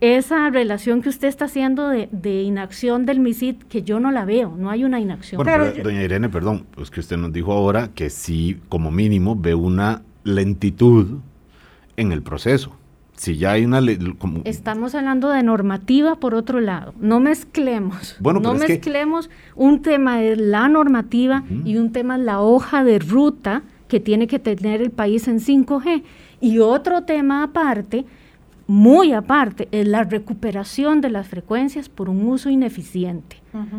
esa 0.00 0.50
relación 0.50 1.02
que 1.02 1.08
usted 1.08 1.28
está 1.28 1.46
haciendo 1.46 1.88
de, 1.88 2.42
inacción 2.42 3.06
del 3.06 3.20
MISID, 3.20 3.56
que 3.68 3.82
yo 3.82 4.00
no 4.00 4.10
la 4.10 4.24
veo, 4.24 4.54
no 4.56 4.70
hay 4.70 4.84
una 4.84 5.00
inacción. 5.00 5.42
Bueno, 5.42 5.66
doña 5.82 6.02
Irene, 6.02 6.28
perdón, 6.28 6.66
pues 6.74 6.90
que 6.90 7.00
usted 7.00 7.16
nos 7.16 7.32
dijo 7.32 7.52
ahora 7.52 7.90
que 7.94 8.10
sí, 8.10 8.60
como 8.68 8.90
mínimo, 8.90 9.36
ve 9.36 9.54
una 9.54 10.02
lentitud 10.24 11.18
en 11.96 12.12
el 12.12 12.22
proceso. 12.22 12.76
Si 13.16 13.38
ya 13.38 13.52
hay 13.52 13.64
una... 13.64 13.80
Estamos 14.44 14.94
hablando 14.94 15.30
de 15.30 15.42
normativa 15.42 16.16
por 16.16 16.34
otro 16.34 16.60
lado. 16.60 16.92
No 17.00 17.18
mezclemos. 17.18 18.16
Bueno, 18.20 18.40
no 18.40 18.52
mezclemos 18.52 19.30
un 19.54 19.80
tema 19.80 20.18
de 20.18 20.36
la 20.36 20.68
normativa 20.68 21.42
y 21.64 21.78
un 21.78 21.92
tema 21.92 22.18
de 22.18 22.24
la 22.24 22.42
hoja 22.42 22.84
de 22.84 22.98
ruta 22.98 23.62
que 23.88 24.00
tiene 24.00 24.26
que 24.26 24.38
tener 24.38 24.82
el 24.82 24.90
país 24.90 25.28
en 25.28 25.40
5G. 25.40 26.02
Y 26.42 26.58
otro 26.58 27.04
tema 27.04 27.42
aparte 27.42 28.04
muy 28.68 29.12
aparte, 29.12 29.68
es 29.70 29.86
la 29.86 30.02
recuperación 30.02 31.00
de 31.00 31.08
las 31.08 31.28
frecuencias 31.28 31.88
por 31.88 32.08
un 32.08 32.26
uso 32.26 32.50
ineficiente. 32.50 33.36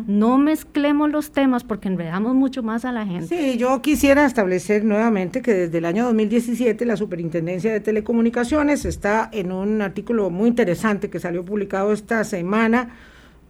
No 0.08 0.38
mezclemos 0.38 1.10
los 1.10 1.30
temas 1.30 1.62
porque 1.62 1.86
enredamos 1.86 2.34
mucho 2.34 2.64
más 2.64 2.84
a 2.84 2.90
la 2.90 3.06
gente. 3.06 3.28
Sí, 3.28 3.58
yo 3.58 3.80
quisiera 3.80 4.26
establecer 4.26 4.84
nuevamente 4.84 5.40
que 5.40 5.54
desde 5.54 5.78
el 5.78 5.84
año 5.84 6.06
2017 6.06 6.84
la 6.84 6.96
Superintendencia 6.96 7.70
de 7.72 7.78
Telecomunicaciones 7.78 8.84
está 8.84 9.28
en 9.32 9.52
un 9.52 9.80
artículo 9.80 10.30
muy 10.30 10.48
interesante 10.48 11.10
que 11.10 11.20
salió 11.20 11.44
publicado 11.44 11.92
esta 11.92 12.24
semana, 12.24 12.96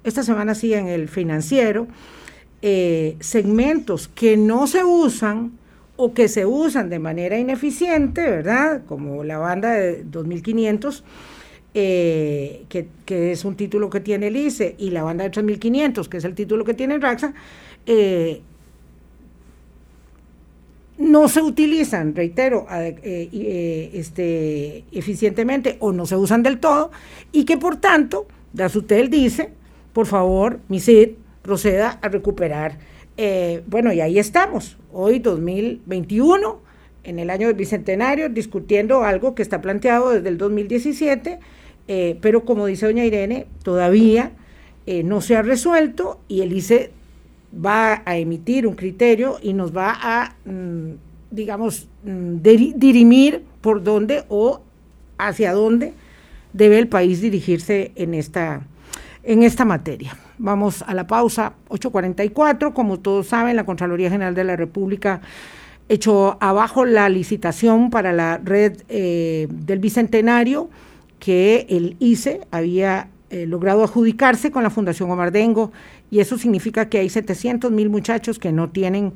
esta 0.04 0.22
semana 0.22 0.54
sí 0.54 0.74
en 0.74 0.88
el 0.88 1.08
financiero, 1.08 1.86
eh, 2.60 3.16
segmentos 3.20 4.08
que 4.08 4.36
no 4.36 4.66
se 4.66 4.84
usan 4.84 5.52
o 6.00 6.14
que 6.14 6.28
se 6.28 6.46
usan 6.46 6.90
de 6.90 7.00
manera 7.00 7.36
ineficiente, 7.38 8.22
¿verdad? 8.22 8.82
Como 8.86 9.24
la 9.24 9.36
banda 9.38 9.72
de 9.72 10.04
2500, 10.04 11.02
eh, 11.74 12.66
que, 12.68 13.32
es 13.32 13.44
un 13.44 13.56
título 13.56 13.90
que 13.90 13.98
tiene 13.98 14.28
el 14.28 14.36
ICE, 14.36 14.76
y 14.78 14.90
la 14.90 15.02
banda 15.02 15.24
de 15.24 15.30
3500, 15.30 16.08
que 16.08 16.18
es 16.18 16.24
el 16.24 16.36
título 16.36 16.64
que 16.64 16.74
tiene 16.74 16.98
RAXA, 16.98 17.34
eh, 17.84 18.42
no 20.98 21.26
se 21.26 21.42
utilizan, 21.42 22.14
reitero, 22.14 22.68
eh, 22.70 23.90
este, 23.92 24.84
eficientemente 24.92 25.78
o 25.80 25.90
no 25.90 26.06
se 26.06 26.14
usan 26.14 26.44
del 26.44 26.60
todo, 26.60 26.92
y 27.32 27.44
que 27.44 27.56
por 27.56 27.74
tanto, 27.74 28.28
Dasutel 28.52 29.10
dice, 29.10 29.50
por 29.92 30.06
favor, 30.06 30.60
MISID 30.68 31.10
proceda 31.42 31.98
a 32.02 32.08
recuperar 32.08 32.78
eh, 33.20 33.64
bueno, 33.66 33.92
y 33.92 34.00
ahí 34.00 34.16
estamos, 34.20 34.76
hoy 34.92 35.18
2021, 35.18 36.60
en 37.02 37.18
el 37.18 37.30
año 37.30 37.48
del 37.48 37.56
Bicentenario, 37.56 38.28
discutiendo 38.28 39.02
algo 39.02 39.34
que 39.34 39.42
está 39.42 39.60
planteado 39.60 40.10
desde 40.10 40.28
el 40.28 40.38
2017, 40.38 41.40
eh, 41.88 42.16
pero 42.20 42.44
como 42.44 42.66
dice 42.66 42.86
doña 42.86 43.04
Irene, 43.04 43.48
todavía 43.64 44.30
eh, 44.86 45.02
no 45.02 45.20
se 45.20 45.34
ha 45.34 45.42
resuelto 45.42 46.20
y 46.28 46.42
el 46.42 46.52
ICE 46.52 46.92
va 47.52 48.02
a 48.06 48.16
emitir 48.18 48.68
un 48.68 48.76
criterio 48.76 49.38
y 49.42 49.52
nos 49.52 49.76
va 49.76 49.98
a, 50.00 50.36
mm, 50.44 50.92
digamos, 51.32 51.88
mm, 52.04 52.36
dirimir 52.40 53.42
por 53.60 53.82
dónde 53.82 54.26
o 54.28 54.60
hacia 55.18 55.54
dónde 55.54 55.92
debe 56.52 56.78
el 56.78 56.86
país 56.86 57.20
dirigirse 57.20 57.90
en 57.96 58.14
esta, 58.14 58.62
en 59.24 59.42
esta 59.42 59.64
materia. 59.64 60.16
Vamos 60.38 60.84
a 60.86 60.94
la 60.94 61.06
pausa, 61.06 61.54
8.44. 61.68 62.72
Como 62.72 63.00
todos 63.00 63.26
saben, 63.26 63.56
la 63.56 63.64
Contraloría 63.64 64.08
General 64.08 64.34
de 64.34 64.44
la 64.44 64.56
República 64.56 65.20
echó 65.88 66.36
abajo 66.40 66.84
la 66.84 67.08
licitación 67.08 67.90
para 67.90 68.12
la 68.12 68.38
red 68.38 68.82
eh, 68.88 69.48
del 69.50 69.78
Bicentenario 69.78 70.68
que 71.18 71.66
el 71.70 71.96
ICE 71.98 72.42
había 72.50 73.08
eh, 73.30 73.46
logrado 73.46 73.82
adjudicarse 73.82 74.50
con 74.50 74.62
la 74.62 74.70
Fundación 74.70 75.10
Omar 75.10 75.32
Dengo 75.32 75.72
y 76.10 76.20
eso 76.20 76.38
significa 76.38 76.88
que 76.88 76.98
hay 76.98 77.08
700 77.08 77.72
mil 77.72 77.90
muchachos 77.90 78.38
que 78.38 78.52
no 78.52 78.70
tienen 78.70 79.12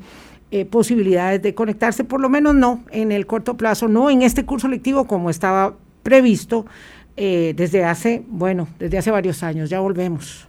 eh, 0.50 0.64
posibilidades 0.64 1.40
de 1.40 1.54
conectarse, 1.54 2.04
por 2.04 2.20
lo 2.20 2.28
menos 2.28 2.54
no 2.54 2.82
en 2.90 3.12
el 3.12 3.26
corto 3.26 3.56
plazo, 3.56 3.88
no 3.88 4.10
en 4.10 4.22
este 4.22 4.44
curso 4.44 4.68
lectivo 4.68 5.06
como 5.06 5.30
estaba 5.30 5.76
previsto 6.02 6.66
desde 7.14 7.84
hace, 7.84 8.24
bueno, 8.26 8.66
desde 8.78 8.96
hace 8.96 9.10
varios 9.10 9.42
años. 9.42 9.68
Ya 9.68 9.80
volvemos. 9.80 10.48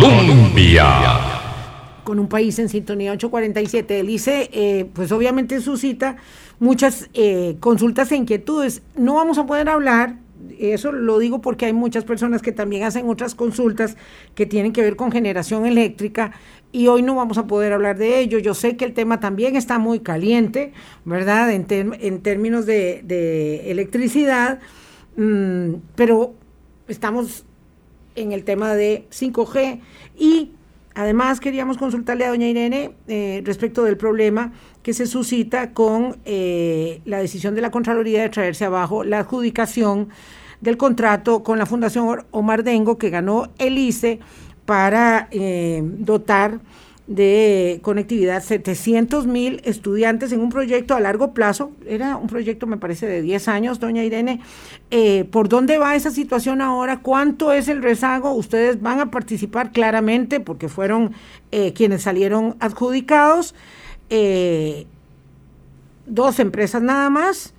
Colombia. 0.00 1.18
Con 2.02 2.18
un 2.18 2.26
país 2.26 2.58
en 2.58 2.70
sintonía 2.70 3.12
847. 3.12 4.00
Él 4.00 4.06
dice, 4.06 4.48
eh, 4.50 4.86
pues 4.94 5.12
obviamente 5.12 5.60
suscita 5.60 6.16
muchas 6.58 7.10
eh, 7.12 7.56
consultas 7.60 8.10
e 8.10 8.16
inquietudes. 8.16 8.80
No 8.96 9.14
vamos 9.16 9.36
a 9.36 9.44
poder 9.44 9.68
hablar, 9.68 10.16
eso 10.58 10.92
lo 10.92 11.18
digo 11.18 11.42
porque 11.42 11.66
hay 11.66 11.74
muchas 11.74 12.04
personas 12.04 12.40
que 12.40 12.52
también 12.52 12.84
hacen 12.84 13.06
otras 13.06 13.34
consultas 13.34 13.98
que 14.34 14.46
tienen 14.46 14.72
que 14.72 14.80
ver 14.80 14.96
con 14.96 15.12
generación 15.12 15.66
eléctrica 15.66 16.32
y 16.72 16.86
hoy 16.86 17.02
no 17.02 17.14
vamos 17.14 17.36
a 17.36 17.46
poder 17.46 17.74
hablar 17.74 17.98
de 17.98 18.20
ello. 18.20 18.38
Yo 18.38 18.54
sé 18.54 18.78
que 18.78 18.86
el 18.86 18.94
tema 18.94 19.20
también 19.20 19.56
está 19.56 19.78
muy 19.78 20.00
caliente, 20.00 20.72
¿verdad? 21.04 21.52
En, 21.52 21.66
términos 22.22 22.64
de, 22.64 23.70
electricidad, 23.70 24.58
mm, 25.18 25.74
pero 25.96 26.32
estamos 26.88 27.44
en 28.14 28.32
el 28.32 28.44
tema 28.44 28.74
de 28.74 29.06
5G 29.10 29.80
y 30.18 30.52
además 30.94 31.40
queríamos 31.40 31.78
consultarle 31.78 32.24
a 32.24 32.30
doña 32.30 32.46
Irene 32.48 32.92
eh, 33.08 33.42
respecto 33.44 33.84
del 33.84 33.96
problema 33.96 34.52
que 34.82 34.94
se 34.94 35.06
suscita 35.06 35.72
con 35.72 36.18
eh, 36.24 37.00
la 37.04 37.18
decisión 37.18 37.54
de 37.54 37.60
la 37.60 37.70
Contraloría 37.70 38.22
de 38.22 38.28
traerse 38.28 38.64
abajo 38.64 39.04
la 39.04 39.20
adjudicación 39.20 40.08
del 40.60 40.76
contrato 40.76 41.42
con 41.42 41.58
la 41.58 41.66
Fundación 41.66 42.24
Omar 42.30 42.62
Dengo 42.64 42.98
que 42.98 43.10
ganó 43.10 43.50
el 43.58 43.78
ICE 43.78 44.20
para 44.64 45.28
eh, 45.30 45.82
dotar 45.82 46.60
de 47.06 47.80
conectividad, 47.82 48.42
700 48.42 49.26
mil 49.26 49.60
estudiantes 49.64 50.30
en 50.32 50.40
un 50.40 50.50
proyecto 50.50 50.94
a 50.94 51.00
largo 51.00 51.34
plazo, 51.34 51.72
era 51.86 52.16
un 52.16 52.28
proyecto 52.28 52.66
me 52.66 52.76
parece 52.76 53.06
de 53.06 53.22
10 53.22 53.48
años, 53.48 53.80
doña 53.80 54.04
Irene, 54.04 54.40
eh, 54.90 55.24
¿por 55.24 55.48
dónde 55.48 55.78
va 55.78 55.96
esa 55.96 56.10
situación 56.10 56.60
ahora? 56.60 57.00
¿Cuánto 57.00 57.52
es 57.52 57.66
el 57.68 57.82
rezago? 57.82 58.32
Ustedes 58.32 58.80
van 58.80 59.00
a 59.00 59.10
participar 59.10 59.72
claramente 59.72 60.38
porque 60.38 60.68
fueron 60.68 61.12
eh, 61.50 61.72
quienes 61.72 62.02
salieron 62.02 62.56
adjudicados, 62.60 63.54
eh, 64.08 64.86
dos 66.06 66.38
empresas 66.38 66.82
nada 66.82 67.10
más, 67.10 67.52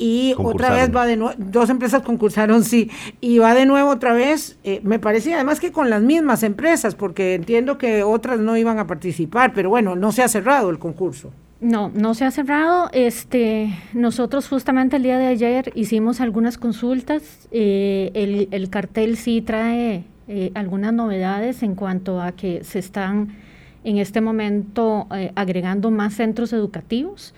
y 0.00 0.34
otra 0.38 0.70
vez 0.70 0.90
va 0.96 1.04
de 1.04 1.18
nuevo, 1.18 1.34
dos 1.36 1.68
empresas 1.68 2.00
concursaron, 2.00 2.64
sí, 2.64 2.90
y 3.20 3.38
va 3.38 3.52
de 3.54 3.66
nuevo 3.66 3.90
otra 3.90 4.14
vez, 4.14 4.58
eh, 4.64 4.80
me 4.82 4.98
parecía 4.98 5.34
además 5.34 5.60
que 5.60 5.72
con 5.72 5.90
las 5.90 6.00
mismas 6.00 6.42
empresas, 6.42 6.94
porque 6.94 7.34
entiendo 7.34 7.76
que 7.76 8.02
otras 8.02 8.40
no 8.40 8.56
iban 8.56 8.78
a 8.78 8.86
participar, 8.86 9.52
pero 9.52 9.68
bueno, 9.68 9.96
no 9.96 10.10
se 10.10 10.22
ha 10.22 10.28
cerrado 10.28 10.70
el 10.70 10.78
concurso. 10.78 11.30
No, 11.60 11.90
no 11.94 12.14
se 12.14 12.24
ha 12.24 12.30
cerrado. 12.30 12.88
Este, 12.94 13.78
nosotros 13.92 14.48
justamente 14.48 14.96
el 14.96 15.02
día 15.02 15.18
de 15.18 15.26
ayer 15.26 15.70
hicimos 15.74 16.22
algunas 16.22 16.56
consultas. 16.56 17.46
Eh, 17.50 18.10
el, 18.14 18.48
el, 18.52 18.70
cartel 18.70 19.18
sí 19.18 19.42
trae 19.42 20.04
eh, 20.26 20.50
algunas 20.54 20.94
novedades 20.94 21.62
en 21.62 21.74
cuanto 21.74 22.22
a 22.22 22.32
que 22.32 22.64
se 22.64 22.78
están 22.78 23.36
en 23.84 23.98
este 23.98 24.22
momento 24.22 25.06
agregando 25.34 25.90
más 25.90 26.14
centros 26.14 26.54
educativos. 26.54 27.34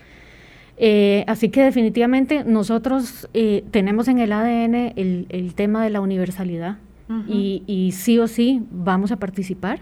Eh, 0.85 1.23
así 1.27 1.47
que 1.47 1.63
definitivamente 1.63 2.43
nosotros 2.43 3.29
eh, 3.33 3.63
tenemos 3.71 4.09
en 4.09 4.19
el 4.19 4.33
ADN 4.33 4.91
el, 4.97 5.53
tema 5.55 5.81
de 5.81 5.89
la 5.89 6.01
universalidad 6.01 6.77
y, 7.25 7.93
sí 7.95 8.19
o 8.19 8.27
sí 8.27 8.63
vamos 8.69 9.13
a 9.13 9.15
participar. 9.15 9.79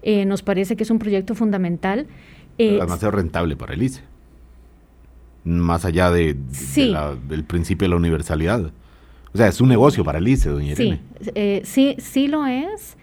Eh, 0.00 0.24
nos 0.24 0.42
parece 0.42 0.74
que 0.74 0.84
es 0.84 0.90
un 0.90 0.98
proyecto 0.98 1.34
fundamental. 1.34 2.06
demasiado 2.56 3.10
rentable 3.10 3.56
para 3.56 3.74
el 3.74 3.82
ICE, 3.82 4.00
más 5.44 5.84
allá 5.84 6.10
de, 6.10 6.34
del 7.28 7.44
principio 7.44 7.84
de 7.84 7.90
la 7.90 7.96
universalidad. 7.96 8.72
O 9.34 9.36
sea, 9.36 9.48
es 9.48 9.60
un 9.60 9.68
negocio 9.68 10.02
para 10.02 10.16
el 10.16 10.26
ICE, 10.26 10.48
doña 10.48 10.72
Irene. 10.72 11.00
Sí, 11.20 11.60
sí, 11.64 11.96
sí 11.98 12.28
lo 12.28 12.46
es. 12.46 12.96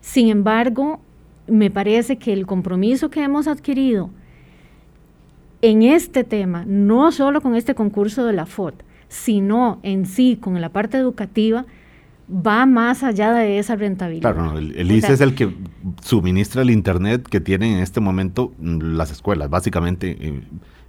Sin 0.00 0.28
embargo, 0.28 1.00
me 1.48 1.72
parece 1.72 2.18
que 2.18 2.32
el 2.32 2.46
compromiso 2.46 3.10
que 3.10 3.20
hemos 3.24 3.48
adquirido 3.48 4.10
en 5.62 5.82
este 5.82 6.24
tema, 6.24 6.64
no 6.66 7.10
solo 7.12 7.40
con 7.40 7.54
este 7.54 7.74
concurso 7.74 8.24
de 8.24 8.32
la 8.32 8.46
FOD, 8.46 8.74
sino 9.08 9.80
en 9.82 10.06
sí 10.06 10.36
con 10.40 10.60
la 10.60 10.68
parte 10.68 10.98
educativa, 10.98 11.66
va 12.30 12.66
más 12.66 13.02
allá 13.02 13.32
de 13.32 13.58
esa 13.58 13.74
rentabilidad. 13.76 14.34
Claro, 14.34 14.58
el, 14.58 14.90
ICE 14.90 15.12
es 15.14 15.20
el 15.20 15.34
que 15.34 15.54
suministra 16.02 16.62
el 16.62 16.70
Internet 16.70 17.26
que 17.28 17.40
tienen 17.40 17.74
en 17.74 17.78
este 17.80 18.00
momento 18.00 18.52
mm, 18.58 18.96
las 18.96 19.10
escuelas, 19.10 19.48
básicamente 19.48 20.16
eh, 20.20 20.42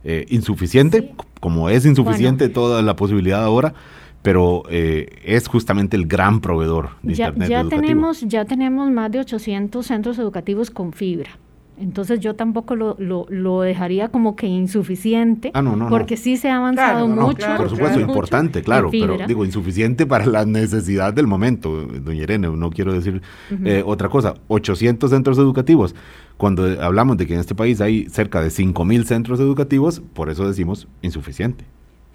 eh, 0.03 0.25
insuficiente, 0.29 1.13
como 1.39 1.69
es 1.69 1.85
insuficiente 1.85 2.49
toda 2.49 2.81
la 2.81 2.95
posibilidad 2.95 3.43
ahora, 3.43 3.73
pero 4.21 4.63
eh, 4.69 5.07
es 5.23 5.47
justamente 5.47 5.95
el 5.95 6.05
gran 6.05 6.41
proveedor 6.41 6.89
de 7.03 7.15
ya, 7.15 7.27
Internet 7.27 7.49
ya 7.49 7.59
educativo. 7.61 7.81
Tenemos, 7.81 8.21
ya 8.21 8.45
tenemos 8.45 8.91
más 8.91 9.11
de 9.11 9.19
800 9.19 9.85
centros 9.85 10.19
educativos 10.19 10.69
con 10.69 10.91
fibra. 10.91 11.31
Entonces 11.79 12.19
yo 12.19 12.35
tampoco 12.35 12.75
lo, 12.75 12.95
lo, 12.99 13.25
lo 13.29 13.61
dejaría 13.61 14.09
como 14.09 14.35
que 14.35 14.47
insuficiente, 14.47 15.51
Ah, 15.53 15.61
no, 15.61 15.75
no, 15.75 15.85
no. 15.85 15.89
porque 15.89 16.17
sí 16.17 16.35
se 16.37 16.49
ha 16.49 16.57
avanzado 16.57 17.05
Claro, 17.05 17.15
no, 17.15 17.27
mucho. 17.27 17.37
claro, 17.37 17.57
Por 17.57 17.69
supuesto, 17.69 17.99
importante, 17.99 18.61
claro, 18.61 18.89
pero 18.91 19.17
digo, 19.27 19.45
insuficiente 19.45 20.05
para 20.05 20.25
la 20.25 20.45
necesidad 20.45 21.13
del 21.13 21.27
momento, 21.27 21.69
doña 21.85 22.23
Irene, 22.23 22.49
no 22.49 22.69
quiero 22.69 22.91
decir 22.93 23.21
eh, 23.63 23.81
otra 23.85 24.09
cosa. 24.09 24.33
800 24.49 25.09
centros 25.09 25.37
educativos. 25.37 25.95
Cuando 26.37 26.63
hablamos 26.81 27.17
de 27.17 27.27
que 27.27 27.33
en 27.33 27.39
este 27.39 27.55
país 27.55 27.81
hay 27.81 28.07
cerca 28.09 28.41
de 28.41 28.49
5.000 28.49 29.03
centros 29.05 29.39
educativos, 29.39 30.01
por 30.13 30.29
eso 30.29 30.47
decimos 30.47 30.87
insuficiente. 31.01 31.63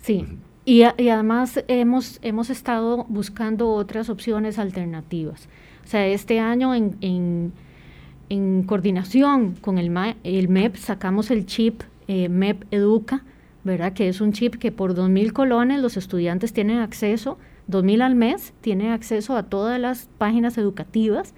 Sí, 0.02 0.24
y, 0.66 0.82
a- 0.82 0.94
y 0.98 1.08
además 1.08 1.62
hemos, 1.68 2.18
hemos 2.22 2.50
estado 2.50 3.04
buscando 3.08 3.70
otras 3.70 4.08
opciones 4.10 4.58
alternativas. 4.58 5.48
O 5.84 5.88
sea, 5.88 6.06
este 6.06 6.40
año 6.40 6.74
en, 6.74 6.96
en, 7.02 7.52
en 8.28 8.62
coordinación 8.64 9.54
con 9.60 9.78
el, 9.78 9.90
Ma- 9.90 10.16
el 10.24 10.48
MEP 10.48 10.76
sacamos 10.76 11.30
el 11.30 11.46
chip 11.46 11.82
eh, 12.08 12.28
MEP 12.28 12.64
Educa, 12.70 13.24
¿verdad? 13.64 13.92
Que 13.92 14.08
es 14.08 14.20
un 14.20 14.32
chip 14.32 14.56
que 14.56 14.72
por 14.72 14.94
2.000 14.94 15.32
colones 15.32 15.80
los 15.80 15.96
estudiantes 15.96 16.52
tienen 16.52 16.78
acceso, 16.78 17.38
2.000 17.70 18.02
al 18.02 18.14
mes, 18.14 18.52
tienen 18.60 18.90
acceso 18.90 19.36
a 19.36 19.44
todas 19.44 19.80
las 19.80 20.08
páginas 20.18 20.58
educativas 20.58 21.34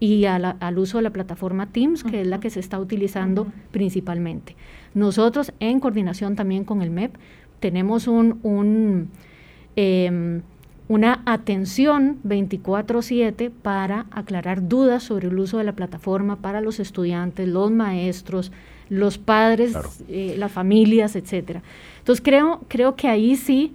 y 0.00 0.24
a 0.26 0.38
la- 0.38 0.56
al 0.60 0.78
uso 0.78 0.98
de 0.98 1.02
la 1.02 1.10
plataforma 1.10 1.66
Teams, 1.66 2.04
que 2.04 2.20
es 2.20 2.26
la 2.26 2.40
que 2.40 2.50
se 2.50 2.60
está 2.60 2.78
utilizando 2.80 3.46
principalmente. 3.70 4.56
Nosotros, 4.94 5.52
en 5.60 5.80
coordinación 5.80 6.34
también 6.36 6.64
con 6.64 6.82
el 6.82 6.90
MEP, 6.90 7.14
tenemos 7.60 8.06
un, 8.08 8.38
un, 8.42 9.10
em, 9.76 10.42
una 10.88 11.22
atención 11.26 12.18
24/7 12.24 13.50
para 13.50 14.06
aclarar 14.10 14.68
dudas 14.68 15.02
sobre 15.02 15.28
el 15.28 15.38
uso 15.38 15.58
de 15.58 15.64
la 15.64 15.72
plataforma 15.72 16.36
para 16.36 16.60
los 16.60 16.80
estudiantes, 16.80 17.46
los 17.46 17.70
maestros, 17.70 18.52
los 18.88 19.18
padres, 19.18 19.72
Claro. 19.72 19.90
eh, 20.08 20.34
las 20.38 20.50
familias, 20.50 21.14
etcétera. 21.14 21.62
Entonces 21.98 22.24
creo, 22.24 22.62
creo 22.68 22.96
que 22.96 23.06
ahí 23.08 23.36
sí 23.36 23.74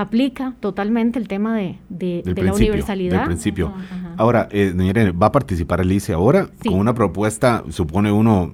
aplica 0.00 0.54
totalmente 0.60 1.18
el 1.18 1.28
tema 1.28 1.56
de, 1.56 1.78
de- 1.88 2.22
Del 2.24 2.34
de 2.34 2.42
la 2.42 2.52
universalidad. 2.54 3.18
del 3.18 3.26
principio. 3.26 3.68
Ajá, 3.68 3.94
ajá. 3.94 4.14
Ahora, 4.16 4.48
eh, 4.50 4.74
Irene, 4.78 5.12
¿va 5.12 5.28
a 5.28 5.32
participar 5.32 5.80
el 5.80 5.90
ICE 5.92 6.12
ahora 6.12 6.48
Sí. 6.62 6.68
con 6.68 6.78
una 6.78 6.94
propuesta, 6.94 7.64
supone 7.70 8.12
uno, 8.12 8.52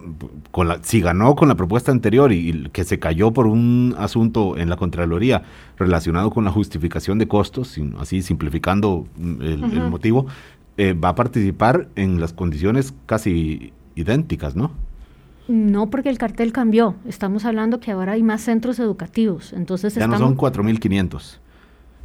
con 0.50 0.68
la, 0.68 0.78
si 0.82 1.00
ganó 1.00 1.34
con 1.34 1.48
la 1.48 1.54
propuesta 1.56 1.90
anterior 1.92 2.32
y, 2.32 2.50
y 2.50 2.68
que 2.70 2.84
se 2.84 2.98
cayó 2.98 3.32
por 3.32 3.46
un 3.46 3.94
asunto 3.98 4.56
en 4.56 4.68
la 4.68 4.76
Contraloría 4.76 5.42
relacionado 5.76 6.30
con 6.30 6.44
la 6.44 6.50
justificación 6.50 7.18
de 7.18 7.26
costos, 7.28 7.68
sin- 7.68 7.94
así 7.98 8.22
simplificando 8.22 9.06
mm, 9.18 9.42
el, 9.42 9.64
el 9.64 9.90
motivo, 9.90 10.26
eh, 10.76 10.92
va 10.92 11.10
a 11.10 11.14
participar 11.14 11.88
en 11.96 12.20
las 12.20 12.32
condiciones 12.32 12.94
casi 13.06 13.72
idénticas, 13.94 14.54
¿no? 14.56 14.70
No, 15.48 15.90
porque 15.90 16.08
el 16.08 16.18
cartel 16.18 16.52
cambió. 16.52 16.96
Estamos 17.06 17.44
hablando 17.44 17.78
que 17.80 17.92
ahora 17.92 18.12
hay 18.12 18.22
más 18.22 18.40
centros 18.42 18.78
educativos. 18.78 19.52
Entonces 19.52 19.94
Ya 19.94 20.06
no 20.06 20.18
son 20.18 20.36
4.500. 20.36 21.38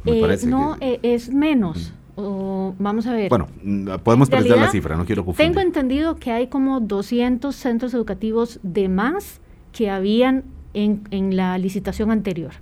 Me 0.04 0.12
Eh, 0.20 0.38
no, 0.46 0.76
que- 0.78 0.94
eh, 0.94 1.00
es 1.02 1.32
menos. 1.32 1.92
O, 2.14 2.74
vamos 2.78 3.06
a 3.06 3.12
ver. 3.14 3.30
bueno, 3.30 3.48
mm, 3.62 3.88
podemos 4.04 4.28
precisar 4.28 4.58
la 4.58 4.70
cifra, 4.70 4.96
no 4.96 5.06
quiero 5.06 5.24
confundir. 5.24 5.48
Tengo 5.54 5.66
entendido 5.66 6.16
que 6.16 6.30
hay 6.30 6.48
como 6.48 6.78
200 6.80 7.54
centros 7.56 7.94
educativos 7.94 8.60
de 8.62 8.88
más 8.88 9.40
que 9.72 9.88
habían 9.90 10.44
en, 10.74 11.02
en 11.10 11.36
la 11.36 11.56
licitación 11.56 12.10
anterior. 12.10 12.52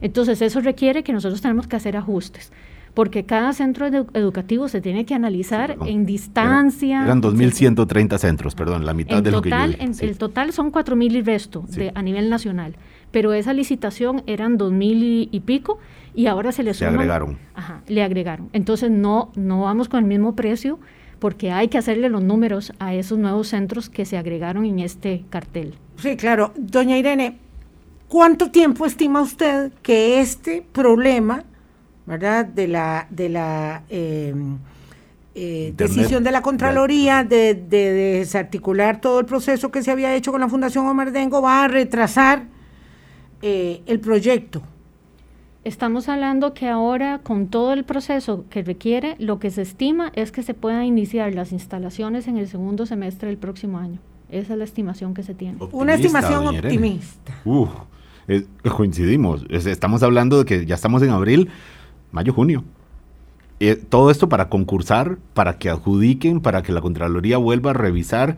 Entonces, 0.00 0.42
eso 0.42 0.60
requiere 0.60 1.02
que 1.04 1.12
nosotros 1.12 1.40
tenemos 1.40 1.66
que 1.68 1.76
hacer 1.76 1.96
ajustes, 1.96 2.52
porque 2.94 3.24
cada 3.24 3.52
centro 3.52 3.86
edu- 3.88 4.08
educativo 4.14 4.68
se 4.68 4.80
tiene 4.80 5.04
que 5.06 5.14
analizar 5.14 5.68
perdón. 5.70 5.88
en 5.88 6.06
distancia. 6.06 7.04
Eran 7.04 7.18
etcétera. 7.18 7.72
2.130 7.76 8.18
centros, 8.18 8.54
perdón, 8.54 8.84
la 8.84 8.94
mitad 8.94 9.18
En 9.18 9.24
de 9.24 9.30
lo 9.30 9.42
que 9.42 9.50
yo 9.50 9.56
total, 9.56 9.70
dije, 9.72 9.84
en- 9.84 9.94
sí. 9.94 10.04
el 10.06 10.18
total 10.18 10.52
son 10.52 10.70
4.000 10.72 11.12
y 11.16 11.22
resto 11.22 11.64
Sí. 11.68 11.80
de, 11.80 11.92
a 11.94 12.02
nivel 12.02 12.28
nacional, 12.30 12.74
pero 13.10 13.32
esa 13.32 13.52
licitación 13.52 14.22
eran 14.26 14.58
2.000 14.58 15.02
y, 15.02 15.28
y 15.30 15.40
pico 15.40 15.78
y 16.14 16.26
ahora 16.26 16.50
se 16.52 16.62
le 16.62 16.74
Se 16.74 16.84
suman- 16.86 16.94
agregaron. 16.94 17.38
Ajá, 17.54 17.82
le 17.86 18.02
agregaron. 18.02 18.48
Entonces 18.52 18.90
no, 18.90 19.30
no 19.36 19.62
vamos 19.62 19.88
con 19.88 20.00
el 20.00 20.06
mismo 20.08 20.34
precio 20.34 20.78
porque 21.20 21.52
hay 21.52 21.68
que 21.68 21.78
hacerle 21.78 22.08
los 22.08 22.22
números 22.22 22.72
a 22.78 22.94
esos 22.94 23.18
nuevos 23.18 23.48
centros 23.48 23.88
que 23.90 24.04
se 24.04 24.16
agregaron 24.16 24.64
en 24.64 24.78
este 24.80 25.24
cartel. 25.30 25.74
Sí, 25.96 26.16
claro. 26.16 26.52
Doña 26.56 26.96
Irene, 26.98 27.36
¿cuánto 28.08 28.50
tiempo 28.50 28.86
estima 28.86 29.20
usted 29.20 29.70
que 29.82 30.20
este 30.20 30.64
problema, 30.72 31.44
¿verdad? 32.10 32.44
De 32.44 32.66
la, 32.68 33.06
de 33.08 33.28
la 33.30 33.82
eh, 33.88 34.34
eh, 35.34 35.66
Internet. 35.70 35.94
decisión 35.96 36.24
de 36.24 36.32
la 36.32 36.42
Contraloría 36.42 37.22
de, 37.24 37.54
de 37.54 37.92
desarticular 38.18 39.00
todo 39.00 39.20
el 39.20 39.26
proceso 39.26 39.70
que 39.70 39.82
se 39.82 39.90
había 39.92 40.14
hecho 40.14 40.32
con 40.32 40.40
la 40.40 40.48
Fundación 40.48 40.86
Omar 40.86 41.12
Dengo 41.12 41.40
va 41.40 41.64
a 41.64 41.68
retrasar 41.68 42.44
eh, 43.42 43.80
el 43.86 44.00
proyecto? 44.00 44.60
Estamos 45.62 46.08
hablando 46.08 46.52
que 46.54 46.68
ahora 46.68 47.20
con 47.22 47.46
todo 47.48 47.74
el 47.74 47.84
proceso 47.84 48.44
que 48.50 48.62
requiere, 48.62 49.14
lo 49.18 49.38
que 49.38 49.50
se 49.50 49.62
estima 49.62 50.10
es 50.14 50.32
que 50.32 50.42
se 50.42 50.54
puedan 50.54 50.84
iniciar 50.84 51.34
las 51.34 51.52
instalaciones 51.52 52.26
en 52.28 52.38
el 52.38 52.48
segundo 52.48 52.86
semestre 52.86 53.28
del 53.28 53.36
próximo 53.38 53.78
año. 53.78 53.98
Esa 54.30 54.54
es 54.54 54.58
la 54.58 54.64
estimación 54.64 55.12
que 55.12 55.22
se 55.22 55.34
tiene. 55.34 55.56
Una 55.58 55.92
Optimista, 55.94 55.94
estimación 55.94 56.44
doña 56.44 56.58
Irene. 56.58 56.74
optimista. 56.76 57.32
Uf, 57.44 57.68
eh, 58.28 58.46
coincidimos. 58.74 59.44
Es- 59.50 59.66
estamos 59.66 60.02
hablando 60.02 60.38
de 60.38 60.44
que 60.46 60.64
ya 60.66 60.76
estamos 60.76 61.02
en 61.02 61.10
abril, 61.10 61.50
mayo, 62.12 62.32
junio. 62.32 62.64
Eh, 63.60 63.76
todo 63.76 64.10
esto 64.10 64.28
para 64.28 64.48
concursar, 64.48 65.18
para 65.34 65.58
que 65.58 65.68
adjudiquen, 65.68 66.40
para 66.40 66.62
que 66.62 66.72
la 66.72 66.80
Contraloría 66.80 67.36
vuelva 67.36 67.70
a 67.70 67.74
revisar, 67.74 68.36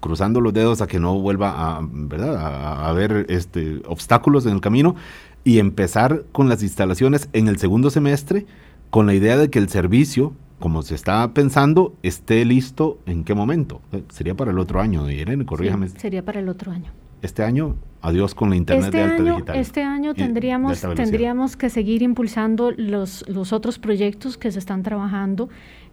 cruzando 0.00 0.40
los 0.40 0.54
dedos 0.54 0.80
a 0.80 0.86
que 0.86 0.98
no 0.98 1.18
vuelva 1.20 1.76
a, 1.76 1.80
¿verdad? 1.82 2.36
a, 2.36 2.84
a 2.84 2.88
haber 2.88 3.26
este, 3.28 3.82
obstáculos 3.86 4.46
en 4.46 4.54
el 4.54 4.60
camino 4.60 4.96
y 5.44 5.58
empezar 5.58 6.24
con 6.32 6.48
las 6.48 6.62
instalaciones 6.62 7.28
en 7.32 7.48
el 7.48 7.58
segundo 7.58 7.90
semestre 7.90 8.46
con 8.92 9.06
la 9.06 9.14
idea 9.14 9.38
de 9.38 9.48
que 9.48 9.58
el 9.58 9.70
servicio, 9.70 10.34
como 10.58 10.82
se 10.82 10.94
está 10.94 11.32
pensando, 11.32 11.94
esté 12.02 12.44
listo 12.44 12.98
en 13.06 13.24
qué 13.24 13.34
momento. 13.34 13.80
Eh, 13.90 14.04
sería 14.10 14.34
para 14.34 14.50
el 14.50 14.58
otro 14.58 14.82
año, 14.82 15.10
Irene, 15.10 15.46
corríjame. 15.46 15.88
Sí, 15.88 15.98
sería 15.98 16.22
para 16.22 16.40
el 16.40 16.48
otro 16.50 16.72
año. 16.72 16.92
Este 17.22 17.42
año, 17.42 17.76
adiós 18.02 18.34
con 18.34 18.50
la 18.50 18.56
internet 18.56 18.86
Este 18.86 18.98
de 18.98 19.04
alta 19.04 19.22
año, 19.22 19.32
digital. 19.34 19.56
este 19.56 19.82
año 19.82 20.14
tendríamos, 20.14 20.80
tendríamos 20.94 21.56
que 21.56 21.70
seguir 21.70 22.02
impulsando 22.02 22.72
los, 22.76 23.24
los 23.28 23.52
otros 23.52 23.78
proyectos 23.78 24.36
que 24.36 24.50
se 24.50 24.58
están 24.58 24.82
trabajando 24.82 25.48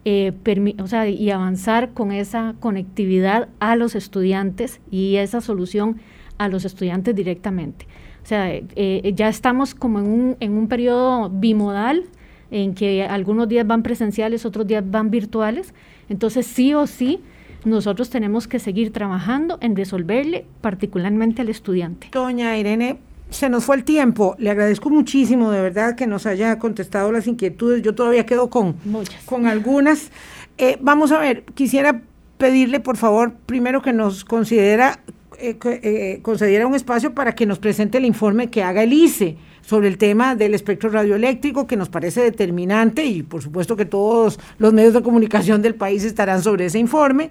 eh, 0.06 0.34
o 0.82 0.88
sea, 0.88 1.08
y 1.08 1.30
avanzar 1.30 1.90
con 1.94 2.12
esa 2.12 2.56
conectividad 2.60 3.50
a 3.60 3.76
los 3.76 3.96
estudiantes 3.96 4.80
y 4.90 5.18
esa 5.18 5.42
solución 5.42 5.98
a 6.38 6.48
los 6.48 6.66
estudiantes 6.66 7.14
directamente. 7.16 7.86
O 8.24 8.26
sea, 8.26 8.54
eh, 8.54 8.66
eh, 8.76 9.14
ya 9.16 9.28
estamos 9.28 9.76
como 9.76 10.00
en 10.00 10.08
un, 10.08 10.38
en 10.40 10.54
un 10.54 10.68
periodo 10.68 11.30
bimodal 11.30 12.06
en 12.50 12.74
que 12.74 13.04
algunos 13.04 13.48
días 13.50 13.68
van 13.68 13.84
presenciales, 13.84 14.46
otros 14.46 14.66
días 14.66 14.84
van 14.90 15.12
virtuales. 15.12 15.74
Entonces, 16.08 16.48
sí 16.48 16.74
o 16.74 16.88
sí, 16.88 17.22
nosotros 17.66 18.10
tenemos 18.10 18.48
que 18.48 18.60
seguir 18.60 18.92
trabajando 18.92 19.58
en 19.62 19.76
resolverle 19.76 20.46
particularmente 20.62 21.42
al 21.42 21.50
estudiante. 21.50 22.10
Doña 22.12 22.58
Irene, 22.58 23.00
se 23.30 23.50
nos 23.50 23.64
fue 23.64 23.76
el 23.76 23.84
tiempo. 23.84 24.36
Le 24.40 24.50
agradezco 24.50 24.90
muchísimo, 24.90 25.52
de 25.52 25.62
verdad, 25.62 25.96
que 25.96 26.08
nos 26.08 26.26
haya 26.26 26.58
contestado 26.60 27.12
las 27.12 27.28
inquietudes. 27.28 27.82
Yo 27.82 27.94
todavía 27.94 28.26
quedo 28.26 28.50
con, 28.50 28.76
Muchas. 28.86 29.24
con 29.26 29.46
algunas. 29.46 30.12
Eh, 30.58 30.78
vamos 30.82 31.12
a 31.12 31.20
ver, 31.20 31.44
quisiera 31.54 32.02
pedirle, 32.38 32.80
por 32.80 32.98
favor, 32.98 33.34
primero 33.46 33.82
que 33.82 33.94
nos 33.94 34.26
considera, 34.26 35.00
eh, 35.40 35.58
eh, 35.64 36.20
concediera 36.22 36.66
un 36.66 36.76
espacio 36.76 37.14
para 37.14 37.36
que 37.36 37.46
nos 37.46 37.60
presente 37.60 37.98
el 37.98 38.06
informe 38.06 38.50
que 38.50 38.64
haga 38.64 38.84
el 38.84 38.94
ICE 38.94 39.38
sobre 39.70 39.88
el 39.88 40.00
tema 40.00 40.36
del 40.36 40.56
espectro 40.56 40.90
radioeléctrico, 40.90 41.68
que 41.68 41.78
nos 41.78 41.90
parece 41.90 42.24
determinante 42.24 43.06
y 43.06 43.22
por 43.22 43.44
supuesto 43.44 43.76
que 43.76 43.86
todos 43.86 44.40
los 44.58 44.74
medios 44.74 44.96
de 44.96 45.04
comunicación 45.04 45.62
del 45.62 45.76
país 45.76 46.04
estarán 46.04 46.42
sobre 46.42 46.66
ese 46.66 46.80
informe. 46.80 47.30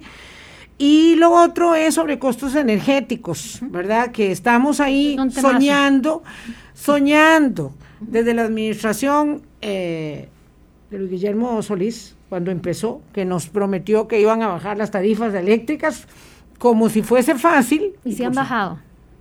Y 0.77 1.15
lo 1.15 1.31
otro 1.31 1.75
es 1.75 1.95
sobre 1.95 2.17
costos 2.17 2.55
energéticos, 2.55 3.59
¿verdad? 3.63 4.13
Que 4.13 4.31
estamos 4.31 4.79
ahí 4.79 5.17
soñando, 5.31 6.23
soñando 6.73 7.73
desde 7.99 8.33
la 8.33 8.43
administración 8.43 9.41
eh, 9.59 10.29
de 10.89 10.97
Luis 10.97 11.11
Guillermo 11.11 11.61
Solís, 11.61 12.15
cuando 12.29 12.51
empezó, 12.51 13.01
que 13.11 13.25
nos 13.25 13.49
prometió 13.49 14.07
que 14.07 14.21
iban 14.21 14.43
a 14.43 14.47
bajar 14.47 14.77
las 14.77 14.91
tarifas 14.91 15.33
eléctricas 15.33 16.07
como 16.57 16.87
si 16.87 17.01
fuese 17.01 17.35
fácil. 17.35 17.95
Y 18.05 18.13
se 18.13 18.23
han 18.23 18.33
bajado. 18.33 18.79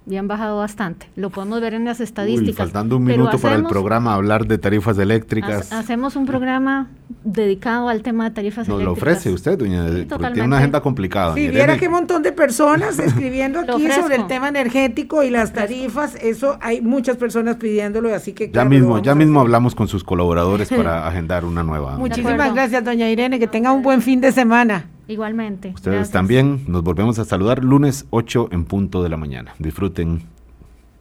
Y 0.09 0.17
han 0.17 0.29
bajado 0.29 0.59
bastante. 0.59 1.09
Lo 1.17 1.31
podemos 1.31 1.61
ver 1.61 1.75
en 1.75 1.85
las 1.85 2.01
estadísticas. 2.01 2.57
faltando 2.57 2.97
un 2.97 3.05
minuto 3.05 3.39
para 3.39 3.57
el 3.57 3.65
programa 3.65 4.15
hablar 4.15 4.47
de 4.47 4.59
tarifas 4.59 4.99
eléctricas. 4.99 5.73
hacemos 5.73 6.17
un 6.17 6.27
programa 6.27 6.89
dedicado 7.25 7.89
al 7.89 8.03
tema 8.03 8.25
de 8.25 8.35
tarifas 8.35 8.69
eléctricas. 8.69 8.79
Nos 8.79 8.85
lo 8.85 8.93
ofrece 8.93 9.33
usted, 9.33 9.59
doña, 9.59 9.85
porque 10.09 10.27
tiene 10.33 10.45
una 10.45 10.59
agenda 10.59 10.81
complicada. 10.81 11.35
Si 11.35 11.49
viera 11.49 11.77
qué 11.77 11.89
montón 11.89 12.23
de 12.23 12.33
personas 12.33 12.99
escribiendo 12.99 13.61
aquí 13.61 13.91
sobre 13.91 14.17
el 14.17 14.27
tema 14.27 14.49
energético 14.49 15.23
y 15.23 15.31
las 15.31 15.53
tarifas, 15.53 16.15
eso 16.21 16.59
hay 16.61 16.81
muchas 16.81 17.17
personas 17.17 17.57
pidiéndolo, 17.57 18.15
así 18.15 18.33
que 18.33 18.51
ya 18.51 18.65
mismo, 18.65 19.01
ya 19.01 19.15
mismo 19.15 19.41
hablamos 19.41 19.75
con 19.75 19.89
sus 19.89 20.05
colaboradores 20.05 20.69
para 20.69 21.07
agendar 21.09 21.45
una 21.45 21.63
nueva. 21.63 21.97
Muchísimas 21.97 22.55
gracias, 22.55 22.85
doña 22.85 23.11
Irene, 23.11 23.39
que 23.39 23.47
tenga 23.47 23.73
un 23.73 23.83
buen 23.83 24.03
fin 24.03 24.21
de 24.21 24.33
semana. 24.33 24.87
Igualmente. 25.09 25.73
Ustedes 25.75 26.11
también. 26.11 26.65
Nos 26.69 26.83
volvemos 26.83 27.19
a 27.19 27.25
saludar 27.25 27.65
lunes 27.65 28.07
8 28.11 28.51
en 28.53 28.65
punto 28.65 29.03
de 29.03 29.09
la 29.09 29.17
mañana. 29.17 29.55
Disfruten. 29.59 30.23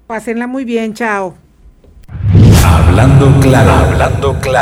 Pásenla 0.07 0.47
muy 0.47 0.63
bien, 0.63 0.93
chao. 0.93 1.35
Hablando 2.63 3.29
claro, 3.41 3.71
hablando 3.71 4.33
claro. 4.39 4.57